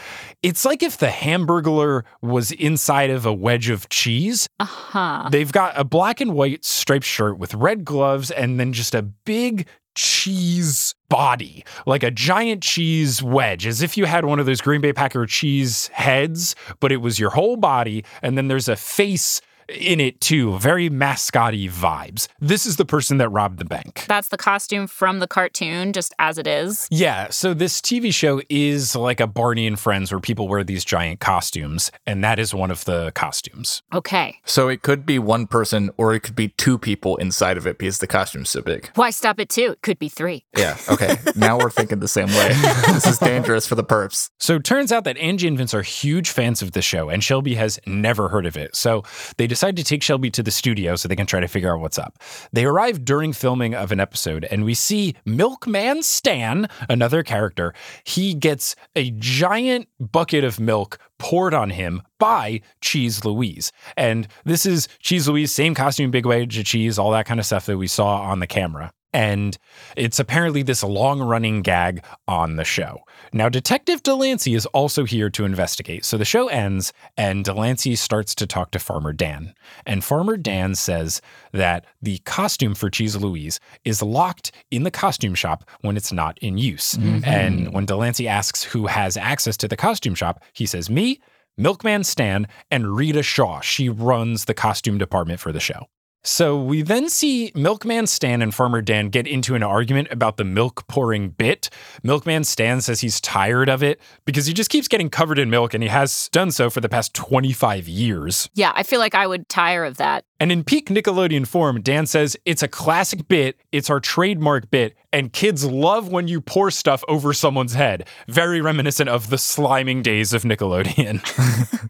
It's 0.42 0.64
like 0.64 0.82
if 0.82 0.98
the 0.98 1.08
Hamburglar 1.08 2.04
was 2.22 2.50
inside 2.52 3.10
of 3.10 3.26
a 3.26 3.32
wedge 3.32 3.68
of 3.68 3.88
cheese. 3.88 4.48
Uh 4.58 4.64
huh. 4.64 5.28
They've 5.30 5.52
got 5.52 5.78
a 5.78 5.84
black 5.84 6.20
and 6.20 6.34
white 6.34 6.64
striped 6.64 7.06
shirt 7.06 7.38
with 7.38 7.54
red 7.54 7.84
gloves 7.84 8.30
and 8.30 8.58
then 8.58 8.72
just 8.72 8.94
a 8.94 9.02
big 9.02 9.66
cheese 9.94 10.94
body, 11.08 11.64
like 11.86 12.02
a 12.02 12.10
giant 12.10 12.62
cheese 12.62 13.22
wedge, 13.22 13.66
as 13.66 13.82
if 13.82 13.96
you 13.96 14.04
had 14.04 14.24
one 14.24 14.38
of 14.38 14.46
those 14.46 14.60
Green 14.60 14.80
Bay 14.80 14.92
Packer 14.92 15.26
cheese 15.26 15.88
heads, 15.88 16.54
but 16.78 16.92
it 16.92 16.98
was 16.98 17.18
your 17.18 17.30
whole 17.30 17.56
body. 17.56 18.04
And 18.22 18.38
then 18.38 18.48
there's 18.48 18.68
a 18.68 18.76
face 18.76 19.40
in 19.70 20.00
it 20.00 20.20
too, 20.20 20.58
very 20.58 20.88
mascotty 20.88 21.68
vibes. 21.68 22.28
This 22.40 22.66
is 22.66 22.76
the 22.76 22.84
person 22.84 23.18
that 23.18 23.28
robbed 23.28 23.58
the 23.58 23.64
bank. 23.64 24.04
That's 24.08 24.28
the 24.28 24.36
costume 24.36 24.86
from 24.86 25.18
the 25.18 25.26
cartoon, 25.26 25.92
just 25.92 26.14
as 26.18 26.38
it 26.38 26.46
is. 26.46 26.88
Yeah, 26.90 27.28
so 27.30 27.54
this 27.54 27.80
TV 27.80 28.12
show 28.12 28.40
is 28.48 28.96
like 28.96 29.20
a 29.20 29.26
Barney 29.26 29.66
and 29.66 29.78
Friends 29.78 30.12
where 30.12 30.20
people 30.20 30.48
wear 30.48 30.64
these 30.64 30.84
giant 30.84 31.20
costumes, 31.20 31.90
and 32.06 32.22
that 32.24 32.38
is 32.38 32.54
one 32.54 32.70
of 32.70 32.84
the 32.84 33.12
costumes. 33.14 33.82
Okay. 33.92 34.38
So 34.44 34.68
it 34.68 34.82
could 34.82 35.06
be 35.06 35.18
one 35.18 35.46
person 35.46 35.90
or 35.96 36.14
it 36.14 36.20
could 36.20 36.36
be 36.36 36.48
two 36.48 36.78
people 36.78 37.16
inside 37.16 37.56
of 37.56 37.66
it 37.66 37.78
because 37.78 37.98
the 37.98 38.06
costume's 38.06 38.50
so 38.50 38.62
big. 38.62 38.90
Why 38.94 39.10
stop 39.10 39.38
at 39.40 39.48
two? 39.48 39.72
It 39.72 39.82
could 39.82 39.98
be 39.98 40.08
three. 40.08 40.44
Yeah, 40.56 40.76
okay. 40.88 41.16
now 41.36 41.58
we're 41.58 41.70
thinking 41.70 42.00
the 42.00 42.08
same 42.08 42.28
way. 42.28 42.48
this 42.88 43.06
is 43.06 43.18
dangerous 43.18 43.66
for 43.66 43.74
the 43.74 43.84
perps. 43.84 44.30
So 44.38 44.56
it 44.56 44.64
turns 44.64 44.92
out 44.92 45.04
that 45.04 45.16
Angie 45.18 45.48
and 45.48 45.56
Vince 45.56 45.74
are 45.74 45.82
huge 45.82 46.30
fans 46.30 46.62
of 46.62 46.72
the 46.72 46.82
show, 46.82 47.08
and 47.08 47.22
Shelby 47.22 47.54
has 47.54 47.78
never 47.86 48.28
heard 48.28 48.46
of 48.46 48.56
it. 48.56 48.74
So 48.76 49.04
they 49.36 49.46
decide 49.60 49.76
to 49.76 49.84
take 49.84 50.02
Shelby 50.02 50.30
to 50.30 50.42
the 50.42 50.50
studio 50.50 50.96
so 50.96 51.06
they 51.06 51.14
can 51.14 51.26
try 51.26 51.38
to 51.38 51.46
figure 51.46 51.74
out 51.74 51.82
what's 51.82 51.98
up. 51.98 52.18
They 52.50 52.64
arrive 52.64 53.04
during 53.04 53.34
filming 53.34 53.74
of 53.74 53.92
an 53.92 54.00
episode, 54.00 54.46
and 54.50 54.64
we 54.64 54.72
see 54.72 55.16
Milkman 55.26 56.02
Stan, 56.02 56.66
another 56.88 57.22
character. 57.22 57.74
He 58.04 58.32
gets 58.32 58.74
a 58.96 59.10
giant 59.10 59.86
bucket 59.98 60.44
of 60.44 60.58
milk 60.58 60.98
poured 61.18 61.52
on 61.52 61.68
him 61.68 62.00
by 62.18 62.62
Cheese 62.80 63.22
Louise. 63.22 63.70
And 63.98 64.28
this 64.46 64.64
is 64.64 64.88
Cheese 65.00 65.28
Louise, 65.28 65.52
same 65.52 65.74
costume, 65.74 66.10
big 66.10 66.24
wedge 66.24 66.56
of 66.56 66.64
cheese, 66.64 66.98
all 66.98 67.10
that 67.10 67.26
kind 67.26 67.38
of 67.38 67.44
stuff 67.44 67.66
that 67.66 67.76
we 67.76 67.86
saw 67.86 68.16
on 68.22 68.40
the 68.40 68.46
camera. 68.46 68.90
And 69.12 69.58
it's 69.96 70.20
apparently 70.20 70.62
this 70.62 70.82
long 70.82 71.20
running 71.20 71.62
gag 71.62 72.04
on 72.28 72.56
the 72.56 72.64
show. 72.64 73.00
Now, 73.32 73.48
Detective 73.48 74.02
Delancey 74.02 74.54
is 74.54 74.66
also 74.66 75.04
here 75.04 75.30
to 75.30 75.44
investigate. 75.44 76.04
So 76.04 76.16
the 76.16 76.24
show 76.24 76.48
ends, 76.48 76.92
and 77.16 77.44
Delancey 77.44 77.96
starts 77.96 78.34
to 78.36 78.46
talk 78.46 78.70
to 78.70 78.78
Farmer 78.78 79.12
Dan. 79.12 79.54
And 79.84 80.04
Farmer 80.04 80.36
Dan 80.36 80.74
says 80.74 81.20
that 81.52 81.86
the 82.00 82.18
costume 82.18 82.74
for 82.74 82.88
Cheese 82.88 83.16
Louise 83.16 83.58
is 83.84 84.02
locked 84.02 84.52
in 84.70 84.84
the 84.84 84.90
costume 84.90 85.34
shop 85.34 85.68
when 85.80 85.96
it's 85.96 86.12
not 86.12 86.38
in 86.38 86.56
use. 86.56 86.94
Mm-hmm. 86.94 87.24
And 87.24 87.72
when 87.72 87.86
Delancey 87.86 88.28
asks 88.28 88.62
who 88.62 88.86
has 88.86 89.16
access 89.16 89.56
to 89.58 89.68
the 89.68 89.76
costume 89.76 90.14
shop, 90.14 90.42
he 90.52 90.66
says, 90.66 90.88
Me, 90.88 91.20
Milkman 91.56 92.04
Stan, 92.04 92.46
and 92.70 92.96
Rita 92.96 93.22
Shaw. 93.22 93.60
She 93.60 93.88
runs 93.88 94.44
the 94.44 94.54
costume 94.54 94.98
department 94.98 95.40
for 95.40 95.52
the 95.52 95.60
show. 95.60 95.86
So 96.22 96.60
we 96.60 96.82
then 96.82 97.08
see 97.08 97.50
Milkman 97.54 98.06
Stan 98.06 98.42
and 98.42 98.54
Farmer 98.54 98.82
Dan 98.82 99.08
get 99.08 99.26
into 99.26 99.54
an 99.54 99.62
argument 99.62 100.08
about 100.10 100.36
the 100.36 100.44
milk 100.44 100.86
pouring 100.86 101.30
bit. 101.30 101.70
Milkman 102.02 102.44
Stan 102.44 102.82
says 102.82 103.00
he's 103.00 103.20
tired 103.20 103.70
of 103.70 103.82
it 103.82 104.00
because 104.26 104.44
he 104.44 104.52
just 104.52 104.68
keeps 104.68 104.86
getting 104.86 105.08
covered 105.08 105.38
in 105.38 105.48
milk 105.48 105.72
and 105.72 105.82
he 105.82 105.88
has 105.88 106.28
done 106.30 106.50
so 106.50 106.68
for 106.68 106.80
the 106.80 106.90
past 106.90 107.14
25 107.14 107.88
years. 107.88 108.50
Yeah, 108.54 108.72
I 108.74 108.82
feel 108.82 109.00
like 109.00 109.14
I 109.14 109.26
would 109.26 109.48
tire 109.48 109.84
of 109.84 109.96
that. 109.96 110.24
And 110.40 110.50
in 110.50 110.64
peak 110.64 110.88
Nickelodeon 110.88 111.46
form, 111.46 111.82
Dan 111.82 112.06
says 112.06 112.34
it's 112.46 112.62
a 112.62 112.68
classic 112.68 113.28
bit, 113.28 113.60
it's 113.72 113.90
our 113.90 114.00
trademark 114.00 114.70
bit, 114.70 114.96
and 115.12 115.34
kids 115.34 115.66
love 115.66 116.10
when 116.10 116.28
you 116.28 116.40
pour 116.40 116.70
stuff 116.70 117.04
over 117.08 117.34
someone's 117.34 117.74
head. 117.74 118.08
Very 118.26 118.62
reminiscent 118.62 119.10
of 119.10 119.28
the 119.28 119.36
sliming 119.36 120.02
days 120.02 120.32
of 120.32 120.44
Nickelodeon. 120.44 121.20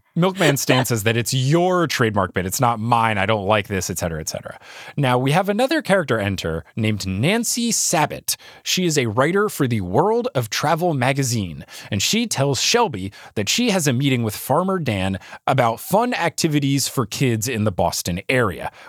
Milkman 0.16 0.56
Stan 0.56 0.84
says 0.84 1.04
that 1.04 1.16
it's 1.16 1.32
your 1.32 1.86
trademark 1.86 2.34
bit, 2.34 2.44
it's 2.44 2.60
not 2.60 2.80
mine, 2.80 3.18
I 3.18 3.26
don't 3.26 3.46
like 3.46 3.68
this, 3.68 3.88
etc., 3.88 4.20
etc. 4.20 4.58
Now, 4.96 5.16
we 5.16 5.30
have 5.30 5.48
another 5.48 5.80
character 5.80 6.18
enter 6.18 6.64
named 6.74 7.06
Nancy 7.06 7.70
Sabat. 7.70 8.36
She 8.64 8.84
is 8.84 8.98
a 8.98 9.06
writer 9.06 9.48
for 9.48 9.68
the 9.68 9.80
World 9.80 10.26
of 10.34 10.50
Travel 10.50 10.92
magazine, 10.92 11.64
and 11.92 12.02
she 12.02 12.26
tells 12.26 12.60
Shelby 12.60 13.12
that 13.36 13.48
she 13.48 13.70
has 13.70 13.86
a 13.86 13.92
meeting 13.92 14.24
with 14.24 14.34
Farmer 14.34 14.80
Dan 14.80 15.20
about 15.46 15.78
fun 15.78 16.12
activities 16.14 16.88
for 16.88 17.06
kids 17.06 17.46
in 17.46 17.62
the 17.62 17.72
Boston 17.72 18.20
area. 18.28 18.39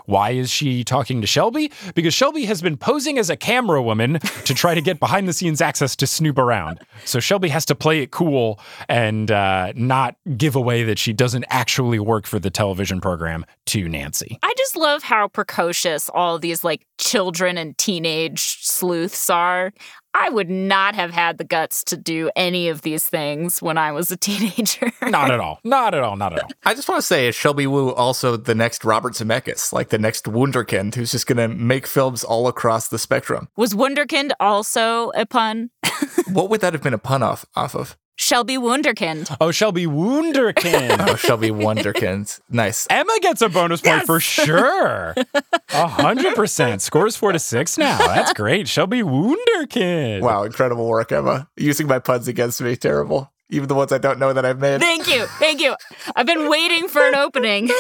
Why 0.06 0.32
is 0.32 0.50
she 0.50 0.84
talking 0.84 1.22
to 1.22 1.28
Shelby? 1.28 1.72
Because 1.96 2.14
Shelby 2.14 2.46
has 2.46 2.62
been 2.62 2.78
posing 2.78 3.18
as 3.18 3.30
a 3.30 3.36
camera 3.36 3.82
woman 3.82 4.20
to 4.46 4.54
try 4.54 4.76
to 4.76 4.82
get 4.82 5.00
behind 5.00 5.28
the 5.28 5.34
scenes 5.34 5.62
access 5.62 5.96
to 5.98 6.08
snoop 6.08 6.38
around. 6.38 6.80
So 7.06 7.20
Shelby 7.20 7.50
has 7.50 7.66
to 7.66 7.76
play 7.76 8.02
it 8.02 8.12
cool 8.12 8.60
and 8.88 9.32
uh, 9.32 9.74
not 9.76 10.16
give 10.38 10.56
away 10.56 10.84
that 10.84 11.00
she 11.00 11.14
doesn't 11.14 11.46
actually 11.50 12.00
work 12.00 12.26
for 12.26 12.40
the 12.40 12.50
television 12.50 13.02
program 13.02 13.46
to 13.68 13.88
Nancy. 13.88 14.38
I 14.44 14.54
just 14.58 14.76
love 14.76 15.04
how 15.04 15.28
precocious 15.28 16.10
all 16.10 16.40
these 16.40 16.64
like 16.64 16.86
children 16.98 17.58
and 17.58 17.78
teenage 17.78 18.64
sleuths 18.64 19.30
are. 19.30 19.74
I 20.14 20.30
would 20.30 20.50
not 20.50 20.96
have 20.96 21.12
had 21.12 21.38
the 21.38 21.44
guts 21.44 21.84
to 21.86 21.98
do 21.98 22.30
any 22.36 22.68
of 22.70 22.82
these 22.82 23.08
things 23.08 23.62
when 23.62 23.78
I 23.78 23.92
was 23.92 24.12
a 24.12 24.18
teenager. 24.18 24.92
Not 25.02 25.32
at 25.32 25.40
all. 25.40 25.60
Not 25.64 25.94
at 25.94 26.04
all. 26.04 26.16
Not 26.18 26.34
at 26.34 26.44
all. 26.44 26.50
I 26.64 26.74
just 26.74 26.90
want 26.90 27.00
to 27.00 27.06
say, 27.06 27.28
is 27.28 27.36
Shelby 27.36 27.68
Woo 27.68 27.92
also 27.94 28.38
the 28.38 28.56
next 28.56 28.84
Robert 28.84 29.14
Zemeckis, 29.14 29.72
like 29.74 29.90
the 29.90 29.98
next 29.98 30.26
Wunderkind, 30.26 30.96
who's 30.96 31.12
just 31.12 31.28
going 31.28 31.38
to 31.38 31.48
make 31.48 31.88
films 31.88 32.24
all 32.24 32.48
across 32.48 32.88
the 32.90 33.00
spectrum? 33.00 33.48
was 33.56 33.74
Wunderkind 33.74 34.32
also 34.40 35.12
a 35.16 35.26
pun? 35.26 35.70
what 36.32 36.50
would 36.50 36.62
that 36.62 36.74
have 36.74 36.84
been 36.84 36.94
a 36.94 36.98
pun 36.98 37.24
off 37.24 37.46
off 37.56 37.76
of? 37.76 37.98
Shelby 38.22 38.56
Wunderkind. 38.58 39.36
Oh, 39.42 39.50
Shelby 39.50 39.88
Wunderkind. 39.88 41.08
Oh, 41.10 41.16
Shelby 41.16 41.50
Wonderkind. 41.50 42.40
Nice. 42.52 42.86
Emma 42.88 43.18
gets 43.20 43.42
a 43.42 43.50
bonus 43.50 43.82
point 43.82 44.04
for 44.06 44.20
sure. 44.20 45.16
A 45.74 45.88
hundred 45.88 46.36
percent. 46.36 46.84
Scores 46.84 47.16
four 47.16 47.32
to 47.32 47.40
six 47.40 47.80
now. 47.80 47.98
That's 47.98 48.32
great. 48.34 48.68
Shelby 48.68 49.02
Wunderkind. 49.02 50.22
Wow, 50.22 50.44
incredible 50.44 50.88
work, 50.88 51.12
Emma. 51.12 51.50
Using 51.58 51.88
my 51.88 51.98
puns 51.98 52.28
against 52.28 52.62
me, 52.62 52.76
terrible. 52.76 53.34
Even 53.52 53.68
the 53.68 53.76
ones 53.76 53.92
I 53.92 53.98
don't 53.98 54.18
know 54.18 54.32
that 54.34 54.46
I've 54.46 54.60
made. 54.60 54.80
Thank 54.80 55.14
you. 55.14 55.26
Thank 55.38 55.62
you. 55.62 55.76
I've 56.16 56.26
been 56.26 56.50
waiting 56.50 56.88
for 56.88 57.06
an 57.08 57.16
opening. 57.16 57.70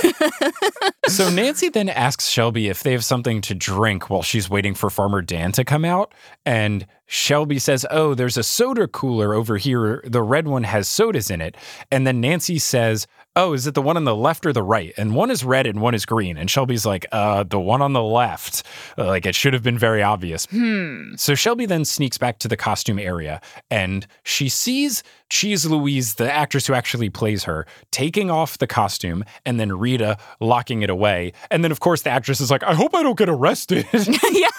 So 1.07 1.29
Nancy 1.29 1.67
then 1.67 1.89
asks 1.89 2.29
Shelby 2.29 2.69
if 2.69 2.83
they 2.83 2.93
have 2.93 3.03
something 3.03 3.41
to 3.41 3.53
drink 3.55 4.09
while 4.09 4.21
she's 4.21 4.49
waiting 4.49 4.73
for 4.73 4.89
Farmer 4.89 5.21
Dan 5.21 5.51
to 5.53 5.65
come 5.65 5.83
out. 5.83 6.13
And 6.45 6.85
Shelby 7.05 7.59
says, 7.59 7.85
Oh, 7.91 8.13
there's 8.13 8.37
a 8.37 8.43
soda 8.43 8.87
cooler 8.87 9.33
over 9.33 9.57
here. 9.57 10.01
The 10.05 10.21
red 10.21 10.47
one 10.47 10.63
has 10.63 10.87
sodas 10.87 11.29
in 11.29 11.41
it. 11.41 11.57
And 11.91 12.07
then 12.07 12.21
Nancy 12.21 12.59
says, 12.59 13.07
Oh, 13.35 13.53
is 13.53 13.65
it 13.65 13.75
the 13.75 13.81
one 13.81 13.95
on 13.95 14.03
the 14.03 14.15
left 14.15 14.45
or 14.45 14.51
the 14.51 14.61
right? 14.61 14.93
And 14.97 15.15
one 15.15 15.31
is 15.31 15.45
red 15.45 15.65
and 15.65 15.79
one 15.79 15.93
is 15.95 16.05
green. 16.05 16.35
And 16.37 16.51
Shelby's 16.51 16.85
like, 16.85 17.05
Uh, 17.13 17.43
the 17.43 17.59
one 17.61 17.81
on 17.81 17.93
the 17.93 18.03
left. 18.03 18.63
Uh, 18.97 19.05
Like 19.07 19.25
it 19.25 19.35
should 19.35 19.53
have 19.53 19.63
been 19.63 19.77
very 19.77 20.03
obvious. 20.03 20.45
hmm. 20.47 21.15
So 21.15 21.33
Shelby 21.33 21.65
then 21.65 21.85
sneaks 21.85 22.17
back 22.17 22.39
to 22.39 22.49
the 22.49 22.57
costume 22.57 22.99
area 22.99 23.39
and 23.69 24.05
she 24.23 24.49
sees 24.49 25.01
Cheese 25.29 25.65
Louise, 25.65 26.15
the 26.15 26.29
actress 26.29 26.67
who 26.67 26.73
actually 26.73 27.09
plays 27.09 27.45
her, 27.45 27.65
taking 27.91 28.29
off 28.29 28.57
the 28.57 28.67
costume 28.67 29.23
and 29.45 29.61
then 29.61 29.71
Rita 29.77 30.17
locking 30.41 30.81
it 30.81 30.89
away. 30.89 31.31
And 31.49 31.63
then, 31.63 31.71
of 31.71 31.79
course, 31.79 32.01
the 32.01 32.09
actress 32.09 32.41
is 32.41 32.51
like, 32.51 32.63
I 32.63 32.73
hope 32.73 32.93
I 32.93 33.01
don't 33.01 33.17
get 33.17 33.29
arrested. 33.29 33.85
yeah. 33.93 34.49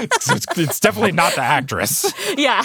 it's, 0.00 0.30
it's- 0.30 0.58
it's 0.58 0.80
definitely 0.80 1.12
not 1.12 1.34
the 1.34 1.42
actress. 1.42 2.10
Yeah. 2.38 2.64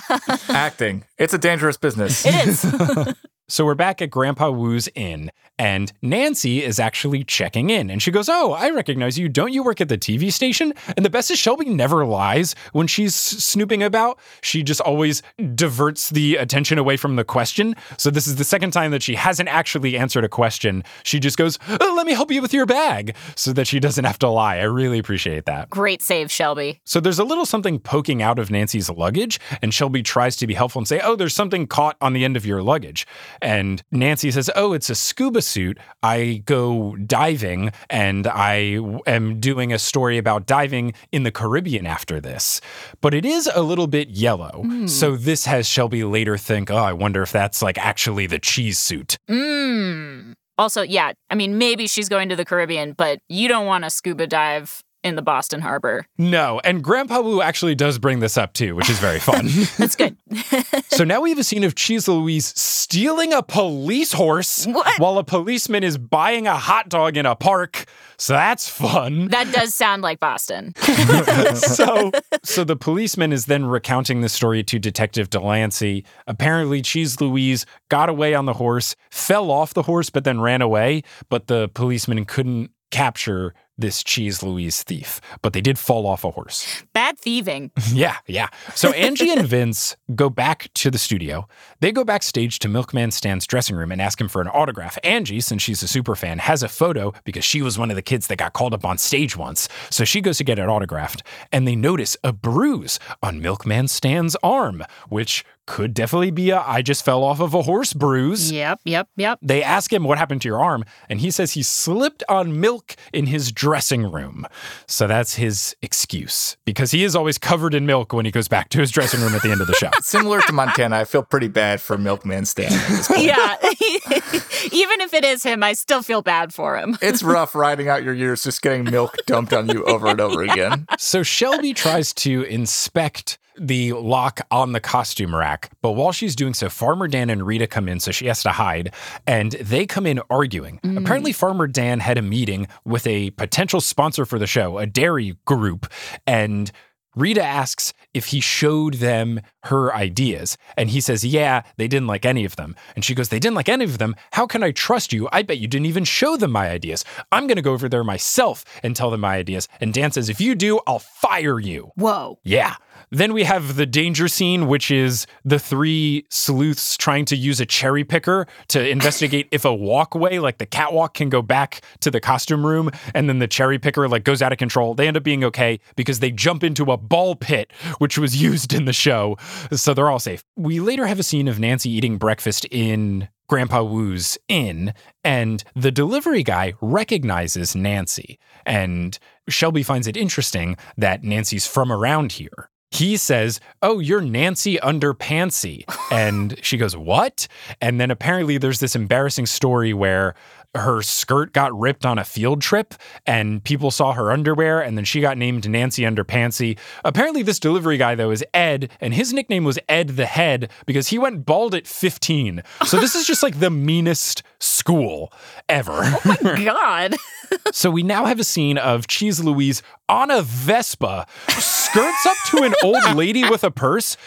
Acting. 0.49 1.03
It's 1.17 1.33
a 1.33 1.37
dangerous 1.37 1.75
business. 1.77 2.25
It 2.25 2.47
is. 2.47 3.15
So 3.51 3.65
we're 3.65 3.75
back 3.75 4.01
at 4.01 4.09
Grandpa 4.09 4.49
Woo's 4.49 4.87
inn, 4.95 5.29
and 5.59 5.91
Nancy 6.01 6.63
is 6.63 6.79
actually 6.79 7.25
checking 7.25 7.69
in. 7.69 7.89
And 7.89 8.01
she 8.01 8.09
goes, 8.09 8.29
Oh, 8.29 8.53
I 8.53 8.69
recognize 8.69 9.19
you. 9.19 9.27
Don't 9.27 9.51
you 9.51 9.61
work 9.61 9.81
at 9.81 9.89
the 9.89 9.97
TV 9.97 10.31
station? 10.31 10.73
And 10.95 11.05
the 11.05 11.09
best 11.09 11.29
is 11.29 11.37
Shelby 11.37 11.65
never 11.65 12.05
lies 12.05 12.55
when 12.71 12.87
she's 12.87 13.13
snooping 13.13 13.83
about. 13.83 14.19
She 14.41 14.63
just 14.63 14.79
always 14.79 15.21
diverts 15.53 16.11
the 16.11 16.37
attention 16.37 16.77
away 16.77 16.95
from 16.95 17.17
the 17.17 17.25
question. 17.25 17.75
So 17.97 18.09
this 18.09 18.25
is 18.25 18.37
the 18.37 18.45
second 18.45 18.71
time 18.71 18.91
that 18.91 19.03
she 19.03 19.15
hasn't 19.15 19.49
actually 19.49 19.97
answered 19.97 20.23
a 20.23 20.29
question. 20.29 20.85
She 21.03 21.19
just 21.19 21.37
goes, 21.37 21.59
oh, 21.67 21.93
Let 21.97 22.07
me 22.07 22.13
help 22.13 22.31
you 22.31 22.41
with 22.41 22.53
your 22.53 22.65
bag 22.65 23.17
so 23.35 23.51
that 23.51 23.67
she 23.67 23.81
doesn't 23.81 24.05
have 24.05 24.19
to 24.19 24.29
lie. 24.29 24.59
I 24.59 24.63
really 24.63 24.97
appreciate 24.97 25.43
that. 25.47 25.69
Great 25.69 26.01
save, 26.01 26.31
Shelby. 26.31 26.79
So 26.85 27.01
there's 27.01 27.19
a 27.19 27.25
little 27.25 27.45
something 27.45 27.79
poking 27.79 28.21
out 28.21 28.39
of 28.39 28.49
Nancy's 28.49 28.89
luggage, 28.89 29.41
and 29.61 29.73
Shelby 29.73 30.03
tries 30.03 30.37
to 30.37 30.47
be 30.47 30.53
helpful 30.53 30.79
and 30.79 30.87
say, 30.87 31.01
Oh, 31.03 31.17
there's 31.17 31.35
something 31.35 31.67
caught 31.67 31.97
on 31.99 32.13
the 32.13 32.23
end 32.23 32.37
of 32.37 32.45
your 32.45 32.63
luggage. 32.63 33.05
And 33.41 33.81
Nancy 33.91 34.31
says, 34.31 34.49
Oh, 34.55 34.73
it's 34.73 34.89
a 34.89 34.95
scuba 34.95 35.41
suit. 35.41 35.79
I 36.03 36.43
go 36.45 36.95
diving, 36.95 37.71
and 37.89 38.27
I 38.27 38.79
am 39.07 39.39
doing 39.39 39.73
a 39.73 39.79
story 39.79 40.17
about 40.17 40.45
diving 40.45 40.93
in 41.11 41.23
the 41.23 41.31
Caribbean 41.31 41.85
after 41.85 42.19
this. 42.19 42.61
But 43.01 43.13
it 43.13 43.25
is 43.25 43.49
a 43.53 43.61
little 43.61 43.87
bit 43.87 44.09
yellow. 44.09 44.63
So 44.85 45.15
this 45.15 45.45
has 45.45 45.67
Shelby 45.67 46.03
later 46.03 46.37
think, 46.37 46.69
Oh, 46.69 46.75
I 46.75 46.93
wonder 46.93 47.21
if 47.21 47.31
that's 47.31 47.61
like 47.61 47.77
actually 47.77 48.27
the 48.27 48.39
cheese 48.39 48.79
suit. 48.79 49.17
Mm. 49.29 50.33
Also, 50.57 50.81
yeah, 50.83 51.13
I 51.29 51.35
mean, 51.35 51.57
maybe 51.57 51.87
she's 51.87 52.09
going 52.09 52.29
to 52.29 52.35
the 52.35 52.45
Caribbean, 52.45 52.93
but 52.93 53.19
you 53.29 53.47
don't 53.47 53.65
want 53.65 53.83
to 53.83 53.89
scuba 53.89 54.27
dive 54.27 54.83
in 55.03 55.15
the 55.15 55.21
Boston 55.21 55.61
Harbor. 55.61 56.05
No. 56.17 56.61
And 56.63 56.83
Grandpa 56.83 57.21
Woo 57.21 57.41
actually 57.41 57.75
does 57.75 57.97
bring 57.97 58.19
this 58.19 58.37
up 58.37 58.53
too, 58.53 58.75
which 58.75 58.89
is 58.89 58.99
very 58.99 59.19
fun. 59.29 59.47
That's 59.77 59.95
good. 59.95 60.15
So 60.91 61.05
now 61.05 61.21
we 61.21 61.29
have 61.29 61.39
a 61.39 61.43
scene 61.43 61.63
of 61.63 61.73
Cheese 61.75 62.07
Louise 62.07 62.47
stealing 62.59 63.31
a 63.33 63.41
police 63.41 64.11
horse 64.11 64.67
What? 64.67 64.99
while 64.99 65.17
a 65.17 65.23
policeman 65.23 65.83
is 65.83 65.97
buying 65.97 66.47
a 66.47 66.55
hot 66.57 66.89
dog 66.89 67.15
in 67.17 67.25
a 67.25 67.33
park. 67.33 67.85
So 68.17 68.33
that's 68.33 68.67
fun. 68.69 69.29
that 69.29 69.51
does 69.53 69.73
sound 69.73 70.01
like 70.03 70.19
Boston. 70.19 70.75
so, 71.55 72.11
so 72.43 72.63
the 72.65 72.75
policeman 72.75 73.31
is 73.31 73.45
then 73.45 73.65
recounting 73.65 74.19
the 74.21 74.29
story 74.29 74.63
to 74.65 74.79
Detective 74.79 75.29
Delancey. 75.29 76.05
Apparently, 76.27 76.81
Cheese 76.81 77.19
Louise 77.21 77.65
got 77.89 78.09
away 78.09 78.33
on 78.35 78.45
the 78.45 78.53
horse, 78.53 78.95
fell 79.09 79.49
off 79.49 79.73
the 79.73 79.83
horse, 79.83 80.09
but 80.09 80.23
then 80.25 80.41
ran 80.41 80.61
away. 80.61 81.03
But 81.29 81.47
the 81.47 81.69
policeman 81.69 82.25
couldn't 82.25 82.71
capture 82.91 83.53
this 83.81 84.03
Cheese 84.03 84.41
Louise 84.41 84.83
thief, 84.83 85.19
but 85.41 85.53
they 85.53 85.61
did 85.61 85.77
fall 85.77 86.07
off 86.07 86.23
a 86.23 86.31
horse. 86.31 86.83
Bad 86.93 87.19
thieving. 87.19 87.71
Yeah, 87.93 88.17
yeah. 88.25 88.47
So 88.73 88.91
Angie 88.91 89.31
and 89.31 89.45
Vince 89.45 89.97
go 90.15 90.29
back 90.29 90.69
to 90.75 90.89
the 90.89 90.97
studio. 90.97 91.47
They 91.81 91.91
go 91.91 92.05
backstage 92.05 92.57
to 92.59 92.69
Milkman 92.69 93.11
Stan's 93.11 93.45
dressing 93.45 93.75
room 93.75 93.91
and 93.91 94.01
ask 94.01 94.19
him 94.21 94.29
for 94.29 94.41
an 94.41 94.47
autograph. 94.47 94.97
Angie, 95.03 95.41
since 95.41 95.61
she's 95.61 95.83
a 95.83 95.87
super 95.89 96.15
fan, 96.15 96.39
has 96.39 96.63
a 96.63 96.69
photo 96.69 97.11
because 97.25 97.43
she 97.43 97.61
was 97.61 97.77
one 97.77 97.89
of 97.89 97.97
the 97.97 98.01
kids 98.01 98.27
that 98.27 98.37
got 98.37 98.53
called 98.53 98.73
up 98.73 98.85
on 98.85 98.97
stage 98.97 99.35
once. 99.35 99.67
So 99.89 100.05
she 100.05 100.21
goes 100.21 100.37
to 100.37 100.45
get 100.45 100.57
it 100.57 100.69
autographed, 100.69 101.23
and 101.51 101.67
they 101.67 101.75
notice 101.75 102.15
a 102.23 102.31
bruise 102.31 102.97
on 103.21 103.41
Milkman 103.41 103.89
Stan's 103.89 104.37
arm, 104.41 104.85
which 105.09 105.43
could 105.71 105.93
definitely 105.93 106.31
be 106.31 106.49
a 106.49 106.59
I 106.59 106.81
just 106.81 107.05
fell 107.05 107.23
off 107.23 107.39
of 107.39 107.53
a 107.53 107.61
horse 107.61 107.93
bruise. 107.93 108.51
Yep, 108.51 108.81
yep, 108.83 109.07
yep. 109.15 109.39
They 109.41 109.63
ask 109.63 109.91
him 109.93 110.03
what 110.03 110.17
happened 110.17 110.41
to 110.41 110.49
your 110.49 110.59
arm, 110.61 110.83
and 111.07 111.21
he 111.21 111.31
says 111.31 111.53
he 111.53 111.63
slipped 111.63 112.25
on 112.27 112.59
milk 112.59 112.97
in 113.13 113.27
his 113.27 113.53
dressing 113.53 114.11
room. 114.11 114.45
So 114.85 115.07
that's 115.07 115.35
his 115.35 115.73
excuse 115.81 116.57
because 116.65 116.91
he 116.91 117.05
is 117.05 117.15
always 117.15 117.37
covered 117.37 117.73
in 117.73 117.85
milk 117.85 118.11
when 118.11 118.25
he 118.25 118.31
goes 118.31 118.49
back 118.49 118.67
to 118.69 118.79
his 118.79 118.91
dressing 118.91 119.21
room 119.21 119.33
at 119.33 119.43
the 119.43 119.51
end 119.51 119.61
of 119.61 119.67
the 119.67 119.73
show. 119.73 119.89
Similar 120.01 120.41
to 120.41 120.51
Montana, 120.51 120.97
I 120.97 121.05
feel 121.05 121.23
pretty 121.23 121.47
bad 121.47 121.79
for 121.79 121.97
Milkman 121.97 122.43
Stan. 122.45 122.73
at 122.73 122.89
this 122.89 123.07
point. 123.07 123.21
Yeah. 123.23 123.55
Even 124.73 124.99
if 125.01 125.13
it 125.13 125.23
is 125.23 125.41
him, 125.43 125.63
I 125.63 125.71
still 125.71 126.01
feel 126.03 126.21
bad 126.21 126.53
for 126.53 126.77
him. 126.77 126.97
It's 127.01 127.23
rough 127.23 127.55
riding 127.55 127.87
out 127.87 128.03
your 128.03 128.13
years 128.13 128.43
just 128.43 128.61
getting 128.61 128.83
milk 128.83 129.15
dumped 129.25 129.53
on 129.53 129.69
you 129.69 129.85
over 129.85 130.07
and 130.07 130.19
over 130.19 130.43
again. 130.51 130.85
So 130.99 131.23
Shelby 131.23 131.73
tries 131.73 132.13
to 132.15 132.43
inspect 132.43 133.37
the 133.61 133.93
lock 133.93 134.41
on 134.49 134.73
the 134.73 134.79
costume 134.79 135.35
rack, 135.35 135.71
but 135.81 135.91
while 135.91 136.11
she's 136.11 136.35
doing 136.35 136.53
so, 136.53 136.69
Farmer 136.69 137.07
Dan 137.07 137.29
and 137.29 137.45
Rita 137.45 137.67
come 137.67 137.87
in, 137.87 137.99
so 137.99 138.11
she 138.11 138.25
has 138.25 138.41
to 138.43 138.49
hide, 138.49 138.93
and 139.27 139.51
they 139.53 139.85
come 139.85 140.05
in 140.05 140.19
arguing. 140.29 140.79
Mm. 140.83 140.97
Apparently, 140.97 141.31
Farmer 141.31 141.67
Dan 141.67 141.99
had 141.99 142.17
a 142.17 142.21
meeting 142.21 142.67
with 142.85 143.05
a 143.05 143.29
potential 143.31 143.79
sponsor 143.79 144.25
for 144.25 144.39
the 144.39 144.47
show, 144.47 144.79
a 144.79 144.85
dairy 144.85 145.37
group, 145.45 145.91
and 146.25 146.71
Rita 147.15 147.43
asks 147.43 147.93
if 148.13 148.27
he 148.27 148.39
showed 148.39 148.95
them 148.95 149.41
her 149.63 149.93
ideas. 149.93 150.57
And 150.77 150.89
he 150.89 151.01
says, 151.01 151.25
Yeah, 151.25 151.63
they 151.77 151.87
didn't 151.87 152.07
like 152.07 152.25
any 152.25 152.45
of 152.45 152.55
them. 152.55 152.75
And 152.95 153.03
she 153.03 153.13
goes, 153.13 153.29
They 153.29 153.39
didn't 153.39 153.55
like 153.55 153.69
any 153.69 153.83
of 153.83 153.97
them. 153.97 154.15
How 154.31 154.47
can 154.47 154.63
I 154.63 154.71
trust 154.71 155.11
you? 155.11 155.27
I 155.31 155.41
bet 155.41 155.57
you 155.57 155.67
didn't 155.67 155.87
even 155.87 156.05
show 156.05 156.37
them 156.37 156.51
my 156.51 156.69
ideas. 156.69 157.03
I'm 157.31 157.47
going 157.47 157.57
to 157.57 157.61
go 157.61 157.73
over 157.73 157.89
there 157.89 158.03
myself 158.03 158.63
and 158.81 158.95
tell 158.95 159.11
them 159.11 159.21
my 159.21 159.35
ideas. 159.35 159.67
And 159.81 159.93
Dan 159.93 160.11
says, 160.11 160.29
If 160.29 160.39
you 160.39 160.55
do, 160.55 160.79
I'll 160.87 160.99
fire 160.99 161.59
you. 161.59 161.91
Whoa. 161.95 162.39
Yeah. 162.43 162.75
Then 163.11 163.33
we 163.33 163.43
have 163.43 163.75
the 163.75 163.85
danger 163.85 164.29
scene, 164.29 164.67
which 164.67 164.89
is 164.89 165.27
the 165.43 165.59
three 165.59 166.25
sleuths 166.29 166.95
trying 166.95 167.25
to 167.25 167.35
use 167.35 167.59
a 167.59 167.65
cherry 167.65 168.05
picker 168.05 168.47
to 168.69 168.89
investigate 168.89 169.49
if 169.51 169.65
a 169.65 169.73
walkway, 169.73 170.39
like 170.39 170.59
the 170.59 170.65
catwalk, 170.65 171.13
can 171.13 171.27
go 171.27 171.41
back 171.41 171.81
to 171.99 172.09
the 172.09 172.21
costume 172.21 172.65
room. 172.65 172.89
And 173.13 173.27
then 173.27 173.39
the 173.39 173.47
cherry 173.47 173.79
picker 173.79 174.07
like 174.07 174.23
goes 174.23 174.41
out 174.41 174.53
of 174.53 174.57
control. 174.57 174.93
They 174.93 175.07
end 175.07 175.17
up 175.17 175.23
being 175.23 175.43
okay 175.43 175.81
because 175.97 176.19
they 176.19 176.31
jump 176.31 176.63
into 176.63 176.91
a 176.91 176.97
ball 176.97 177.35
pit, 177.35 177.73
which 177.97 178.17
was 178.17 178.41
used 178.41 178.73
in 178.73 178.85
the 178.85 178.93
show. 178.93 179.37
So 179.73 179.93
they're 179.93 180.09
all 180.09 180.19
safe. 180.19 180.43
We 180.55 180.79
later 180.79 181.05
have 181.05 181.19
a 181.19 181.23
scene 181.23 181.49
of 181.49 181.59
Nancy 181.59 181.89
eating 181.89 182.17
breakfast 182.17 182.65
in 182.71 183.27
Grandpa 183.49 183.83
Woo's 183.83 184.37
inn, 184.47 184.93
and 185.25 185.61
the 185.75 185.91
delivery 185.91 186.41
guy 186.41 186.73
recognizes 186.79 187.75
Nancy. 187.75 188.39
And 188.65 189.19
Shelby 189.49 189.83
finds 189.83 190.07
it 190.07 190.15
interesting 190.15 190.77
that 190.95 191.25
Nancy's 191.25 191.67
from 191.67 191.91
around 191.91 192.31
here. 192.31 192.69
He 192.91 193.17
says, 193.17 193.59
Oh, 193.81 193.99
you're 193.99 194.21
Nancy 194.21 194.77
Underpantsy. 194.77 195.85
And 196.11 196.59
she 196.61 196.77
goes, 196.77 196.95
What? 196.95 197.47
And 197.79 197.99
then 197.99 198.11
apparently 198.11 198.57
there's 198.57 198.79
this 198.79 198.95
embarrassing 198.95 199.45
story 199.45 199.93
where 199.93 200.35
her 200.75 201.01
skirt 201.01 201.51
got 201.53 201.77
ripped 201.77 202.05
on 202.05 202.17
a 202.17 202.23
field 202.23 202.61
trip 202.61 202.93
and 203.25 203.63
people 203.63 203.91
saw 203.91 204.13
her 204.13 204.31
underwear 204.31 204.81
and 204.81 204.97
then 204.97 205.03
she 205.03 205.19
got 205.19 205.37
named 205.37 205.69
Nancy 205.69 206.03
Underpantsy. 206.03 206.77
Apparently, 207.03 207.43
this 207.43 207.59
delivery 207.59 207.97
guy, 207.97 208.15
though, 208.15 208.31
is 208.31 208.43
Ed, 208.53 208.89
and 209.01 209.13
his 209.13 209.33
nickname 209.33 209.63
was 209.63 209.79
Ed 209.89 210.09
the 210.09 210.25
Head 210.25 210.71
because 210.85 211.09
he 211.09 211.19
went 211.19 211.45
bald 211.45 211.75
at 211.75 211.87
15. 211.87 212.63
So 212.85 212.99
this 212.99 213.15
is 213.15 213.27
just 213.27 213.43
like 213.43 213.59
the 213.59 213.69
meanest 213.69 214.43
school 214.59 215.33
ever. 215.67 215.91
Oh 215.93 216.35
my 216.41 216.63
god. 216.63 217.15
so 217.71 217.89
we 217.91 218.03
now 218.03 218.25
have 218.25 218.39
a 218.39 218.43
scene 218.43 218.77
of 218.77 219.07
Cheese 219.07 219.43
Louise 219.43 219.81
on 220.09 220.29
a 220.29 220.41
Vespa, 220.41 221.25
skirts 221.49 222.25
up 222.25 222.35
to 222.47 222.63
an 222.63 222.73
old 222.83 222.97
lady 223.15 223.47
with 223.49 223.63
a 223.63 223.71
purse, 223.71 224.17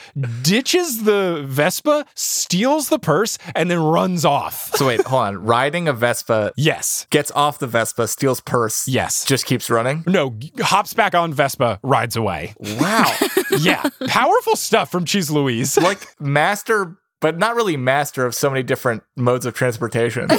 ditches 0.43 1.05
the 1.05 1.43
Vespa, 1.47 2.07
steals 2.15 2.89
the 2.89 2.99
purse, 2.99 3.37
and 3.55 3.71
then 3.71 3.79
runs 3.81 4.25
off. 4.25 4.71
So 4.77 4.87
wait, 4.87 5.03
hold 5.03 5.23
on. 5.23 5.37
Riding 5.45 5.87
a 5.89 5.93
Vespa, 5.93 6.53
Yes. 6.57 7.07
gets 7.11 7.31
off 7.33 7.59
the 7.59 7.67
Vespa, 7.67 8.09
steals 8.09 8.41
purse, 8.41 8.89
Yes. 8.89 9.25
just 9.27 9.45
keeps 9.47 9.69
running. 9.69 10.05
No, 10.07 10.39
hops 10.61 10.95
back 10.95 11.15
on 11.15 11.33
Vespa, 11.35 11.79
rides 11.83 12.17
away. 12.17 12.55
Wow. 12.81 13.13
Yeah. 13.61 13.83
Powerful 14.09 14.57
stuff 14.57 14.91
from 14.91 15.05
Cheese 15.05 15.31
Louise. 15.31 15.77
like 15.79 16.01
master, 16.21 16.97
but 17.25 17.39
not 17.39 17.57
really 17.57 17.75
master 17.75 18.27
of 18.27 18.35
so 18.35 18.51
many 18.51 18.63
different 18.63 19.03
modes 19.17 19.47
of 19.47 19.55
transportation. 19.55 20.29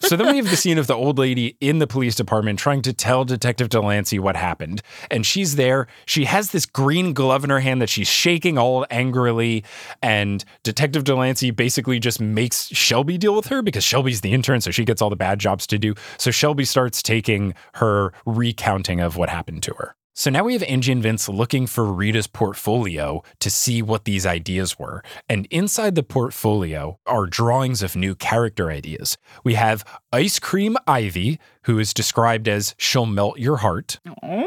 So 0.00 0.16
then 0.16 0.26
we 0.26 0.36
have 0.36 0.50
the 0.50 0.56
scene 0.56 0.76
of 0.76 0.88
the 0.88 0.94
old 0.94 1.18
lady 1.18 1.56
in 1.60 1.78
the 1.78 1.86
police 1.86 2.14
department 2.16 2.58
trying 2.58 2.82
to 2.82 2.92
tell 2.92 3.24
Detective 3.24 3.68
Delancey 3.68 4.18
what 4.18 4.36
happened. 4.36 4.82
And 5.10 5.24
she's 5.24 5.54
there. 5.56 5.86
She 6.04 6.24
has 6.24 6.50
this 6.50 6.66
green 6.66 7.12
glove 7.14 7.44
in 7.44 7.50
her 7.50 7.60
hand 7.60 7.80
that 7.80 7.88
she's 7.88 8.08
shaking 8.08 8.58
all 8.58 8.84
angrily. 8.90 9.64
And 10.02 10.44
Detective 10.64 11.04
Delancey 11.04 11.50
basically 11.50 11.98
just 11.98 12.20
makes 12.20 12.66
Shelby 12.66 13.16
deal 13.16 13.34
with 13.34 13.46
her 13.46 13.62
because 13.62 13.84
Shelby's 13.84 14.20
the 14.20 14.32
intern, 14.32 14.60
so 14.60 14.70
she 14.70 14.84
gets 14.84 15.00
all 15.00 15.08
the 15.08 15.16
bad 15.16 15.38
jobs 15.38 15.66
to 15.68 15.78
do. 15.78 15.94
So 16.18 16.30
Shelby 16.30 16.64
starts 16.64 17.02
taking 17.02 17.54
her 17.74 18.12
recounting 18.26 19.00
of 19.00 19.16
what 19.16 19.30
happened 19.30 19.62
to 19.62 19.74
her. 19.74 19.94
So 20.14 20.28
now 20.28 20.44
we 20.44 20.52
have 20.52 20.62
Angie 20.64 20.92
and 20.92 21.02
Vince 21.02 21.26
looking 21.26 21.66
for 21.66 21.90
Rita's 21.90 22.26
portfolio 22.26 23.22
to 23.40 23.50
see 23.50 23.80
what 23.80 24.04
these 24.04 24.26
ideas 24.26 24.78
were. 24.78 25.02
And 25.26 25.46
inside 25.46 25.94
the 25.94 26.02
portfolio 26.02 26.98
are 27.06 27.24
drawings 27.24 27.82
of 27.82 27.96
new 27.96 28.14
character 28.14 28.70
ideas. 28.70 29.16
We 29.42 29.54
have 29.54 29.84
Ice 30.12 30.38
Cream 30.38 30.76
Ivy, 30.86 31.38
who 31.62 31.78
is 31.78 31.94
described 31.94 32.48
as 32.48 32.74
she'll 32.76 33.06
melt 33.06 33.38
your 33.38 33.58
heart. 33.58 33.98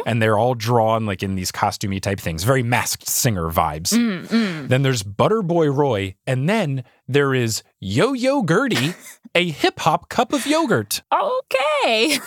And 0.05 0.21
they're 0.21 0.37
all 0.37 0.53
drawn 0.53 1.05
like 1.05 1.23
in 1.23 1.35
these 1.35 1.51
costumey 1.51 1.99
type 2.01 2.19
things, 2.19 2.43
very 2.43 2.61
masked 2.63 3.07
singer 3.07 3.49
vibes. 3.49 3.89
Then 4.67 4.83
there's 4.83 5.01
Butterboy 5.03 5.75
Roy. 5.75 6.15
And 6.27 6.47
then 6.47 6.83
there 7.07 7.33
is 7.33 7.63
Yo 7.79 8.13
Yo 8.13 8.43
Gurti, 8.43 8.95
a 9.33 9.49
hip 9.49 9.79
hop 9.79 10.09
cup 10.09 10.33
of 10.33 10.45
yogurt. 10.45 11.01
Okay. 11.11 12.19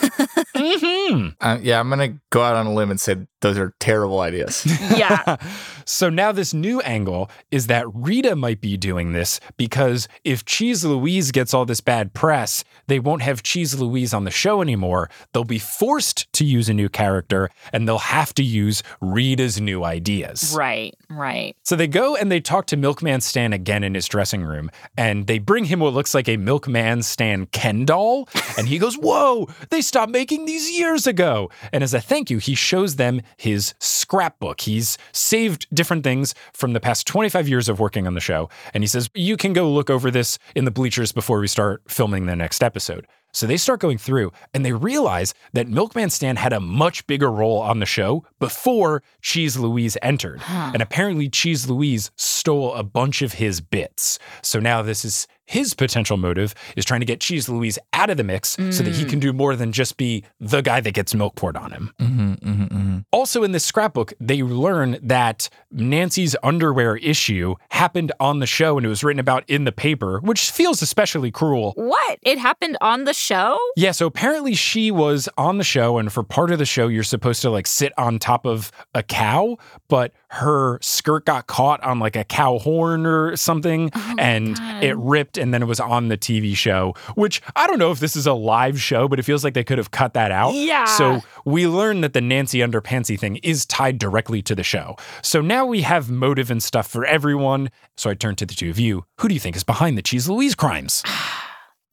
hmm 0.54 1.28
uh, 1.40 1.58
yeah, 1.62 1.80
I'm 1.80 1.88
gonna 1.88 2.18
go 2.30 2.42
out 2.42 2.56
on 2.56 2.66
a 2.66 2.74
limb 2.74 2.90
and 2.90 3.00
say 3.00 3.16
those 3.40 3.58
are 3.58 3.72
terrible 3.78 4.20
ideas. 4.20 4.64
yeah. 4.96 5.36
So 5.88 6.10
now 6.10 6.32
this 6.32 6.52
new 6.52 6.82
angle 6.82 7.30
is 7.50 7.66
that 7.68 7.86
Rita 7.94 8.36
might 8.36 8.60
be 8.60 8.76
doing 8.76 9.12
this 9.12 9.40
because 9.56 10.06
if 10.22 10.44
Cheese 10.44 10.84
Louise 10.84 11.32
gets 11.32 11.54
all 11.54 11.64
this 11.64 11.80
bad 11.80 12.12
press, 12.12 12.62
they 12.88 13.00
won't 13.00 13.22
have 13.22 13.42
Cheese 13.42 13.80
Louise 13.80 14.12
on 14.12 14.24
the 14.24 14.30
show 14.30 14.60
anymore. 14.60 15.08
They'll 15.32 15.44
be 15.44 15.58
forced 15.58 16.30
to 16.34 16.44
use 16.44 16.68
a 16.68 16.74
new 16.74 16.90
character 16.90 17.48
and 17.72 17.88
they'll 17.88 17.98
have 17.98 18.34
to 18.34 18.42
use 18.42 18.82
Rita's 19.00 19.62
new 19.62 19.82
ideas. 19.82 20.54
Right. 20.54 20.94
Right. 21.10 21.56
So 21.62 21.74
they 21.74 21.86
go 21.86 22.16
and 22.16 22.30
they 22.30 22.40
talk 22.40 22.66
to 22.66 22.76
Milkman 22.76 23.22
Stan 23.22 23.54
again 23.54 23.82
in 23.82 23.94
his 23.94 24.06
dressing 24.06 24.44
room, 24.44 24.70
and 24.96 25.26
they 25.26 25.38
bring 25.38 25.64
him 25.64 25.80
what 25.80 25.94
looks 25.94 26.14
like 26.14 26.28
a 26.28 26.36
Milkman 26.36 27.02
Stan 27.02 27.46
Ken 27.46 27.86
doll. 27.86 28.28
And 28.58 28.68
he 28.68 28.78
goes, 28.78 28.96
Whoa, 28.96 29.48
they 29.70 29.80
stopped 29.80 30.12
making 30.12 30.44
these 30.44 30.70
years 30.70 31.06
ago. 31.06 31.50
And 31.72 31.82
as 31.82 31.94
a 31.94 32.00
thank 32.00 32.30
you, 32.30 32.38
he 32.38 32.54
shows 32.54 32.96
them 32.96 33.22
his 33.38 33.74
scrapbook. 33.78 34.60
He's 34.60 34.98
saved 35.12 35.66
different 35.72 36.04
things 36.04 36.34
from 36.52 36.74
the 36.74 36.80
past 36.80 37.06
25 37.06 37.48
years 37.48 37.68
of 37.68 37.80
working 37.80 38.06
on 38.06 38.14
the 38.14 38.20
show. 38.20 38.50
And 38.74 38.82
he 38.82 38.88
says, 38.88 39.08
You 39.14 39.38
can 39.38 39.54
go 39.54 39.70
look 39.70 39.88
over 39.88 40.10
this 40.10 40.38
in 40.54 40.66
the 40.66 40.70
bleachers 40.70 41.12
before 41.12 41.40
we 41.40 41.48
start 41.48 41.82
filming 41.88 42.26
the 42.26 42.36
next 42.36 42.62
episode. 42.62 43.06
So 43.32 43.46
they 43.46 43.56
start 43.56 43.80
going 43.80 43.98
through 43.98 44.32
and 44.54 44.64
they 44.64 44.72
realize 44.72 45.34
that 45.52 45.68
Milkman 45.68 46.10
Stan 46.10 46.36
had 46.36 46.52
a 46.52 46.60
much 46.60 47.06
bigger 47.06 47.30
role 47.30 47.58
on 47.58 47.78
the 47.78 47.86
show 47.86 48.24
before 48.38 49.02
Cheese 49.20 49.56
Louise 49.58 49.96
entered. 50.02 50.40
And 50.48 50.82
apparently, 50.82 51.28
Cheese 51.28 51.68
Louise 51.68 52.10
stole 52.16 52.74
a 52.74 52.82
bunch 52.82 53.22
of 53.22 53.34
his 53.34 53.60
bits. 53.60 54.18
So 54.42 54.60
now 54.60 54.82
this 54.82 55.04
is 55.04 55.26
his 55.48 55.72
potential 55.72 56.16
motive 56.16 56.54
is 56.76 56.84
trying 56.84 57.00
to 57.00 57.06
get 57.06 57.20
Cheese 57.20 57.48
Louise 57.48 57.78
out 57.94 58.10
of 58.10 58.16
the 58.18 58.24
mix 58.24 58.50
so 58.50 58.82
that 58.82 58.94
he 58.94 59.04
can 59.04 59.18
do 59.18 59.32
more 59.32 59.56
than 59.56 59.72
just 59.72 59.96
be 59.96 60.24
the 60.38 60.60
guy 60.60 60.80
that 60.80 60.92
gets 60.92 61.14
milk 61.14 61.36
poured 61.36 61.56
on 61.56 61.72
him. 61.72 61.92
mm-hmm, 61.98 62.32
mm-hmm, 62.32 62.64
mm-hmm. 62.64 62.98
Also, 63.12 63.42
in 63.42 63.52
this 63.52 63.64
scrapbook, 63.64 64.12
they 64.20 64.42
learn 64.42 64.98
that 65.02 65.48
Nancy's 65.70 66.36
underwear 66.42 66.96
issue 66.96 67.54
happened 67.70 68.12
on 68.20 68.40
the 68.40 68.46
show 68.46 68.76
and 68.76 68.84
it 68.84 68.88
was 68.90 69.02
written 69.02 69.20
about 69.20 69.48
in 69.48 69.64
the 69.64 69.72
paper, 69.72 70.20
which 70.20 70.50
feels 70.50 70.82
especially 70.82 71.30
cruel. 71.30 71.72
What? 71.76 72.18
It 72.22 72.38
happened 72.38 72.76
on 72.80 73.04
the 73.04 73.14
show? 73.14 73.58
Yeah, 73.76 73.92
so 73.92 74.06
apparently 74.06 74.54
she 74.54 74.90
was 74.90 75.28
on 75.38 75.56
the 75.56 75.64
show, 75.64 75.98
and 75.98 76.12
for 76.12 76.22
part 76.22 76.50
of 76.50 76.58
the 76.58 76.66
show, 76.66 76.88
you're 76.88 77.02
supposed 77.02 77.40
to 77.42 77.50
like 77.50 77.66
sit 77.66 77.92
on 77.96 78.18
top 78.18 78.44
of 78.44 78.70
a 78.94 79.02
cow, 79.02 79.56
but 79.88 80.12
her 80.30 80.78
skirt 80.82 81.24
got 81.24 81.46
caught 81.46 81.82
on 81.82 81.98
like 81.98 82.16
a 82.16 82.24
cow 82.24 82.58
horn 82.58 83.06
or 83.06 83.36
something, 83.36 83.90
and 84.18 84.58
it 84.82 84.96
ripped, 84.98 85.37
and 85.38 85.54
then 85.54 85.62
it 85.62 85.66
was 85.66 85.80
on 85.80 86.08
the 86.08 86.16
TV 86.16 86.56
show, 86.56 86.94
which 87.14 87.40
I 87.56 87.66
don't 87.66 87.78
know 87.78 87.90
if 87.90 88.00
this 88.00 88.16
is 88.16 88.26
a 88.26 88.32
live 88.32 88.80
show, 88.80 89.08
but 89.08 89.18
it 89.18 89.22
feels 89.22 89.44
like 89.44 89.54
they 89.54 89.64
could 89.64 89.78
have 89.78 89.90
cut 89.90 90.14
that 90.14 90.30
out. 90.30 90.54
Yeah. 90.54 90.84
So 90.84 91.20
we 91.44 91.66
learned 91.66 92.04
that 92.04 92.12
the 92.12 92.20
Nancy 92.20 92.58
Underpantsy 92.58 93.18
thing 93.18 93.36
is 93.36 93.64
tied 93.66 93.98
directly 93.98 94.42
to 94.42 94.54
the 94.54 94.64
show. 94.64 94.96
So 95.22 95.40
now 95.40 95.64
we 95.66 95.82
have 95.82 96.10
motive 96.10 96.50
and 96.50 96.62
stuff 96.62 96.88
for 96.88 97.04
everyone. 97.04 97.70
So 97.96 98.10
I 98.10 98.14
turn 98.14 98.36
to 98.36 98.46
the 98.46 98.54
two 98.54 98.70
of 98.70 98.78
you. 98.78 99.04
Who 99.20 99.28
do 99.28 99.34
you 99.34 99.40
think 99.40 99.56
is 99.56 99.64
behind 99.64 99.96
the 99.96 100.02
Cheese 100.02 100.28
Louise 100.28 100.54
crimes? 100.54 101.02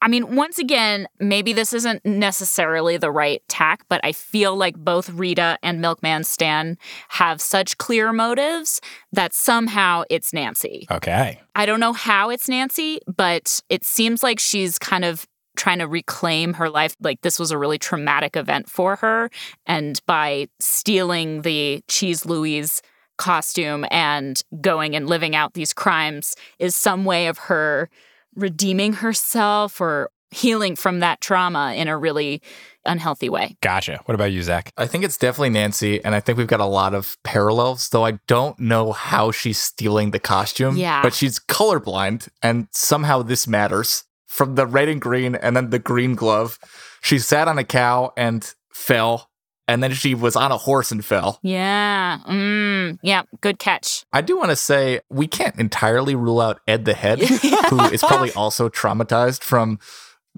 I 0.06 0.08
mean, 0.08 0.36
once 0.36 0.60
again, 0.60 1.08
maybe 1.20 1.52
this 1.52 1.74
isn't 1.74 2.06
necessarily 2.06 2.96
the 2.96 3.10
right 3.10 3.42
tack, 3.48 3.84
but 3.90 4.00
I 4.04 4.12
feel 4.12 4.56
like 4.56 4.78
both 4.78 5.10
Rita 5.10 5.58
and 5.64 5.82
Milkman 5.82 6.24
Stan 6.24 6.78
have 7.10 7.42
such 7.42 7.80
clear 7.80 8.14
motives 8.14 8.82
that 9.12 9.34
somehow 9.34 10.04
it's 10.12 10.32
Nancy. 10.32 10.86
Okay. 10.92 11.42
I 11.56 11.66
don't 11.66 11.80
know 11.80 11.92
how 11.92 12.30
it's 12.30 12.48
Nancy, 12.48 13.00
but 13.08 13.60
it 13.68 13.84
seems 13.84 14.22
like 14.22 14.40
she's 14.40 14.78
kind 14.78 15.04
of 15.04 15.26
trying 15.56 15.80
to 15.80 15.88
reclaim 15.88 16.54
her 16.54 16.70
life. 16.70 16.96
Like 17.02 17.22
this 17.22 17.40
was 17.40 17.50
a 17.50 17.58
really 17.58 17.80
traumatic 17.80 18.36
event 18.36 18.70
for 18.70 18.98
her. 18.98 19.32
And 19.66 20.00
by 20.06 20.50
stealing 20.60 21.42
the 21.42 21.82
Cheese 21.88 22.28
Louise 22.28 22.84
costume 23.18 23.86
and 23.90 24.40
going 24.62 24.96
and 24.96 25.10
living 25.10 25.36
out 25.36 25.56
these 25.56 25.74
crimes 25.74 26.36
is 26.60 26.76
some 26.76 27.06
way 27.06 27.26
of 27.26 27.40
her 27.40 27.90
redeeming 28.36 28.94
herself 28.94 29.80
or 29.80 30.10
healing 30.32 30.76
from 30.76 31.00
that 31.00 31.22
trauma 31.22 31.74
in 31.76 31.88
a 31.88 31.98
really 31.98 32.42
unhealthy 32.86 33.30
way. 33.30 33.56
Gotcha. 33.62 34.02
What 34.06 34.16
about 34.16 34.32
you, 34.32 34.42
Zach? 34.44 34.72
I 34.78 34.86
think 34.86 35.04
it's 35.04 35.18
definitely 35.18 35.52
Nancy, 35.52 36.04
and 36.04 36.14
I 36.14 36.20
think 36.20 36.38
we've 36.38 36.48
got 36.48 36.60
a 36.60 36.66
lot 36.66 36.94
of 36.94 37.18
parallels, 37.24 37.90
though 37.90 38.06
I 38.06 38.20
don't 38.28 38.60
know 38.60 38.92
how 38.92 39.32
she's 39.32 39.60
stealing 39.60 40.12
the 40.12 40.20
costume. 40.20 40.78
Yeah. 40.78 41.02
But 41.02 41.14
she's 41.14 41.40
colorblind, 41.40 42.30
and 42.44 42.68
somehow 42.72 43.22
this 43.22 43.48
matters. 43.48 44.04
From 44.28 44.56
the 44.56 44.68
red 44.68 44.90
and 44.90 45.00
green, 45.00 45.36
and 45.36 45.56
then 45.56 45.70
the 45.70 45.80
green 45.80 46.14
glove. 46.14 46.60
She 47.02 47.20
sat 47.20 47.48
on 47.48 47.58
a 47.58 47.64
cow 47.64 48.12
and 48.18 48.54
fell, 48.74 49.30
and 49.68 49.82
then 49.82 49.92
she 49.94 50.14
was 50.16 50.36
on 50.36 50.52
a 50.52 50.58
horse 50.58 50.92
and 50.92 51.04
fell. 51.04 51.40
Yeah. 51.42 52.20
Mm, 52.28 53.00
yeah. 53.02 53.24
Good 53.42 53.60
catch. 53.60 54.06
I 54.14 54.22
do 54.22 54.38
want 54.38 54.52
to 54.52 54.56
say 54.56 55.02
we 55.10 55.28
can't 55.28 55.58
entirely 55.60 56.16
rule 56.16 56.40
out 56.40 56.60
Ed 56.68 56.86
the 56.86 56.94
Head, 56.94 57.20
who 57.70 57.82
is 57.86 58.02
probably 58.02 58.32
also 58.34 58.70
traumatized 58.70 59.44
from 59.44 59.80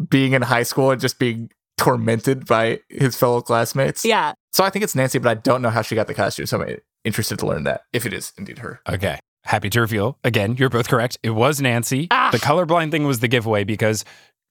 being 0.09 0.33
in 0.33 0.43
high 0.43 0.63
school 0.63 0.91
and 0.91 1.01
just 1.01 1.19
being 1.19 1.49
tormented 1.77 2.45
by 2.45 2.79
his 2.89 3.15
fellow 3.15 3.41
classmates. 3.41 4.03
Yeah. 4.03 4.33
So 4.51 4.63
I 4.63 4.69
think 4.69 4.83
it's 4.83 4.95
Nancy, 4.95 5.19
but 5.19 5.29
I 5.29 5.35
don't 5.35 5.61
know 5.61 5.69
how 5.69 5.81
she 5.81 5.95
got 5.95 6.07
the 6.07 6.13
costume. 6.13 6.45
So 6.45 6.61
I'm 6.61 6.77
interested 7.03 7.39
to 7.39 7.45
learn 7.45 7.63
that, 7.65 7.81
if 7.93 8.05
it 8.05 8.13
is 8.13 8.33
indeed 8.37 8.59
her. 8.59 8.81
Okay. 8.89 9.19
Happy 9.43 9.69
to 9.69 9.79
reveal. 9.81 10.17
Again, 10.23 10.57
you're 10.57 10.69
both 10.69 10.89
correct. 10.89 11.17
It 11.23 11.29
was 11.29 11.61
Nancy. 11.61 12.07
Ah. 12.11 12.31
The 12.31 12.37
colorblind 12.37 12.91
thing 12.91 13.05
was 13.05 13.19
the 13.21 13.29
giveaway 13.29 13.63
because 13.63 14.03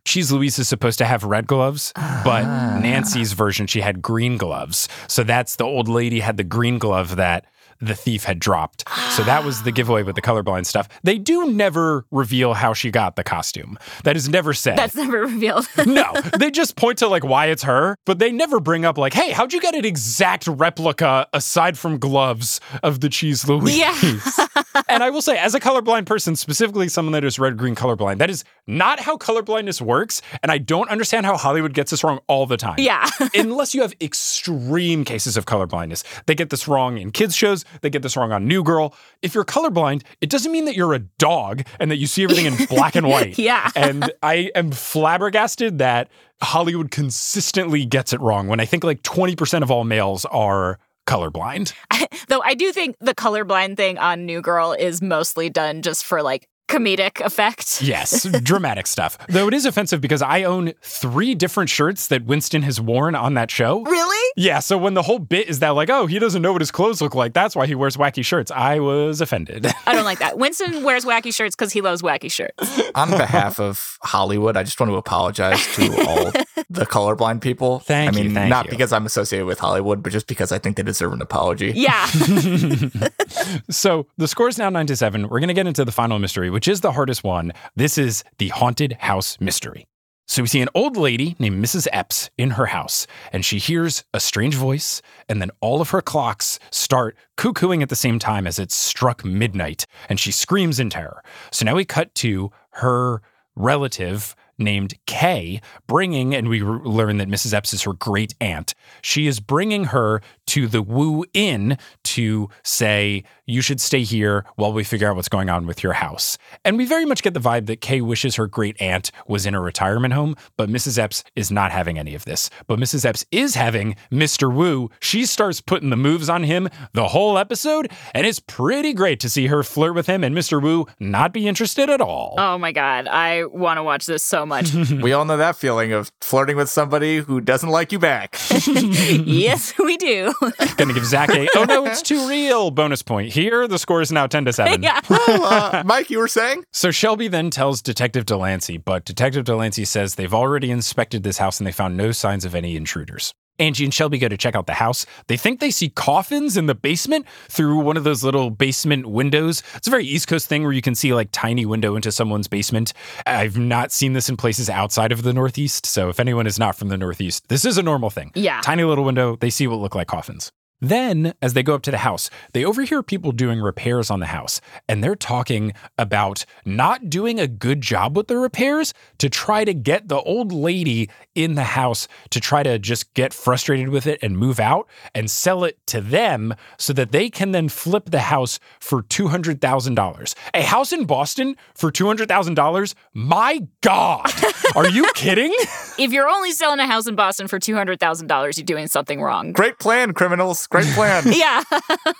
Cheese 0.06 0.32
Louise 0.32 0.58
is 0.58 0.68
supposed 0.68 0.98
to 0.98 1.04
have 1.04 1.24
red 1.24 1.46
gloves, 1.46 1.92
but 1.96 2.44
Ah. 2.44 2.78
Nancy's 2.80 3.32
version, 3.32 3.66
she 3.66 3.80
had 3.80 4.00
green 4.00 4.38
gloves. 4.38 4.88
So 5.08 5.22
that's 5.24 5.56
the 5.56 5.64
old 5.64 5.88
lady 5.88 6.20
had 6.20 6.36
the 6.36 6.44
green 6.44 6.78
glove 6.78 7.16
that 7.16 7.44
the 7.78 7.94
thief 7.94 8.24
had 8.24 8.38
dropped. 8.38 8.88
So 9.10 9.22
that 9.24 9.44
was 9.44 9.64
the 9.64 9.70
giveaway 9.70 10.02
with 10.02 10.14
the 10.14 10.22
colorblind 10.22 10.64
stuff. 10.64 10.88
They 11.02 11.18
do 11.18 11.52
never 11.52 12.06
reveal 12.10 12.54
how 12.54 12.72
she 12.72 12.90
got 12.90 13.16
the 13.16 13.24
costume. 13.24 13.78
That 14.04 14.16
is 14.16 14.30
never 14.30 14.54
said. 14.54 14.78
That's 14.78 14.94
never 14.94 15.20
revealed. 15.20 15.68
no, 15.86 16.10
they 16.38 16.50
just 16.50 16.76
point 16.76 16.96
to 17.00 17.08
like 17.08 17.22
why 17.22 17.46
it's 17.46 17.64
her, 17.64 17.96
but 18.06 18.18
they 18.18 18.32
never 18.32 18.60
bring 18.60 18.86
up 18.86 18.96
like, 18.96 19.12
hey, 19.12 19.30
how'd 19.32 19.52
you 19.52 19.60
get 19.60 19.74
an 19.74 19.84
exact 19.84 20.46
replica 20.46 21.26
aside 21.34 21.76
from 21.76 21.98
gloves 21.98 22.60
of 22.82 23.00
the 23.00 23.10
cheese 23.10 23.46
Louise? 23.46 23.76
Yeah. 23.76 23.92
and 24.88 25.02
I 25.02 25.10
will 25.10 25.22
say, 25.22 25.38
as 25.38 25.54
a 25.54 25.60
colorblind 25.60 26.06
person, 26.06 26.36
specifically 26.36 26.88
someone 26.88 27.12
that 27.12 27.24
is 27.24 27.38
red 27.38 27.56
green 27.56 27.74
colorblind, 27.74 28.18
that 28.18 28.30
is 28.30 28.44
not 28.66 29.00
how 29.00 29.16
colorblindness 29.16 29.80
works. 29.80 30.22
And 30.42 30.50
I 30.50 30.58
don't 30.58 30.88
understand 30.90 31.26
how 31.26 31.36
Hollywood 31.36 31.74
gets 31.74 31.90
this 31.90 32.02
wrong 32.04 32.20
all 32.26 32.46
the 32.46 32.56
time. 32.56 32.76
Yeah. 32.78 33.08
Unless 33.34 33.74
you 33.74 33.82
have 33.82 33.94
extreme 34.00 35.04
cases 35.04 35.36
of 35.36 35.46
colorblindness. 35.46 36.04
They 36.26 36.34
get 36.34 36.50
this 36.50 36.66
wrong 36.68 36.98
in 36.98 37.10
kids' 37.10 37.36
shows, 37.36 37.64
they 37.80 37.90
get 37.90 38.02
this 38.02 38.16
wrong 38.16 38.32
on 38.32 38.46
New 38.46 38.62
Girl. 38.62 38.94
If 39.22 39.34
you're 39.34 39.44
colorblind, 39.44 40.02
it 40.20 40.30
doesn't 40.30 40.50
mean 40.52 40.64
that 40.66 40.76
you're 40.76 40.94
a 40.94 41.00
dog 41.00 41.62
and 41.80 41.90
that 41.90 41.96
you 41.96 42.06
see 42.06 42.24
everything 42.24 42.46
in 42.46 42.66
black 42.66 42.96
and 42.96 43.06
white. 43.06 43.36
Yeah. 43.46 43.70
And 43.76 44.12
I 44.22 44.50
am 44.54 44.72
flabbergasted 44.72 45.78
that 45.78 46.08
Hollywood 46.42 46.90
consistently 46.90 47.84
gets 47.84 48.12
it 48.12 48.20
wrong 48.20 48.48
when 48.48 48.60
I 48.60 48.64
think 48.64 48.82
like 48.82 49.02
20% 49.02 49.62
of 49.62 49.70
all 49.70 49.84
males 49.84 50.24
are 50.26 50.78
colorblind. 51.06 51.72
Though 52.28 52.42
I 52.42 52.54
do 52.54 52.72
think 52.72 52.96
the 53.00 53.14
colorblind 53.14 53.76
thing 53.76 53.98
on 53.98 54.26
New 54.26 54.40
Girl 54.40 54.72
is 54.72 55.00
mostly 55.00 55.48
done 55.48 55.82
just 55.82 56.04
for 56.04 56.22
like 56.22 56.48
comedic 56.68 57.20
effect. 57.24 57.80
Yes, 57.82 58.24
dramatic 58.42 58.86
stuff. 58.86 59.18
Though 59.28 59.48
it 59.48 59.54
is 59.54 59.66
offensive 59.66 60.00
because 60.00 60.22
I 60.22 60.42
own 60.42 60.72
three 60.82 61.34
different 61.34 61.70
shirts 61.70 62.08
that 62.08 62.24
Winston 62.24 62.62
has 62.62 62.80
worn 62.80 63.14
on 63.14 63.34
that 63.34 63.50
show. 63.50 63.82
Really? 63.82 64.32
Yeah, 64.36 64.58
so 64.58 64.76
when 64.76 64.94
the 64.94 65.02
whole 65.02 65.18
bit 65.18 65.48
is 65.48 65.60
that, 65.60 65.70
like, 65.70 65.88
oh, 65.88 66.06
he 66.06 66.18
doesn't 66.18 66.42
know 66.42 66.52
what 66.52 66.60
his 66.60 66.70
clothes 66.70 67.00
look 67.00 67.14
like, 67.14 67.32
that's 67.32 67.56
why 67.56 67.66
he 67.66 67.74
wears 67.74 67.96
wacky 67.96 68.24
shirts, 68.24 68.50
I 68.50 68.80
was 68.80 69.20
offended. 69.20 69.66
I 69.86 69.94
don't 69.94 70.04
like 70.04 70.18
that. 70.18 70.38
Winston 70.38 70.82
wears 70.82 71.04
wacky 71.04 71.32
shirts 71.32 71.54
because 71.54 71.72
he 71.72 71.80
loves 71.80 72.02
wacky 72.02 72.30
shirts. 72.30 72.82
On 72.94 73.10
behalf 73.10 73.60
of 73.60 73.98
Hollywood, 74.02 74.56
I 74.56 74.62
just 74.62 74.78
want 74.78 74.90
to 74.90 74.96
apologize 74.96 75.64
to 75.76 76.06
all 76.06 76.32
the 76.70 76.86
colorblind 76.86 77.40
people. 77.40 77.80
Thank 77.80 78.14
I 78.14 78.18
you, 78.18 78.24
mean, 78.24 78.34
thank 78.34 78.50
not 78.50 78.66
you. 78.66 78.70
because 78.70 78.92
I'm 78.92 79.06
associated 79.06 79.46
with 79.46 79.58
Hollywood, 79.58 80.02
but 80.02 80.12
just 80.12 80.26
because 80.26 80.52
I 80.52 80.58
think 80.58 80.76
they 80.76 80.82
deserve 80.82 81.12
an 81.12 81.22
apology. 81.22 81.72
Yeah. 81.74 82.06
so 83.70 84.06
the 84.16 84.28
score 84.28 84.48
is 84.48 84.58
now 84.58 84.70
nine 84.70 84.86
to 84.86 84.96
seven. 84.96 85.28
We're 85.28 85.40
going 85.40 85.48
to 85.48 85.54
get 85.54 85.66
into 85.66 85.84
the 85.84 85.92
final 85.92 86.18
mystery, 86.18 86.50
which 86.50 86.68
is 86.68 86.80
the 86.80 86.92
hardest 86.92 87.24
one. 87.24 87.52
This 87.74 87.98
is 87.98 88.24
the 88.38 88.48
haunted 88.48 88.94
house 89.00 89.38
mystery. 89.40 89.86
So 90.28 90.42
we 90.42 90.48
see 90.48 90.60
an 90.60 90.68
old 90.74 90.96
lady 90.96 91.36
named 91.38 91.64
Mrs. 91.64 91.86
Epps 91.92 92.30
in 92.36 92.50
her 92.50 92.66
house, 92.66 93.06
and 93.32 93.44
she 93.44 93.58
hears 93.58 94.04
a 94.12 94.18
strange 94.18 94.56
voice, 94.56 95.00
and 95.28 95.40
then 95.40 95.52
all 95.60 95.80
of 95.80 95.90
her 95.90 96.02
clocks 96.02 96.58
start 96.72 97.16
cuckooing 97.36 97.80
at 97.80 97.90
the 97.90 97.96
same 97.96 98.18
time 98.18 98.44
as 98.44 98.58
it 98.58 98.72
struck 98.72 99.24
midnight, 99.24 99.86
and 100.08 100.18
she 100.18 100.32
screams 100.32 100.80
in 100.80 100.90
terror. 100.90 101.22
So 101.52 101.64
now 101.64 101.76
we 101.76 101.84
cut 101.84 102.12
to 102.16 102.50
her 102.72 103.22
relative 103.54 104.34
named 104.58 104.94
Kay 105.06 105.60
bringing, 105.86 106.34
and 106.34 106.48
we 106.48 106.60
learn 106.60 107.18
that 107.18 107.28
Mrs. 107.28 107.54
Epps 107.54 107.72
is 107.72 107.82
her 107.82 107.92
great 107.92 108.34
aunt. 108.40 108.74
She 109.02 109.26
is 109.26 109.40
bringing 109.40 109.84
her 109.86 110.20
to 110.48 110.66
the 110.66 110.82
Woo 110.82 111.24
Inn 111.34 111.78
to 112.04 112.48
say, 112.62 113.24
you 113.46 113.60
should 113.60 113.80
stay 113.80 114.02
here 114.02 114.44
while 114.56 114.72
we 114.72 114.84
figure 114.84 115.08
out 115.08 115.16
what's 115.16 115.28
going 115.28 115.48
on 115.48 115.66
with 115.66 115.82
your 115.82 115.94
house. 115.94 116.36
And 116.64 116.76
we 116.76 116.84
very 116.84 117.04
much 117.04 117.22
get 117.22 117.34
the 117.34 117.40
vibe 117.40 117.66
that 117.66 117.80
Kay 117.80 118.00
wishes 118.00 118.36
her 118.36 118.46
great 118.46 118.80
aunt 118.80 119.10
was 119.26 119.46
in 119.46 119.54
a 119.54 119.60
retirement 119.60 120.14
home, 120.14 120.36
but 120.56 120.68
Mrs. 120.68 120.98
Epps 120.98 121.22
is 121.34 121.50
not 121.50 121.70
having 121.72 121.98
any 121.98 122.14
of 122.14 122.24
this. 122.24 122.50
But 122.66 122.78
Mrs. 122.78 123.04
Epps 123.04 123.24
is 123.30 123.54
having 123.54 123.96
Mr. 124.10 124.52
Woo. 124.52 124.90
She 125.00 125.24
starts 125.26 125.60
putting 125.60 125.90
the 125.90 125.96
moves 125.96 126.28
on 126.28 126.42
him 126.44 126.68
the 126.92 127.08
whole 127.08 127.38
episode, 127.38 127.90
and 128.14 128.26
it's 128.26 128.40
pretty 128.40 128.92
great 128.92 129.20
to 129.20 129.28
see 129.28 129.46
her 129.46 129.62
flirt 129.62 129.94
with 129.94 130.06
him 130.06 130.24
and 130.24 130.34
Mr. 130.36 130.60
Woo 130.60 130.86
not 130.98 131.32
be 131.32 131.46
interested 131.46 131.88
at 131.88 132.00
all. 132.00 132.34
oh 132.38 132.58
my 132.58 132.72
God. 132.72 133.06
I 133.08 133.44
want 133.44 133.78
to 133.78 133.82
watch 133.82 134.06
this 134.06 134.22
so 134.24 134.44
much. 134.44 134.72
We 135.06 135.12
all 135.12 135.24
know 135.24 135.36
that 135.36 135.56
feeling 135.56 135.92
of 135.92 136.10
flirting 136.20 136.56
with 136.56 136.68
somebody 136.68 137.18
who 137.18 137.40
doesn't 137.40 137.68
like 137.68 137.92
you 137.92 137.98
back. 137.98 138.36
yes, 138.66 139.72
we 139.78 139.96
do. 139.96 140.32
Gonna 140.76 140.94
give 140.94 141.04
Zach 141.04 141.28
a 141.30 141.46
oh 141.54 141.64
no, 141.64 141.84
it's 141.86 142.02
too 142.10 142.28
real 142.28 142.70
bonus 142.70 143.02
point. 143.02 143.32
Here, 143.36 143.68
the 143.68 143.78
score 143.78 144.00
is 144.00 144.10
now 144.10 144.26
10 144.26 144.46
to 144.46 144.52
7. 144.54 144.82
yeah. 144.82 145.00
Well, 145.10 145.44
uh, 145.44 145.82
Mike, 145.84 146.08
you 146.08 146.18
were 146.18 146.26
saying? 146.26 146.64
So 146.72 146.90
Shelby 146.90 147.28
then 147.28 147.50
tells 147.50 147.82
Detective 147.82 148.24
Delancey, 148.24 148.78
but 148.78 149.04
Detective 149.04 149.44
Delancey 149.44 149.84
says 149.84 150.14
they've 150.14 150.32
already 150.32 150.70
inspected 150.70 151.22
this 151.22 151.36
house 151.36 151.60
and 151.60 151.66
they 151.66 151.72
found 151.72 151.98
no 151.98 152.12
signs 152.12 152.46
of 152.46 152.54
any 152.54 152.76
intruders. 152.76 153.34
Angie 153.58 153.84
and 153.84 153.92
Shelby 153.92 154.16
go 154.18 154.28
to 154.28 154.38
check 154.38 154.54
out 154.54 154.66
the 154.66 154.72
house. 154.74 155.04
They 155.26 155.36
think 155.36 155.60
they 155.60 155.70
see 155.70 155.90
coffins 155.90 156.56
in 156.56 156.64
the 156.64 156.74
basement 156.74 157.26
through 157.48 157.78
one 157.80 157.98
of 157.98 158.04
those 158.04 158.24
little 158.24 158.48
basement 158.48 159.06
windows. 159.06 159.62
It's 159.74 159.86
a 159.86 159.90
very 159.90 160.06
East 160.06 160.28
Coast 160.28 160.46
thing 160.46 160.62
where 160.62 160.72
you 160.72 160.82
can 160.82 160.94
see 160.94 161.12
like 161.12 161.28
tiny 161.32 161.66
window 161.66 161.94
into 161.94 162.12
someone's 162.12 162.48
basement. 162.48 162.94
I've 163.26 163.58
not 163.58 163.92
seen 163.92 164.14
this 164.14 164.28
in 164.30 164.36
places 164.36 164.70
outside 164.70 165.12
of 165.12 165.22
the 165.22 165.32
Northeast. 165.32 165.84
So 165.84 166.08
if 166.08 166.20
anyone 166.20 166.46
is 166.46 166.58
not 166.58 166.76
from 166.76 166.88
the 166.88 166.96
Northeast, 166.96 167.48
this 167.48 167.64
is 167.66 167.76
a 167.76 167.82
normal 167.82 168.08
thing. 168.08 168.30
Yeah. 168.34 168.60
Tiny 168.62 168.84
little 168.84 169.04
window, 169.04 169.36
they 169.36 169.50
see 169.50 169.66
what 169.66 169.78
look 169.78 169.94
like 169.94 170.08
coffins. 170.08 170.50
Then, 170.80 171.32
as 171.40 171.54
they 171.54 171.62
go 171.62 171.74
up 171.74 171.82
to 171.82 171.90
the 171.90 171.98
house, 171.98 172.28
they 172.52 172.64
overhear 172.64 173.02
people 173.02 173.32
doing 173.32 173.60
repairs 173.60 174.10
on 174.10 174.20
the 174.20 174.26
house, 174.26 174.60
and 174.86 175.02
they're 175.02 175.16
talking 175.16 175.72
about 175.96 176.44
not 176.66 177.08
doing 177.08 177.40
a 177.40 177.46
good 177.46 177.80
job 177.80 178.14
with 178.14 178.28
the 178.28 178.36
repairs 178.36 178.92
to 179.18 179.30
try 179.30 179.64
to 179.64 179.72
get 179.72 180.08
the 180.08 180.20
old 180.20 180.52
lady 180.52 181.08
in 181.34 181.54
the 181.54 181.64
house 181.64 182.08
to 182.30 182.40
try 182.40 182.62
to 182.62 182.78
just 182.78 183.14
get 183.14 183.32
frustrated 183.32 183.88
with 183.88 184.06
it 184.06 184.18
and 184.22 184.36
move 184.36 184.60
out 184.60 184.86
and 185.14 185.30
sell 185.30 185.64
it 185.64 185.78
to 185.86 186.00
them 186.00 186.54
so 186.78 186.92
that 186.92 187.10
they 187.10 187.30
can 187.30 187.52
then 187.52 187.70
flip 187.70 188.10
the 188.10 188.20
house 188.20 188.58
for 188.78 189.02
$200,000. 189.02 190.34
A 190.52 190.62
house 190.62 190.92
in 190.92 191.04
Boston 191.06 191.56
for 191.74 191.90
$200,000? 191.90 192.94
My 193.14 193.66
God! 193.80 194.30
Are 194.76 194.88
you 194.88 195.10
kidding? 195.14 195.54
If 195.98 196.12
you're 196.12 196.28
only 196.28 196.52
selling 196.52 196.80
a 196.80 196.86
house 196.86 197.06
in 197.06 197.14
Boston 197.14 197.48
for 197.48 197.58
$200,000, 197.58 198.56
you're 198.58 198.64
doing 198.64 198.88
something 198.88 199.22
wrong. 199.22 199.52
Great 199.52 199.78
plan, 199.78 200.12
criminals. 200.12 200.66
Great 200.82 200.94
plan. 200.94 201.24
Yeah. 201.36 201.62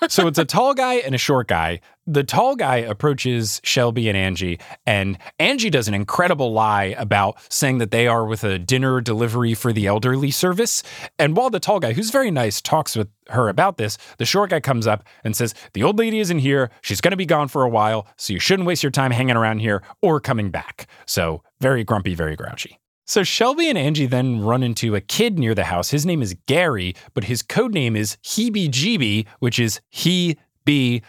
so 0.09 0.26
it's 0.26 0.38
a 0.38 0.44
tall 0.44 0.74
guy 0.74 0.94
and 0.94 1.14
a 1.14 1.18
short 1.18 1.48
guy. 1.48 1.80
The 2.07 2.22
tall 2.22 2.54
guy 2.54 2.76
approaches 2.76 3.61
Shelby 3.64 4.09
and 4.09 4.16
Angie, 4.16 4.61
and 4.86 5.18
Angie 5.40 5.70
does 5.70 5.88
an 5.88 5.94
incredible 5.94 6.52
lie 6.52 6.94
about 6.98 7.36
saying 7.52 7.78
that 7.78 7.90
they 7.90 8.07
are 8.07 8.24
with 8.24 8.44
a 8.44 8.59
dinner 8.59 9.00
delivery 9.00 9.54
for 9.54 9.72
the 9.72 9.86
elderly 9.86 10.30
service. 10.30 10.84
And 11.18 11.36
while 11.36 11.50
the 11.50 11.59
tall 11.59 11.80
guy, 11.80 11.94
who's 11.94 12.11
very 12.11 12.30
nice, 12.30 12.61
talks 12.61 12.94
with 12.94 13.09
her 13.30 13.48
about 13.48 13.76
this, 13.76 13.98
the 14.18 14.24
short 14.24 14.50
guy 14.50 14.61
comes 14.61 14.86
up 14.86 15.02
and 15.24 15.34
says, 15.34 15.52
The 15.72 15.82
old 15.82 15.98
lady 15.98 16.20
isn't 16.20 16.38
here. 16.38 16.70
She's 16.80 17.00
going 17.00 17.11
to 17.11 17.16
be 17.16 17.26
gone 17.26 17.48
for 17.48 17.62
a 17.64 17.68
while, 17.68 18.07
so 18.16 18.32
you 18.32 18.38
shouldn't 18.38 18.66
waste 18.68 18.84
your 18.84 18.92
time 18.92 19.11
hanging 19.11 19.36
around 19.36 19.59
here 19.59 19.82
or 20.00 20.20
coming 20.20 20.50
back. 20.50 20.86
So 21.07 21.42
very 21.61 21.82
grumpy, 21.82 22.14
very 22.14 22.36
grouchy. 22.36 22.78
So 23.09 23.22
Shelby 23.22 23.68
and 23.68 23.78
Angie 23.78 24.07
then 24.07 24.40
run 24.40 24.64
into 24.64 24.96
a 24.96 25.00
kid 25.00 25.38
near 25.38 25.54
the 25.54 25.64
house. 25.64 25.90
His 25.90 26.04
name 26.04 26.22
is 26.22 26.34
Gary, 26.46 26.96
but 27.14 27.24
his 27.24 27.40
code 27.40 27.72
name 27.72 27.94
is 27.94 28.16
Heebie 28.24 28.68
Jeebie, 28.68 29.26
which 29.38 29.61
is 29.61 29.80
he 29.90 30.36
be 30.64 31.02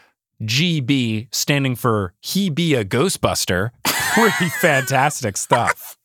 GB, 0.43 1.27
standing 1.33 1.75
for 1.75 2.13
he 2.21 2.51
be 2.51 2.75
a 2.75 2.85
Ghostbuster. 2.85 3.71
Pretty 3.83 4.49
fantastic 4.49 5.37
stuff. 5.37 5.97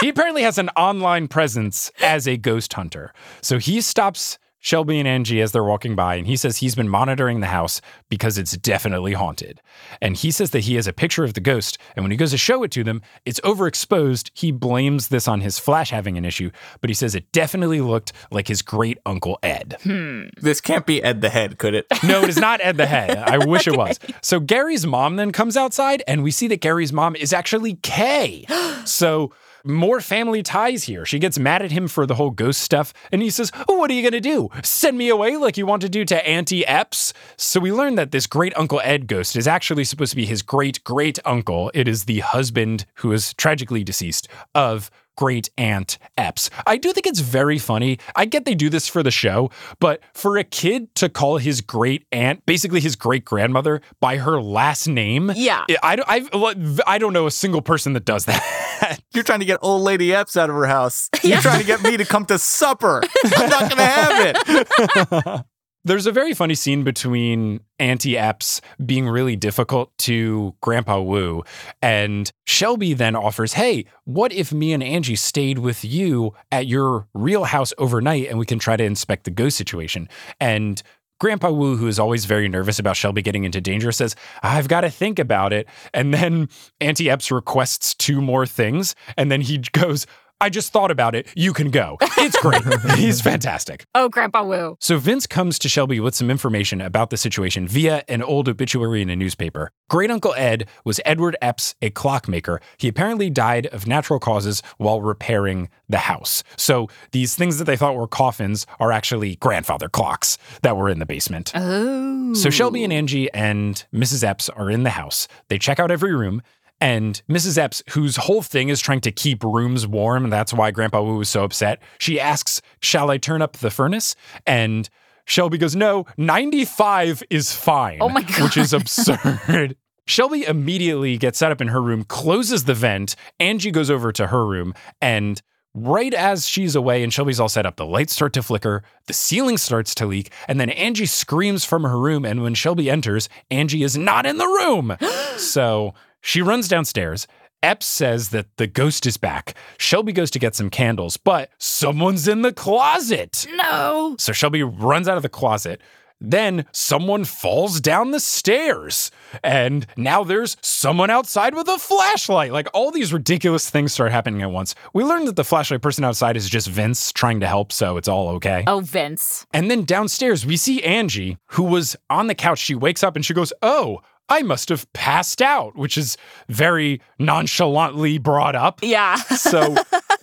He 0.00 0.08
apparently 0.08 0.42
has 0.42 0.56
an 0.56 0.70
online 0.70 1.28
presence 1.28 1.92
as 2.00 2.26
a 2.26 2.38
ghost 2.38 2.72
hunter. 2.72 3.12
So 3.42 3.58
he 3.58 3.82
stops 3.82 4.38
Shelby 4.60 4.98
and 4.98 5.06
Angie 5.06 5.40
as 5.40 5.52
they're 5.52 5.64
walking 5.64 5.94
by, 5.94 6.16
and 6.16 6.26
he 6.26 6.36
says 6.36 6.58
he's 6.58 6.74
been 6.74 6.88
monitoring 6.88 7.40
the 7.40 7.46
house 7.46 7.80
because 8.08 8.38
it's 8.38 8.56
definitely 8.56 9.12
haunted. 9.12 9.60
And 10.00 10.16
he 10.16 10.30
says 10.30 10.50
that 10.50 10.60
he 10.60 10.74
has 10.74 10.86
a 10.86 10.92
picture 10.92 11.24
of 11.24 11.34
the 11.34 11.40
ghost, 11.40 11.78
and 11.94 12.04
when 12.04 12.10
he 12.10 12.16
goes 12.16 12.32
to 12.32 12.38
show 12.38 12.62
it 12.62 12.70
to 12.72 12.82
them, 12.82 13.02
it's 13.24 13.40
overexposed. 13.40 14.30
He 14.34 14.50
blames 14.50 15.08
this 15.08 15.28
on 15.28 15.40
his 15.40 15.58
flash 15.58 15.90
having 15.90 16.18
an 16.18 16.24
issue, 16.24 16.50
but 16.80 16.90
he 16.90 16.94
says 16.94 17.14
it 17.14 17.30
definitely 17.32 17.80
looked 17.80 18.12
like 18.30 18.48
his 18.48 18.62
great 18.62 18.98
uncle 19.06 19.38
Ed. 19.42 19.76
Hmm. 19.82 20.24
this 20.40 20.60
can't 20.60 20.86
be 20.86 21.02
Ed 21.02 21.20
the 21.20 21.30
Head, 21.30 21.58
could 21.58 21.74
it? 21.74 21.86
No, 22.08 22.22
it 22.22 22.28
is 22.30 22.38
not 22.38 22.60
Ed 22.62 22.78
the 22.78 22.86
Head. 22.96 23.18
I 23.18 23.44
wish 23.44 23.66
it 23.68 23.76
was. 23.76 23.98
So 24.22 24.40
Gary's 24.40 24.86
mom 24.86 25.16
then 25.16 25.30
comes 25.30 25.56
outside, 25.56 26.02
and 26.08 26.22
we 26.22 26.30
see 26.30 26.48
that 26.48 26.60
Gary's 26.62 26.92
mom 26.92 27.14
is 27.16 27.32
actually 27.32 27.74
Kay. 27.74 28.46
So 28.84 29.32
more 29.64 30.00
family 30.00 30.42
ties 30.42 30.84
here. 30.84 31.04
She 31.04 31.18
gets 31.18 31.38
mad 31.38 31.62
at 31.62 31.72
him 31.72 31.88
for 31.88 32.06
the 32.06 32.14
whole 32.14 32.30
ghost 32.30 32.60
stuff, 32.60 32.92
and 33.12 33.22
he 33.22 33.30
says, 33.30 33.50
oh, 33.68 33.76
What 33.76 33.90
are 33.90 33.94
you 33.94 34.02
going 34.02 34.12
to 34.12 34.20
do? 34.20 34.48
Send 34.62 34.98
me 34.98 35.08
away 35.08 35.36
like 35.36 35.56
you 35.56 35.66
want 35.66 35.82
to 35.82 35.88
do 35.88 36.04
to 36.04 36.26
Auntie 36.26 36.66
Epps? 36.66 37.12
So 37.36 37.60
we 37.60 37.72
learn 37.72 37.94
that 37.96 38.12
this 38.12 38.26
great 38.26 38.56
Uncle 38.56 38.80
Ed 38.84 39.06
ghost 39.06 39.36
is 39.36 39.48
actually 39.48 39.84
supposed 39.84 40.10
to 40.10 40.16
be 40.16 40.26
his 40.26 40.42
great 40.42 40.82
great 40.84 41.18
uncle. 41.24 41.70
It 41.74 41.88
is 41.88 42.04
the 42.04 42.20
husband 42.20 42.86
who 42.96 43.12
is 43.12 43.34
tragically 43.34 43.84
deceased 43.84 44.28
of 44.54 44.90
great 45.18 45.50
aunt 45.58 45.98
Epps. 46.16 46.48
I 46.64 46.76
do 46.76 46.92
think 46.92 47.04
it's 47.08 47.18
very 47.18 47.58
funny. 47.58 47.98
I 48.14 48.24
get 48.24 48.44
they 48.44 48.54
do 48.54 48.70
this 48.70 48.86
for 48.86 49.02
the 49.02 49.10
show, 49.10 49.50
but 49.80 50.00
for 50.14 50.36
a 50.38 50.44
kid 50.44 50.94
to 50.94 51.08
call 51.08 51.38
his 51.38 51.60
great 51.60 52.06
aunt, 52.12 52.46
basically 52.46 52.78
his 52.78 52.94
great 52.94 53.24
grandmother, 53.24 53.80
by 54.00 54.18
her 54.18 54.40
last 54.40 54.86
name, 54.86 55.32
Yeah. 55.34 55.64
I, 55.82 55.96
don't- 55.96 56.08
I've, 56.08 56.80
I 56.86 56.98
don't 56.98 57.12
know 57.12 57.26
a 57.26 57.32
single 57.32 57.62
person 57.62 57.94
that 57.94 58.04
does 58.04 58.26
that. 58.26 59.00
You're 59.12 59.24
trying 59.24 59.40
to 59.40 59.44
get 59.44 59.58
old 59.60 59.82
lady 59.82 60.14
Epps 60.14 60.36
out 60.36 60.50
of 60.50 60.54
her 60.54 60.66
house. 60.66 61.08
You're 61.24 61.40
trying 61.40 61.58
to 61.60 61.66
get 61.66 61.82
me 61.82 61.96
to 61.96 62.04
come 62.04 62.24
to 62.26 62.38
supper. 62.38 63.02
I'm 63.24 63.50
not 63.50 63.60
going 63.70 63.76
to 63.76 63.82
have 63.82 64.36
it. 64.36 65.44
There's 65.88 66.04
a 66.04 66.12
very 66.12 66.34
funny 66.34 66.54
scene 66.54 66.84
between 66.84 67.60
Auntie 67.78 68.18
Epps 68.18 68.60
being 68.84 69.08
really 69.08 69.36
difficult 69.36 69.96
to 70.00 70.54
Grandpa 70.60 71.00
Woo, 71.00 71.44
and 71.80 72.30
Shelby 72.46 72.92
then 72.92 73.16
offers, 73.16 73.54
Hey, 73.54 73.86
what 74.04 74.30
if 74.30 74.52
me 74.52 74.74
and 74.74 74.82
Angie 74.82 75.16
stayed 75.16 75.60
with 75.60 75.86
you 75.86 76.34
at 76.52 76.66
your 76.66 77.08
real 77.14 77.44
house 77.44 77.72
overnight 77.78 78.28
and 78.28 78.38
we 78.38 78.44
can 78.44 78.58
try 78.58 78.76
to 78.76 78.84
inspect 78.84 79.24
the 79.24 79.30
ghost 79.30 79.56
situation? 79.56 80.10
And 80.38 80.82
Grandpa 81.20 81.50
Woo, 81.50 81.78
who 81.78 81.86
is 81.86 81.98
always 81.98 82.26
very 82.26 82.50
nervous 82.50 82.78
about 82.78 82.96
Shelby 82.96 83.22
getting 83.22 83.44
into 83.44 83.58
danger, 83.58 83.90
says, 83.90 84.14
I've 84.42 84.68
got 84.68 84.82
to 84.82 84.90
think 84.90 85.18
about 85.18 85.54
it. 85.54 85.68
And 85.94 86.12
then 86.12 86.50
Auntie 86.82 87.08
Epps 87.08 87.32
requests 87.32 87.94
two 87.94 88.20
more 88.20 88.44
things. 88.44 88.94
And 89.16 89.32
then 89.32 89.40
he 89.40 89.56
goes, 89.72 90.06
I 90.40 90.50
just 90.50 90.72
thought 90.72 90.90
about 90.90 91.14
it. 91.14 91.26
You 91.34 91.52
can 91.52 91.70
go. 91.70 91.98
It's 92.00 92.38
great. 92.40 92.62
He's 92.96 93.20
fantastic. 93.20 93.84
Oh, 93.94 94.08
Grandpa 94.08 94.44
Woo. 94.44 94.76
So 94.80 94.96
Vince 94.98 95.26
comes 95.26 95.58
to 95.60 95.68
Shelby 95.68 95.98
with 95.98 96.14
some 96.14 96.30
information 96.30 96.80
about 96.80 97.10
the 97.10 97.16
situation 97.16 97.66
via 97.66 98.04
an 98.08 98.22
old 98.22 98.48
obituary 98.48 99.02
in 99.02 99.10
a 99.10 99.16
newspaper. 99.16 99.70
Great 99.90 100.10
Uncle 100.10 100.34
Ed 100.36 100.68
was 100.84 101.00
Edward 101.04 101.36
Epps, 101.42 101.74
a 101.82 101.90
clockmaker. 101.90 102.60
He 102.76 102.86
apparently 102.88 103.30
died 103.30 103.66
of 103.68 103.86
natural 103.86 104.20
causes 104.20 104.62
while 104.76 105.00
repairing 105.00 105.70
the 105.88 105.98
house. 105.98 106.44
So 106.56 106.88
these 107.12 107.34
things 107.34 107.58
that 107.58 107.64
they 107.64 107.76
thought 107.76 107.96
were 107.96 108.06
coffins 108.06 108.66
are 108.78 108.92
actually 108.92 109.36
grandfather 109.36 109.88
clocks 109.88 110.38
that 110.62 110.76
were 110.76 110.88
in 110.88 110.98
the 110.98 111.06
basement. 111.06 111.50
Oh. 111.54 112.34
So 112.34 112.50
Shelby 112.50 112.84
and 112.84 112.92
Angie 112.92 113.32
and 113.32 113.84
Mrs. 113.92 114.22
Epps 114.22 114.48
are 114.48 114.70
in 114.70 114.82
the 114.82 114.90
house. 114.90 115.26
They 115.48 115.58
check 115.58 115.80
out 115.80 115.90
every 115.90 116.14
room. 116.14 116.42
And 116.80 117.20
Mrs. 117.28 117.58
Epps, 117.58 117.82
whose 117.90 118.16
whole 118.16 118.42
thing 118.42 118.68
is 118.68 118.80
trying 118.80 119.00
to 119.00 119.10
keep 119.12 119.42
rooms 119.42 119.86
warm, 119.86 120.24
and 120.24 120.32
that's 120.32 120.52
why 120.52 120.70
Grandpa 120.70 121.02
Woo 121.02 121.16
was 121.16 121.28
so 121.28 121.44
upset, 121.44 121.80
she 121.98 122.20
asks, 122.20 122.62
Shall 122.80 123.10
I 123.10 123.18
turn 123.18 123.42
up 123.42 123.54
the 123.54 123.70
furnace? 123.70 124.14
And 124.46 124.88
Shelby 125.24 125.58
goes, 125.58 125.74
No, 125.74 126.06
95 126.16 127.22
is 127.30 127.52
fine. 127.52 127.98
Oh 128.00 128.08
my 128.08 128.22
God. 128.22 128.42
Which 128.42 128.56
is 128.56 128.72
absurd. 128.72 129.76
Shelby 130.06 130.44
immediately 130.44 131.18
gets 131.18 131.38
set 131.38 131.52
up 131.52 131.60
in 131.60 131.68
her 131.68 131.82
room, 131.82 132.04
closes 132.04 132.64
the 132.64 132.74
vent. 132.74 133.14
Angie 133.38 133.70
goes 133.70 133.90
over 133.90 134.10
to 134.12 134.28
her 134.28 134.46
room, 134.46 134.72
and 135.02 135.42
right 135.74 136.14
as 136.14 136.48
she's 136.48 136.74
away 136.74 137.02
and 137.02 137.12
Shelby's 137.12 137.38
all 137.38 137.48
set 137.48 137.66
up, 137.66 137.76
the 137.76 137.84
lights 137.84 138.14
start 138.14 138.32
to 138.32 138.42
flicker, 138.42 138.82
the 139.06 139.12
ceiling 139.12 139.58
starts 139.58 139.94
to 139.96 140.06
leak, 140.06 140.32
and 140.48 140.58
then 140.58 140.70
Angie 140.70 141.06
screams 141.06 141.64
from 141.64 141.82
her 141.82 141.98
room. 141.98 142.24
And 142.24 142.42
when 142.42 142.54
Shelby 142.54 142.90
enters, 142.90 143.28
Angie 143.50 143.82
is 143.82 143.96
not 143.98 144.24
in 144.26 144.38
the 144.38 144.46
room. 144.46 144.96
so 145.36 145.94
she 146.20 146.42
runs 146.42 146.68
downstairs. 146.68 147.26
Epps 147.62 147.86
says 147.86 148.28
that 148.28 148.56
the 148.56 148.68
ghost 148.68 149.04
is 149.04 149.16
back. 149.16 149.54
Shelby 149.78 150.12
goes 150.12 150.30
to 150.30 150.38
get 150.38 150.54
some 150.54 150.70
candles, 150.70 151.16
but 151.16 151.50
someone's 151.58 152.28
in 152.28 152.42
the 152.42 152.52
closet. 152.52 153.46
no. 153.54 154.14
So 154.18 154.32
Shelby 154.32 154.62
runs 154.62 155.08
out 155.08 155.16
of 155.16 155.24
the 155.24 155.28
closet. 155.28 155.80
Then 156.20 156.66
someone 156.72 157.24
falls 157.24 157.80
down 157.80 158.10
the 158.10 158.18
stairs. 158.20 159.10
And 159.44 159.86
now 159.96 160.24
there's 160.24 160.56
someone 160.62 161.10
outside 161.10 161.54
with 161.54 161.68
a 161.68 161.78
flashlight. 161.78 162.52
Like 162.52 162.68
all 162.74 162.90
these 162.90 163.12
ridiculous 163.12 163.70
things 163.70 163.92
start 163.92 164.10
happening 164.10 164.42
at 164.42 164.50
once. 164.50 164.74
We 164.92 165.04
learned 165.04 165.28
that 165.28 165.36
the 165.36 165.44
flashlight 165.44 165.80
person 165.82 166.02
outside 166.04 166.36
is 166.36 166.48
just 166.50 166.66
Vince 166.68 167.12
trying 167.12 167.38
to 167.40 167.46
help, 167.46 167.70
so 167.70 167.96
it's 167.96 168.08
all 168.08 168.28
okay. 168.30 168.64
Oh, 168.66 168.80
Vince. 168.80 169.46
And 169.52 169.70
then 169.70 169.84
downstairs, 169.84 170.44
we 170.44 170.56
see 170.56 170.82
Angie, 170.82 171.38
who 171.46 171.62
was 171.62 171.94
on 172.10 172.26
the 172.26 172.34
couch. 172.34 172.58
She 172.58 172.74
wakes 172.74 173.04
up 173.04 173.14
and 173.14 173.24
she 173.24 173.34
goes, 173.34 173.52
Oh, 173.62 174.00
I 174.28 174.42
must 174.42 174.68
have 174.68 174.90
passed 174.92 175.40
out, 175.40 175.76
which 175.76 175.96
is 175.96 176.16
very 176.48 177.00
nonchalantly 177.18 178.18
brought 178.18 178.54
up. 178.54 178.80
Yeah. 178.82 179.16
So 179.16 179.76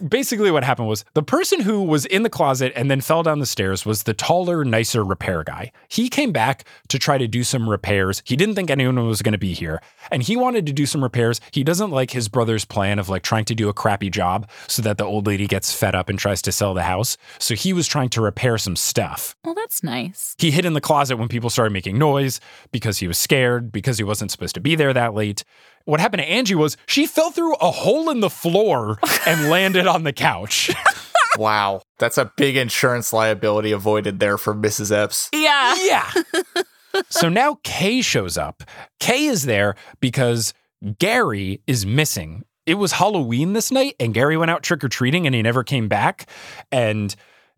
basically, 0.08 0.52
what 0.52 0.64
happened 0.64 0.88
was 0.88 1.06
the 1.14 1.24
person 1.24 1.62
who 1.62 1.82
was 1.82 2.06
in 2.06 2.24
the 2.24 2.30
closet 2.30 2.74
and 2.76 2.90
then 2.90 3.02
fell 3.02 3.24
down 3.24 3.40
the 3.40 3.46
stairs 3.46 3.86
was 3.86 4.04
the 4.04 4.14
taller, 4.14 4.64
nicer 4.66 5.04
repair 5.04 5.44
guy. 5.44 5.72
He 5.88 6.10
came 6.10 6.32
back 6.32 6.66
to 6.90 7.00
try 7.00 7.18
to 7.18 7.28
do 7.28 7.44
some 7.44 7.70
repairs. 7.70 8.22
He 8.26 8.36
didn't 8.36 8.56
think 8.56 8.70
anyone 8.70 9.06
was 9.08 9.22
going 9.22 9.34
to 9.34 9.38
be 9.38 9.54
here, 9.54 9.82
and 10.12 10.24
he 10.24 10.36
wanted 10.36 10.66
to 10.66 10.74
do 10.74 10.86
some 10.86 11.04
repairs. 11.04 11.40
He 11.52 11.64
doesn't 11.64 11.92
like 11.92 12.12
his 12.12 12.28
brother's 12.28 12.66
plan 12.66 13.00
of 13.00 13.10
like 13.10 13.24
trying 13.24 13.46
to 13.46 13.56
do 13.56 13.70
a 13.70 13.74
crappy 13.74 14.10
job 14.10 14.50
so 14.68 14.82
that 14.82 14.98
the 14.98 15.06
old 15.06 15.28
lady 15.28 15.48
gets 15.48 15.74
fed 15.74 15.96
up 15.96 16.10
and 16.10 16.18
tries 16.20 16.42
to 16.44 16.52
sell 16.52 16.74
the 16.74 16.84
house. 16.84 17.18
So 17.40 17.56
he 17.56 17.74
was 17.74 17.88
trying 17.88 18.10
to 18.10 18.22
repair 18.22 18.58
some 18.58 18.76
stuff. 18.76 19.36
well, 19.44 19.56
that's 19.56 19.84
nice. 19.84 20.36
He 20.38 20.52
hid 20.52 20.66
in 20.66 20.74
the 20.74 20.82
closet 20.82 21.18
when 21.18 21.28
people 21.28 21.50
started 21.50 21.72
making 21.72 21.98
noise 21.98 22.40
because 22.72 23.00
he 23.00 23.08
was 23.08 23.18
scared, 23.18 23.72
because 23.72 23.98
he 23.98 24.04
wasn't 24.04 24.32
supposed 24.32 24.56
to 24.56 24.62
be 24.62 24.76
there 24.76 24.94
that 24.94 25.14
late. 25.14 25.44
What 25.86 26.00
happened 26.00 26.22
to 26.22 26.30
Angie 26.30 26.56
was 26.56 26.78
she 26.88 27.06
fell 27.06 27.32
through 27.32 27.56
a 27.56 27.72
hole 27.72 28.10
in 28.10 28.20
the 28.20 28.30
floor 28.30 28.98
and 29.26 29.50
landed 29.50 29.88
on 29.88 30.04
the 30.04 30.14
couch. 30.14 30.72
Wow. 31.38 31.82
That's 32.00 32.18
a 32.18 32.32
big 32.38 32.56
insurance 32.56 33.12
liability 33.12 33.74
avoided 33.74 34.20
there 34.20 34.38
for 34.38 34.54
Mrs. 34.54 34.90
Epps. 34.92 35.30
Yeah. 35.34 35.76
yeah. 35.80 36.12
so 37.10 37.30
now 37.30 37.60
Kay 37.64 38.02
shows 38.02 38.38
up. 38.38 38.64
Kay 39.00 39.26
is 39.26 39.44
there 39.44 39.76
because 40.00 40.54
Gary 40.98 41.62
is 41.68 41.86
missing. 41.86 42.46
It 42.66 42.76
was 42.76 42.94
Halloween 42.94 43.54
this 43.54 43.72
night, 43.72 43.96
and 44.00 44.14
Gary 44.14 44.38
went 44.38 44.50
out 44.50 44.64
trick 44.64 44.84
or 44.84 44.90
treating 44.90 45.26
and 45.26 45.36
he 45.36 45.42
never 45.42 45.64
came 45.64 45.88
back. 45.88 46.30
And 46.72 47.16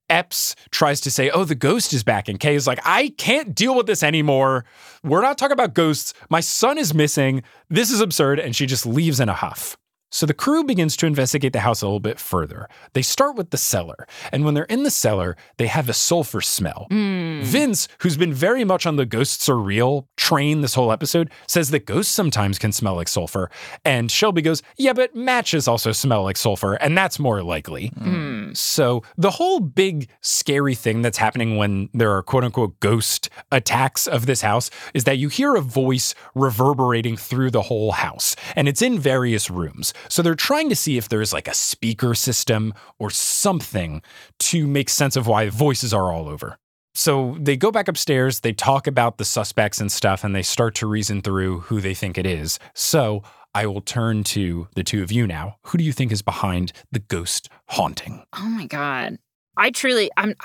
Epps 0.10 0.56
tries 0.72 1.02
to 1.02 1.12
say, 1.12 1.30
Oh, 1.30 1.44
the 1.44 1.56
ghost 1.56 1.94
is 1.94 2.04
back. 2.04 2.28
And 2.28 2.40
Kay 2.40 2.56
is 2.56 2.68
like, 2.68 2.80
I 2.86 3.10
can't 3.18 3.54
deal 3.54 3.76
with 3.76 3.88
this 3.88 4.04
anymore. 4.04 4.66
We're 5.04 5.22
not 5.22 5.38
talking 5.38 5.54
about 5.54 5.74
ghosts. 5.74 6.14
My 6.30 6.40
son 6.40 6.78
is 6.78 6.94
missing. 6.94 7.44
This 7.70 7.92
is 7.92 8.02
absurd. 8.02 8.40
And 8.40 8.56
she 8.56 8.66
just 8.66 8.86
leaves 8.86 9.20
in 9.20 9.30
a 9.30 9.34
huff. 9.34 9.78
So 10.10 10.26
the 10.26 10.34
crew 10.34 10.64
begins 10.64 10.96
to 10.98 11.06
investigate 11.06 11.54
the 11.54 11.60
house 11.60 11.82
a 11.82 11.86
little 11.86 12.00
bit 12.00 12.20
further. 12.20 12.70
They 12.94 13.02
start 13.02 13.36
with 13.36 13.50
the 13.50 13.58
cellar. 13.58 14.08
And 14.32 14.46
when 14.46 14.54
they're 14.54 14.64
in 14.66 14.84
the 14.84 14.92
cellar, 14.92 15.36
they 15.58 15.68
have 15.68 15.90
a 15.90 15.94
sulfur 15.94 16.42
smell. 16.42 16.88
Hmm. 16.90 17.42
Vince, 17.42 17.88
who's 18.00 18.18
been 18.18 18.34
very 18.34 18.64
much 18.64 18.86
on 18.86 18.96
the 18.96 19.06
ghosts 19.06 19.50
are 19.50 19.58
real 19.58 20.08
train 20.16 20.62
this 20.62 20.74
whole 20.76 20.92
episode, 20.92 21.30
says 21.48 21.72
that 21.72 21.86
ghosts 21.86 22.14
sometimes 22.14 22.58
can 22.58 22.72
smell 22.72 22.96
like 22.96 23.08
sulfur. 23.08 23.50
And 23.84 24.10
Shelby 24.10 24.42
goes, 24.42 24.64
Yeah, 24.78 24.94
but 24.94 25.16
matches 25.16 25.68
also 25.68 25.92
smell 25.92 26.24
like 26.24 26.38
sulfur, 26.38 26.76
and 26.76 26.98
that's 26.98 27.20
more 27.20 27.44
likely. 27.44 27.88
Hmm. 27.88 28.54
So 28.54 29.04
the 29.18 29.32
whole 29.32 29.60
big 29.60 30.10
scary 30.22 30.76
thing 30.76 31.02
that's 31.02 31.18
happening 31.18 31.58
when 31.58 31.90
there 31.94 32.12
are 32.16 32.24
quote 32.24 32.44
unquote 32.44 32.80
ghost 32.80 33.30
attacks 33.52 34.08
of 34.08 34.26
this 34.26 34.42
house 34.42 34.70
is 34.94 35.04
that 35.04 35.18
you 35.18 35.28
hear 35.28 35.56
a 35.56 35.62
voice 35.62 36.16
reverberating 36.34 37.18
through 37.18 37.52
the 37.52 37.64
whole 37.64 37.92
house, 37.92 38.36
and 38.56 38.68
it's 38.68 38.82
in 38.82 39.00
various 39.00 39.50
rooms. 39.50 39.94
So 40.10 40.22
they're 40.22 40.36
trying 40.36 40.70
to 40.70 40.76
see 40.76 40.98
if 40.98 41.10
there's 41.10 41.34
like 41.34 41.48
a 41.48 41.54
speaker 41.54 42.14
system 42.16 42.74
or 43.00 43.10
something 43.10 44.02
to 44.40 44.68
make 44.68 44.90
sense 44.90 45.16
of 45.16 45.28
why 45.28 45.50
voices 45.50 45.94
are 45.94 46.12
all 46.12 46.28
over. 46.28 46.58
So 46.96 47.38
they 47.40 47.56
go 47.56 47.72
back 47.72 47.88
upstairs, 47.88 48.40
they 48.40 48.54
talk 48.54 48.88
about 48.88 49.18
the 49.18 49.26
suspects 49.26 49.80
and 49.80 49.92
stuff, 49.92 50.24
and 50.24 50.36
they 50.36 50.42
start 50.42 50.74
to 50.76 50.88
reason 50.88 51.22
through 51.22 51.60
who 51.60 51.80
they 51.80 51.94
think 51.94 52.18
it 52.18 52.26
is. 52.26 52.58
So 52.74 53.22
I 53.54 53.68
will 53.68 53.82
turn 53.82 54.24
to 54.26 54.68
the 54.76 54.84
two 54.84 55.04
of 55.04 55.12
you 55.12 55.28
now. 55.28 55.58
Who 55.64 55.78
do 55.78 55.84
you 55.84 55.92
think 55.92 56.12
is 56.12 56.22
behind 56.22 56.74
the 56.92 57.00
ghost 57.00 57.50
haunting? 57.68 58.24
Oh 58.36 58.50
my 58.50 58.66
god. 58.66 59.20
I 59.56 59.70
truly 59.72 60.10
I'm 60.18 60.36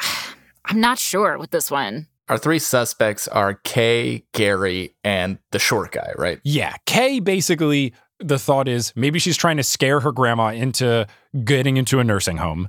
I'm 0.64 0.80
not 0.80 0.98
sure 0.98 1.38
with 1.38 1.50
this 1.50 1.70
one. 1.70 2.06
Our 2.28 2.38
three 2.38 2.58
suspects 2.58 3.28
are 3.28 3.54
Kay, 3.64 4.24
Gary, 4.32 4.94
and 5.04 5.38
the 5.50 5.58
short 5.58 5.92
guy, 5.92 6.12
right? 6.16 6.40
Yeah, 6.44 6.76
Kay 6.86 7.20
basically, 7.20 7.92
the 8.18 8.38
thought 8.38 8.68
is 8.68 8.92
maybe 8.94 9.18
she's 9.18 9.36
trying 9.36 9.56
to 9.56 9.62
scare 9.62 10.00
her 10.00 10.12
grandma 10.12 10.48
into 10.48 11.06
getting 11.44 11.76
into 11.76 11.98
a 11.98 12.04
nursing 12.04 12.36
home. 12.36 12.68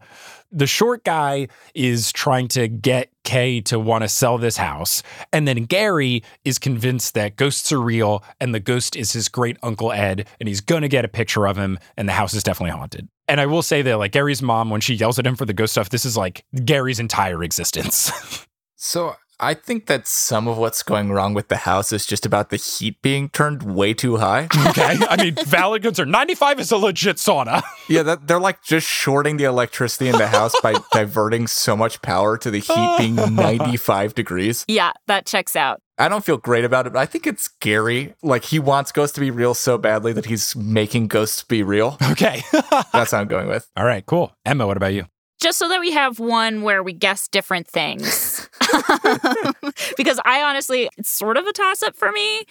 The 0.52 0.68
short 0.68 1.04
guy 1.04 1.48
is 1.74 2.12
trying 2.12 2.48
to 2.50 2.68
get 2.68 3.10
Kay 3.24 3.62
to 3.62 3.80
want 3.80 4.04
to 4.04 4.08
sell 4.08 4.38
this 4.38 4.58
house. 4.58 5.02
And 5.32 5.48
then 5.48 5.66
Gary 5.66 6.24
is 6.46 6.60
convinced 6.60 7.16
that 7.16 7.36
ghosts 7.38 7.72
are 7.72 7.82
real 7.82 8.24
and 8.40 8.54
the 8.54 8.60
ghost 8.60 8.96
is 8.96 9.14
his 9.14 9.30
great 9.30 9.58
uncle 9.64 9.92
Ed 9.92 10.28
and 10.40 10.48
he's 10.48 10.62
going 10.62 10.84
to 10.84 10.88
get 10.88 11.06
a 11.06 11.08
picture 11.08 11.48
of 11.48 11.58
him 11.58 11.80
and 11.98 12.08
the 12.08 12.14
house 12.14 12.34
is 12.34 12.44
definitely 12.44 12.78
haunted. 12.78 13.10
And 13.28 13.40
I 13.40 13.46
will 13.46 13.62
say 13.62 13.82
that, 13.82 13.98
like, 13.98 14.12
Gary's 14.12 14.42
mom, 14.42 14.70
when 14.70 14.82
she 14.82 14.94
yells 14.96 15.18
at 15.18 15.26
him 15.26 15.36
for 15.36 15.46
the 15.46 15.54
ghost 15.54 15.74
stuff, 15.74 15.90
this 15.90 16.06
is 16.06 16.18
like 16.18 16.44
Gary's 16.66 17.00
entire 17.00 17.42
existence. 17.42 18.12
So 18.84 19.16
I 19.44 19.54
think 19.54 19.88
that 19.88 20.08
some 20.08 20.48
of 20.48 20.58
what's 20.58 20.84
going 20.84 21.12
wrong 21.12 21.34
with 21.34 21.50
the 21.50 21.58
house 21.58 21.92
is 21.92 22.06
just 22.06 22.26
about 22.26 22.50
the 22.50 22.56
heat 22.56 23.02
being 23.02 23.28
turned 23.30 23.64
way 23.64 23.94
too 23.94 24.16
high. 24.16 24.48
okay. 24.70 24.98
I 25.10 25.22
mean, 25.22 25.36
valid 25.46 25.84
concern. 25.84 26.12
95 26.12 26.62
is 26.62 26.72
a 26.72 26.78
legit 26.78 27.18
sauna. 27.18 27.62
yeah, 27.90 28.04
that 28.04 28.28
they're 28.28 28.40
like 28.40 28.64
just 28.64 28.88
shorting 28.88 29.36
the 29.36 29.44
electricity 29.44 30.08
in 30.08 30.18
the 30.18 30.28
house 30.28 30.54
by 30.62 30.76
diverting 30.94 31.48
so 31.48 31.76
much 31.76 32.02
power 32.02 32.38
to 32.38 32.50
the 32.50 32.60
heat 32.60 32.96
being 32.98 33.16
95 33.16 34.16
degrees. 34.16 34.64
Yeah, 34.70 34.94
that 35.08 35.26
checks 35.26 35.58
out. 35.58 35.82
I 35.98 36.08
don't 36.08 36.24
feel 36.24 36.38
great 36.38 36.64
about 36.64 36.88
it, 36.88 36.94
but 36.94 37.00
I 37.00 37.06
think 37.06 37.28
it's 37.28 37.44
scary. 37.44 38.16
Like 38.24 38.46
he 38.46 38.60
wants 38.60 38.92
ghosts 38.94 39.14
to 39.16 39.22
be 39.22 39.30
real 39.30 39.54
so 39.54 39.78
badly 39.78 40.14
that 40.14 40.26
he's 40.26 40.56
making 40.56 41.08
ghosts 41.08 41.44
be 41.44 41.64
real. 41.64 41.98
Okay. 42.12 42.44
That's 42.52 43.12
what 43.12 43.14
I'm 43.14 43.28
going 43.28 43.48
with. 43.48 43.70
All 43.76 43.86
right, 43.86 44.06
cool. 44.06 44.34
Emma, 44.46 44.66
what 44.66 44.78
about 44.78 44.94
you? 44.94 45.06
Just 45.44 45.60
so 45.60 45.68
that 45.68 45.82
we 45.82 45.92
have 45.92 46.20
one 46.20 46.62
where 46.62 46.82
we 46.82 46.94
guess 46.94 47.28
different 47.28 47.68
things. 47.68 48.50
because 49.98 50.18
I 50.24 50.42
honestly, 50.42 50.90
it's 50.98 51.10
sort 51.10 51.36
of 51.36 51.46
a 51.46 51.52
toss 51.52 51.84
up 51.84 51.98
for 51.98 52.14
me, 52.14 52.44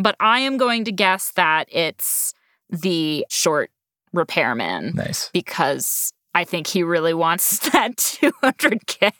but 0.00 0.16
I 0.18 0.40
am 0.40 0.56
going 0.56 0.82
to 0.86 0.90
guess 0.92 1.30
that 1.36 1.68
it's 1.70 2.34
the 2.68 3.24
short 3.30 3.70
repairman 4.12 4.94
Nice. 4.96 5.30
because 5.32 6.12
I 6.34 6.42
think 6.42 6.66
he 6.66 6.82
really 6.82 7.14
wants 7.14 7.58
that 7.70 7.96
200K. 7.98 9.12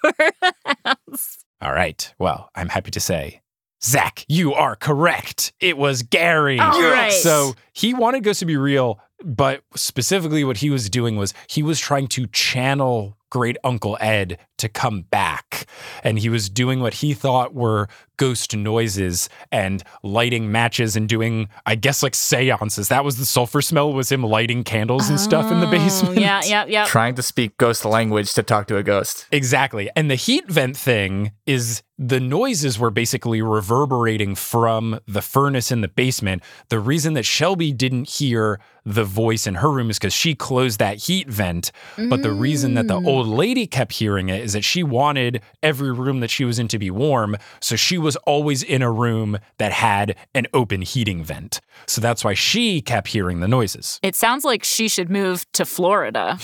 for 0.00 0.24
a 0.32 0.76
house. 0.86 1.44
All 1.60 1.72
right. 1.72 2.14
Well, 2.18 2.48
I'm 2.54 2.70
happy 2.70 2.92
to 2.92 3.00
say, 3.00 3.42
Zach, 3.82 4.24
you 4.26 4.54
are 4.54 4.74
correct. 4.74 5.52
It 5.60 5.76
was 5.76 6.02
Gary. 6.02 6.58
All 6.58 6.80
right. 6.80 7.12
So 7.12 7.52
he 7.74 7.92
wanted 7.92 8.24
ghosts 8.24 8.40
to 8.40 8.46
be 8.46 8.56
real, 8.56 8.98
but 9.24 9.62
specifically 9.74 10.44
what 10.44 10.58
he 10.58 10.70
was 10.70 10.90
doing 10.90 11.16
was 11.16 11.32
he 11.48 11.62
was 11.62 11.80
trying 11.80 12.06
to 12.08 12.26
channel 12.28 13.16
great 13.34 13.56
Uncle 13.64 13.96
Ed 14.00 14.38
to 14.58 14.68
come 14.68 15.02
back. 15.02 15.66
And 16.04 16.20
he 16.20 16.28
was 16.28 16.48
doing 16.48 16.78
what 16.78 16.94
he 16.94 17.12
thought 17.14 17.52
were 17.52 17.88
ghost 18.16 18.54
noises 18.56 19.28
and 19.50 19.82
lighting 20.04 20.52
matches 20.52 20.94
and 20.94 21.08
doing, 21.08 21.48
I 21.66 21.74
guess, 21.74 22.00
like 22.00 22.14
seances. 22.14 22.86
That 22.88 23.04
was 23.04 23.16
the 23.18 23.26
sulfur 23.26 23.60
smell, 23.60 23.92
was 23.92 24.12
him 24.12 24.22
lighting 24.22 24.62
candles 24.62 25.08
and 25.10 25.18
stuff 25.18 25.50
in 25.50 25.58
the 25.58 25.66
Oh, 25.66 25.70
basement. 25.72 26.18
Yeah, 26.20 26.40
yeah, 26.44 26.64
yeah. 26.68 26.84
Trying 26.86 27.16
to 27.16 27.22
speak 27.22 27.56
ghost 27.56 27.84
language 27.84 28.32
to 28.34 28.44
talk 28.44 28.68
to 28.68 28.76
a 28.76 28.84
ghost. 28.84 29.26
Exactly. 29.32 29.90
And 29.96 30.08
the 30.08 30.14
heat 30.14 30.48
vent 30.48 30.76
thing 30.76 31.32
is 31.44 31.82
the 31.98 32.20
noises 32.20 32.78
were 32.78 32.90
basically 32.90 33.42
reverberating 33.42 34.36
from 34.36 35.00
the 35.08 35.22
furnace 35.22 35.72
in 35.72 35.80
the 35.80 35.88
basement. 35.88 36.42
The 36.68 36.78
reason 36.78 37.14
that 37.14 37.24
Shelby 37.24 37.72
didn't 37.72 38.08
hear 38.08 38.60
the 38.84 39.04
voice 39.04 39.46
in 39.46 39.56
her 39.56 39.70
room 39.72 39.90
is 39.90 39.98
because 39.98 40.12
she 40.12 40.34
closed 40.36 40.78
that 40.78 40.98
heat 40.98 41.28
vent. 41.28 41.72
But 41.96 42.22
the 42.22 42.32
reason 42.32 42.74
that 42.74 42.86
the 42.86 43.00
Mm. 43.00 43.06
old 43.06 43.23
lady 43.24 43.66
kept 43.66 43.92
hearing 43.92 44.28
it 44.28 44.42
is 44.42 44.52
that 44.52 44.64
she 44.64 44.82
wanted 44.82 45.42
every 45.62 45.92
room 45.92 46.20
that 46.20 46.30
she 46.30 46.44
was 46.44 46.58
in 46.58 46.68
to 46.68 46.78
be 46.78 46.90
warm. 46.90 47.36
So 47.60 47.76
she 47.76 47.98
was 47.98 48.16
always 48.16 48.62
in 48.62 48.82
a 48.82 48.90
room 48.90 49.38
that 49.58 49.72
had 49.72 50.16
an 50.34 50.46
open 50.54 50.82
heating 50.82 51.24
vent. 51.24 51.60
So 51.86 52.00
that's 52.00 52.24
why 52.24 52.34
she 52.34 52.80
kept 52.80 53.08
hearing 53.08 53.40
the 53.40 53.48
noises. 53.48 53.98
It 54.02 54.14
sounds 54.14 54.44
like 54.44 54.64
she 54.64 54.88
should 54.88 55.10
move 55.10 55.50
to 55.52 55.64
Florida. 55.64 56.38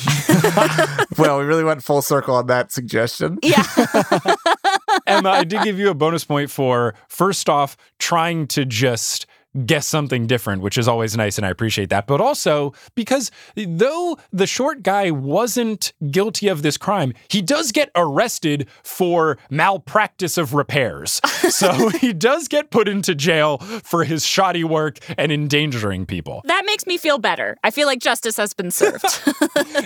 well, 1.19 1.39
we 1.39 1.45
really 1.45 1.65
went 1.65 1.83
full 1.83 2.03
circle 2.03 2.35
on 2.35 2.47
that 2.47 2.73
suggestion. 2.73 3.39
Yeah. 3.43 3.65
Emma, 5.07 5.31
I 5.31 5.45
did 5.45 5.63
give 5.63 5.79
you 5.79 5.91
a 5.91 5.95
bonus 5.95 6.25
point 6.25 6.51
for 6.51 6.95
first 7.09 7.49
off 7.49 7.77
trying 7.99 8.47
to 8.49 8.65
just 8.65 9.27
guess 9.67 9.87
something 9.87 10.27
different, 10.27 10.63
which 10.63 10.79
is 10.79 10.87
always 10.87 11.17
nice 11.17 11.37
and 11.37 11.47
I 11.47 11.51
appreciate 11.51 11.91
that. 11.91 12.07
But 12.07 12.21
also 12.21 12.73
because 12.95 13.31
though 13.57 14.19
the 14.33 14.47
short 14.47 14.83
guy 14.83 15.11
wasn't 15.11 15.93
guilty 16.11 16.49
of 16.49 16.63
this 16.63 16.77
crime, 16.77 17.13
he 17.29 17.43
does 17.43 17.73
get 17.73 17.91
arrested 17.97 18.69
for 18.85 19.39
malpractice 19.51 20.39
of 20.39 20.55
repairs. 20.55 21.21
so 21.51 21.89
he 21.89 22.13
does 22.13 22.49
get 22.49 22.71
put 22.71 22.89
into 22.89 23.15
jail 23.15 23.59
for 23.59 24.05
his 24.05 24.25
shoddy 24.27 24.65
work 24.65 24.99
and 25.19 25.33
endangering 25.33 26.07
people. 26.07 26.43
that 26.45 26.63
makes 26.67 26.87
me 26.87 26.97
feel 26.97 27.19
better. 27.19 27.57
I 27.65 27.71
feel 27.71 27.87
like 27.87 28.01
justice 28.01 28.37
has 28.37 28.53
been 28.55 28.71
served. 28.71 29.05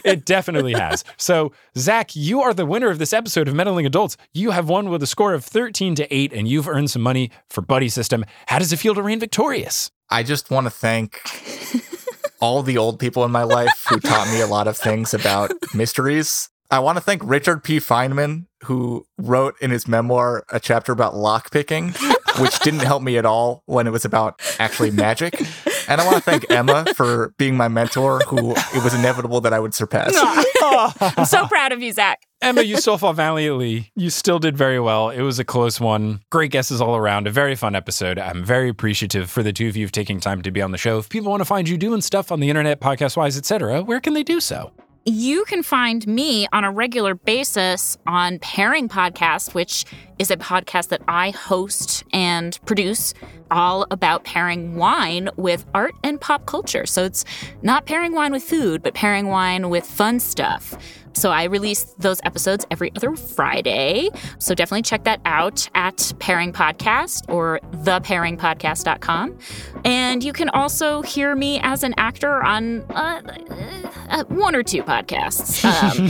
It 0.05 0.25
definitely 0.27 0.73
has. 0.75 1.03
So, 1.17 1.53
Zach, 1.77 2.15
you 2.15 2.43
are 2.43 2.53
the 2.53 2.67
winner 2.67 2.91
of 2.91 2.99
this 2.99 3.13
episode 3.13 3.49
of 3.49 3.55
Meddling 3.55 3.87
Adults. 3.87 4.17
You 4.33 4.51
have 4.51 4.69
won 4.69 4.91
with 4.91 5.03
a 5.03 5.07
score 5.07 5.33
of 5.35 5.45
13 5.45 5.95
to 5.97 6.15
8, 6.15 6.33
and 6.33 6.47
you've 6.47 6.69
earned 6.69 6.91
some 6.91 7.01
money 7.03 7.31
for 7.49 7.63
Buddy 7.63 7.89
System. 7.89 8.25
How 8.47 8.59
does 8.59 8.73
it 8.73 8.77
feel 8.79 8.95
to 8.95 9.03
reign 9.03 9.19
victorious? 9.21 9.54
I 10.11 10.23
just 10.23 10.51
want 10.51 10.67
to 10.67 10.71
thank 10.71 11.21
all 12.41 12.63
the 12.63 12.79
old 12.79 12.99
people 12.99 13.25
in 13.25 13.31
my 13.31 13.43
life 13.45 13.87
who 13.89 13.99
taught 14.01 14.29
me 14.29 14.41
a 14.41 14.47
lot 14.47 14.69
of 14.69 14.77
things 14.77 15.15
about 15.15 15.53
mysteries. 15.75 16.49
I 16.71 16.79
want 16.81 16.97
to 16.97 17.01
thank 17.01 17.23
Richard 17.25 17.63
P. 17.63 17.79
Feynman, 17.79 18.47
who 18.65 19.07
wrote 19.19 19.55
in 19.61 19.71
his 19.71 19.87
memoir 19.87 20.45
a 20.51 20.59
chapter 20.59 20.93
about 20.93 21.15
lockpicking, 21.15 21.95
which 22.41 22.59
didn't 22.61 22.81
help 22.81 23.03
me 23.03 23.17
at 23.17 23.25
all 23.25 23.63
when 23.67 23.87
it 23.87 23.91
was 23.91 24.05
about 24.05 24.41
actually 24.59 24.91
magic. 24.91 25.41
And 25.89 26.01
I 26.01 26.05
want 26.05 26.17
to 26.17 26.23
thank 26.23 26.51
Emma 26.51 26.87
for 26.95 27.35
being 27.39 27.57
my 27.57 27.69
mentor, 27.69 28.21
who 28.21 28.53
it 28.53 28.83
was 28.83 28.95
inevitable 28.95 29.41
that 29.43 29.53
I 29.53 29.61
would 29.61 29.75
surpass. 29.75 30.15
I'm 31.19 31.25
so 31.27 31.47
proud 31.47 31.73
of 31.73 31.83
you, 31.83 31.93
Zach. 31.93 32.21
Emma, 32.45 32.61
you 32.61 32.77
still 32.77 32.99
fought 32.99 33.17
valiantly. 33.17 33.91
You 33.97 34.11
still 34.11 34.39
did 34.39 34.55
very 34.55 34.79
well. 34.79 35.09
It 35.09 35.23
was 35.23 35.39
a 35.39 35.47
close 35.47 35.81
one. 35.81 36.21
Great 36.31 36.51
guesses 36.51 36.79
all 36.79 36.95
around. 36.95 37.27
A 37.27 37.31
very 37.31 37.55
fun 37.55 37.75
episode. 37.75 38.19
I'm 38.19 38.45
very 38.45 38.69
appreciative 38.69 39.31
for 39.31 39.43
the 39.43 39.51
two 39.51 39.67
of 39.67 39.79
you 39.79 39.89
taking 39.89 40.21
time 40.21 40.43
to 40.43 40.51
be 40.51 40.61
on 40.61 40.71
the 40.71 40.77
show. 40.77 40.99
If 40.99 41.09
people 41.09 41.31
want 41.31 41.41
to 41.41 41.47
find 41.47 41.67
you 41.67 41.79
doing 41.79 42.03
stuff 42.03 42.31
on 42.31 42.41
the 42.41 42.51
internet, 42.51 42.81
podcast 42.81 43.17
wise, 43.17 43.39
etc., 43.39 43.83
where 43.83 43.99
can 43.99 44.13
they 44.13 44.23
do 44.23 44.41
so? 44.41 44.73
You 45.07 45.47
can 45.47 45.63
find 45.63 46.07
me 46.07 46.47
on 46.53 46.65
a 46.65 46.71
regular 46.71 47.15
basis 47.15 47.97
on 48.07 48.39
Pairing 48.41 48.91
Podcast, 48.91 49.55
which 49.55 49.87
is 50.19 50.31
a 50.31 50.37
podcast 50.37 50.89
that 50.89 51.01
I 51.09 51.31
host 51.31 52.05
and 52.13 52.59
produce 52.67 53.15
all 53.51 53.87
about 53.91 54.25
pairing 54.25 54.77
wine 54.77 55.31
with 55.37 55.65
art 55.75 55.95
and 56.03 56.21
pop 56.21 56.45
culture. 56.45 56.85
So 56.85 57.05
it's 57.05 57.25
not 57.63 57.87
pairing 57.87 58.13
wine 58.13 58.33
with 58.33 58.43
food, 58.43 58.83
but 58.83 58.95
pairing 58.95 59.29
wine 59.29 59.71
with 59.71 59.85
fun 59.85 60.21
stuff. 60.21 60.75
So 61.15 61.31
I 61.31 61.45
release 61.45 61.85
those 61.99 62.21
episodes 62.25 62.67
every 62.71 62.93
other 62.97 63.17
Friday. 63.17 64.11
So 64.39 64.55
definitely 64.55 64.83
check 64.83 65.05
that 65.05 65.21
out 65.25 65.69
at 65.75 66.13
Pairing 66.19 66.53
Podcast 66.53 67.33
or 67.33 67.61
thepairingpodcast.com. 67.85 69.39
And 69.85 70.23
you 70.25 70.33
can 70.33 70.49
also 70.51 71.03
hear 71.03 71.35
me 71.35 71.61
as 71.61 71.83
an 71.83 71.95
actor 71.97 72.43
on 72.43 72.83
uh, 72.91 73.23
uh, 74.09 74.25
one 74.25 74.55
or 74.55 74.63
two 74.63 74.83
podcasts. 74.83 75.65
Um, 75.75 76.09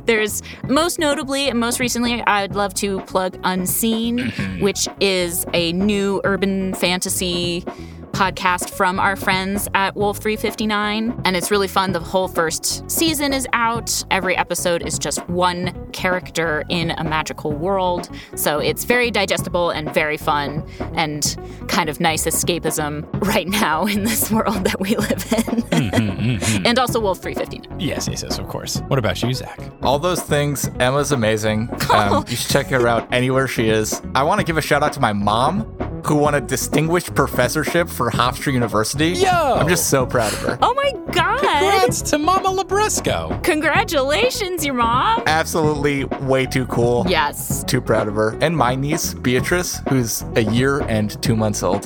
there's 0.06 0.42
most 0.68 0.98
notably 0.98 1.48
and 1.48 1.60
most 1.60 1.78
recently, 1.80 2.22
I'd 2.22 2.54
love 2.54 2.72
to 2.74 3.00
plug 3.02 3.38
Unseen, 3.44 4.30
which 4.60 4.88
is 5.00 5.44
a 5.52 5.72
new 5.72 6.20
urban 6.24 6.74
fantasy 6.74 7.64
podcast 8.12 8.70
from 8.70 9.00
our 9.00 9.16
friends 9.16 9.68
at 9.74 9.96
Wolf 9.96 10.18
359. 10.18 11.20
And 11.24 11.36
it's 11.36 11.50
really 11.50 11.68
fun. 11.68 11.92
The 11.92 12.00
whole 12.00 12.28
first 12.28 12.88
season 12.90 13.32
is 13.32 13.46
out. 13.52 14.04
Every 14.10 14.36
episode 14.36 14.86
is 14.86 14.98
just 14.98 15.26
one 15.28 15.72
character 15.92 16.64
in 16.68 16.90
a 16.92 17.04
magical 17.04 17.52
world. 17.52 18.08
So 18.36 18.58
it's 18.58 18.84
very 18.84 19.10
digestible 19.10 19.70
and 19.70 19.92
very 19.92 20.16
fun 20.16 20.64
and 20.94 21.36
kind 21.68 21.88
of 21.88 22.00
nice 22.00 22.24
escapism 22.26 23.06
right 23.26 23.48
now 23.48 23.86
in 23.86 24.04
this 24.04 24.30
world 24.30 24.64
that 24.64 24.80
we 24.80 24.94
live 24.96 25.32
in. 25.32 26.40
and 26.66 26.78
also 26.78 27.00
Wolf 27.00 27.20
359. 27.20 27.80
Yes, 27.80 28.08
yes, 28.08 28.22
yes, 28.22 28.38
of 28.38 28.46
course. 28.48 28.80
What 28.88 28.98
about 28.98 29.22
you, 29.22 29.32
Zach? 29.34 29.58
All 29.82 29.98
those 29.98 30.22
things. 30.22 30.68
Emma's 30.78 31.12
amazing. 31.12 31.68
Um, 31.92 32.24
you 32.26 32.36
should 32.36 32.50
check 32.50 32.66
her 32.68 32.88
out 32.88 33.12
anywhere 33.12 33.46
she 33.46 33.68
is. 33.68 34.00
I 34.14 34.22
want 34.22 34.40
to 34.40 34.46
give 34.46 34.56
a 34.56 34.62
shout 34.62 34.82
out 34.82 34.94
to 34.94 35.00
my 35.00 35.12
mom, 35.12 35.60
who 36.06 36.14
won 36.16 36.34
a 36.34 36.40
distinguished 36.40 37.14
professorship 37.14 37.88
for 37.88 38.08
Hofstra 38.12 38.52
University. 38.52 39.10
Yo! 39.10 39.28
I'm 39.30 39.68
just 39.68 39.88
so 39.88 40.04
proud 40.04 40.32
of 40.34 40.38
her. 40.40 40.58
Oh 40.60 40.74
my 40.74 40.92
God! 41.12 41.40
Congrats 41.40 42.02
to 42.02 42.18
Mama 42.18 42.50
Libresco. 42.50 43.42
Congratulations, 43.42 44.64
your 44.64 44.74
mom. 44.74 45.22
Absolutely 45.26 46.04
way 46.04 46.44
too 46.44 46.66
cool. 46.66 47.06
Yes. 47.08 47.64
Too 47.64 47.80
proud 47.80 48.08
of 48.08 48.14
her. 48.14 48.36
And 48.42 48.56
my 48.56 48.74
niece, 48.74 49.14
Beatrice, 49.14 49.80
who's 49.88 50.24
a 50.36 50.42
year 50.42 50.80
and 50.82 51.20
two 51.22 51.34
months 51.34 51.62
old. 51.62 51.84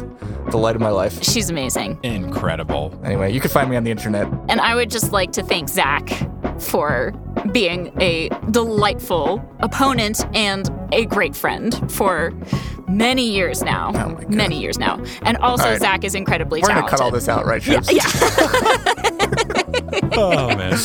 The 0.50 0.56
light 0.56 0.74
of 0.76 0.82
my 0.82 0.90
life. 0.90 1.22
She's 1.22 1.48
amazing. 1.48 1.98
Incredible. 2.02 2.98
Anyway, 3.04 3.32
you 3.32 3.40
can 3.40 3.50
find 3.50 3.70
me 3.70 3.76
on 3.76 3.84
the 3.84 3.90
internet. 3.90 4.28
And 4.48 4.60
I 4.60 4.74
would 4.74 4.90
just 4.90 5.12
like 5.12 5.32
to 5.32 5.42
thank 5.42 5.68
Zach 5.68 6.08
for 6.60 7.12
being 7.52 7.92
a 8.00 8.28
delightful 8.50 9.42
opponent 9.60 10.24
and 10.34 10.70
a 10.92 11.04
great 11.06 11.34
friend 11.36 11.90
for 11.92 12.32
many 12.88 13.28
years 13.28 13.62
now. 13.62 13.88
Oh 13.94 14.08
my 14.10 14.20
God. 14.22 14.30
many 14.34 14.60
years 14.60 14.78
now. 14.78 15.02
And 15.22 15.36
also, 15.38 15.64
All 15.64 15.70
right. 15.72 15.80
Zach 15.80 16.04
is 16.04 16.14
incredibly 16.14 16.60
talented. 16.60 16.84
We're 16.84 16.88
going 16.88 16.90
to 16.90 16.96
cut 16.96 17.04
all 17.04 17.10
this 17.10 17.28
out, 17.28 17.44
right, 17.46 17.64
Yeah, 17.66 17.80
yeah. 17.90 19.52
Oh, 20.18 20.48
man. 20.56 20.78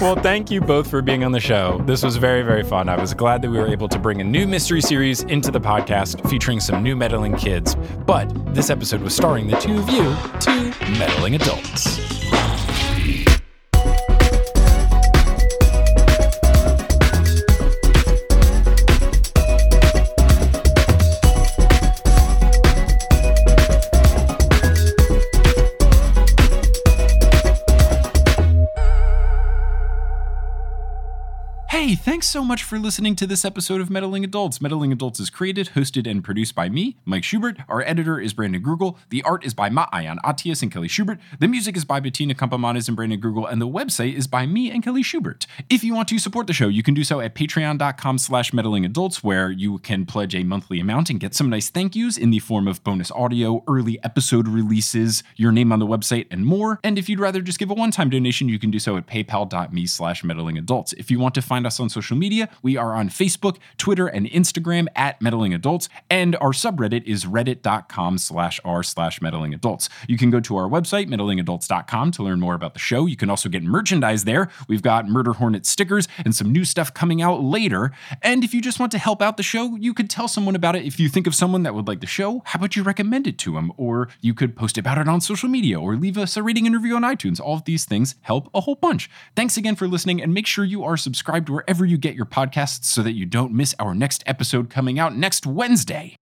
Well, 0.00 0.16
thank 0.16 0.50
you 0.50 0.60
both 0.60 0.88
for 0.90 1.02
being 1.02 1.22
on 1.24 1.32
the 1.32 1.40
show. 1.40 1.82
This 1.84 2.02
was 2.02 2.16
very, 2.16 2.42
very 2.42 2.62
fun. 2.62 2.88
I 2.88 2.98
was 2.98 3.12
glad 3.12 3.42
that 3.42 3.50
we 3.50 3.58
were 3.58 3.68
able 3.68 3.88
to 3.88 3.98
bring 3.98 4.20
a 4.20 4.24
new 4.24 4.46
mystery 4.46 4.80
series 4.80 5.22
into 5.24 5.50
the 5.50 5.60
podcast 5.60 6.26
featuring 6.30 6.58
some 6.60 6.82
new 6.82 6.96
meddling 6.96 7.36
kids. 7.36 7.74
But 8.06 8.26
this 8.54 8.70
episode 8.70 9.02
was 9.02 9.14
starring 9.14 9.46
the 9.48 9.56
two 9.58 9.76
of 9.78 9.88
you, 9.90 10.16
two 10.40 10.72
meddling 10.98 11.34
adults. 11.34 11.98
Thanks 32.00 32.28
so 32.28 32.42
much 32.42 32.64
for 32.64 32.78
listening 32.78 33.16
to 33.16 33.26
this 33.26 33.44
episode 33.44 33.82
of 33.82 33.90
Meddling 33.90 34.24
Adults. 34.24 34.62
Meddling 34.62 34.92
Adults 34.92 35.20
is 35.20 35.28
created, 35.28 35.70
hosted, 35.74 36.10
and 36.10 36.24
produced 36.24 36.54
by 36.54 36.70
me, 36.70 36.96
Mike 37.04 37.22
Schubert. 37.22 37.58
Our 37.68 37.82
editor 37.82 38.18
is 38.18 38.32
Brandon 38.32 38.62
Grugle. 38.62 38.96
The 39.10 39.22
art 39.24 39.44
is 39.44 39.52
by 39.52 39.68
Maayan 39.68 40.16
Atias 40.24 40.62
and 40.62 40.72
Kelly 40.72 40.88
Schubert. 40.88 41.18
The 41.38 41.48
music 41.48 41.76
is 41.76 41.84
by 41.84 42.00
Bettina 42.00 42.34
Campomanes 42.34 42.88
and 42.88 42.96
Brandon 42.96 43.20
Grugle, 43.20 43.50
and 43.50 43.60
the 43.60 43.68
website 43.68 44.14
is 44.14 44.26
by 44.26 44.46
me 44.46 44.70
and 44.70 44.82
Kelly 44.82 45.02
Schubert. 45.02 45.46
If 45.68 45.84
you 45.84 45.92
want 45.94 46.08
to 46.08 46.18
support 46.18 46.46
the 46.46 46.54
show, 46.54 46.68
you 46.68 46.82
can 46.82 46.94
do 46.94 47.04
so 47.04 47.20
at 47.20 47.34
patreon.com 47.34 48.16
slash 48.16 48.52
meddlingadults, 48.52 49.16
where 49.16 49.50
you 49.50 49.76
can 49.78 50.06
pledge 50.06 50.34
a 50.34 50.44
monthly 50.44 50.80
amount 50.80 51.10
and 51.10 51.20
get 51.20 51.34
some 51.34 51.50
nice 51.50 51.68
thank 51.68 51.94
yous 51.94 52.16
in 52.16 52.30
the 52.30 52.38
form 52.38 52.66
of 52.66 52.82
bonus 52.84 53.10
audio, 53.10 53.62
early 53.68 54.02
episode 54.02 54.48
releases, 54.48 55.22
your 55.36 55.52
name 55.52 55.72
on 55.72 55.78
the 55.78 55.86
website, 55.86 56.26
and 56.30 56.46
more. 56.46 56.80
And 56.82 56.96
if 56.96 57.08
you'd 57.10 57.20
rather 57.20 57.42
just 57.42 57.58
give 57.58 57.70
a 57.70 57.74
one-time 57.74 58.08
donation, 58.08 58.48
you 58.48 58.58
can 58.58 58.70
do 58.70 58.78
so 58.78 58.96
at 58.96 59.06
paypal.me 59.06 59.86
slash 59.86 60.22
meddlingadults. 60.22 60.94
If 60.96 61.10
you 61.10 61.18
want 61.18 61.34
to 61.34 61.42
find 61.42 61.66
us 61.66 61.78
on 61.78 61.87
social 61.88 62.16
media. 62.16 62.48
We 62.62 62.76
are 62.76 62.94
on 62.94 63.08
Facebook, 63.08 63.58
Twitter, 63.76 64.06
and 64.06 64.26
Instagram 64.26 64.86
at 64.96 65.20
Meddling 65.20 65.54
Adults, 65.54 65.88
and 66.10 66.36
our 66.36 66.50
subreddit 66.50 67.04
is 67.04 67.24
reddit.com 67.24 68.18
slash 68.18 68.60
r 68.64 68.82
slash 68.82 69.20
meddling 69.20 69.54
adults. 69.54 69.88
You 70.08 70.16
can 70.16 70.30
go 70.30 70.40
to 70.40 70.56
our 70.56 70.68
website, 70.68 71.08
meddlingadults.com, 71.08 72.10
to 72.12 72.22
learn 72.22 72.40
more 72.40 72.54
about 72.54 72.74
the 72.74 72.80
show. 72.80 73.06
You 73.06 73.16
can 73.16 73.30
also 73.30 73.48
get 73.48 73.62
merchandise 73.62 74.24
there. 74.24 74.48
We've 74.68 74.82
got 74.82 75.08
Murder 75.08 75.34
Hornet 75.34 75.66
stickers 75.66 76.08
and 76.24 76.34
some 76.34 76.52
new 76.52 76.64
stuff 76.64 76.92
coming 76.94 77.22
out 77.22 77.42
later. 77.42 77.92
And 78.22 78.44
if 78.44 78.54
you 78.54 78.60
just 78.60 78.80
want 78.80 78.92
to 78.92 78.98
help 78.98 79.22
out 79.22 79.36
the 79.36 79.42
show, 79.42 79.76
you 79.76 79.94
could 79.94 80.10
tell 80.10 80.28
someone 80.28 80.54
about 80.54 80.76
it. 80.76 80.84
If 80.84 80.98
you 81.00 81.08
think 81.08 81.26
of 81.26 81.34
someone 81.34 81.62
that 81.62 81.74
would 81.74 81.88
like 81.88 82.00
the 82.00 82.06
show, 82.06 82.42
how 82.44 82.58
about 82.58 82.76
you 82.76 82.82
recommend 82.82 83.26
it 83.26 83.38
to 83.38 83.54
them? 83.54 83.72
Or 83.76 84.08
you 84.20 84.34
could 84.34 84.56
post 84.56 84.78
about 84.78 84.98
it 84.98 85.08
on 85.08 85.20
social 85.20 85.48
media 85.48 85.80
or 85.80 85.96
leave 85.96 86.18
us 86.18 86.36
a 86.36 86.42
rating 86.42 86.66
and 86.66 86.74
review 86.74 86.96
on 86.96 87.02
iTunes. 87.02 87.40
All 87.40 87.54
of 87.54 87.64
these 87.64 87.84
things 87.84 88.14
help 88.22 88.48
a 88.54 88.60
whole 88.60 88.74
bunch. 88.74 89.10
Thanks 89.36 89.56
again 89.56 89.76
for 89.76 89.88
listening, 89.88 90.22
and 90.22 90.34
make 90.34 90.46
sure 90.46 90.64
you 90.64 90.84
are 90.84 90.96
subscribed 90.96 91.48
wherever 91.78 91.88
you 91.88 91.96
get 91.96 92.16
your 92.16 92.26
podcasts 92.26 92.86
so 92.86 93.04
that 93.04 93.12
you 93.12 93.24
don't 93.24 93.52
miss 93.52 93.72
our 93.78 93.94
next 93.94 94.24
episode 94.26 94.68
coming 94.68 94.98
out 94.98 95.14
next 95.14 95.46
Wednesday. 95.46 96.16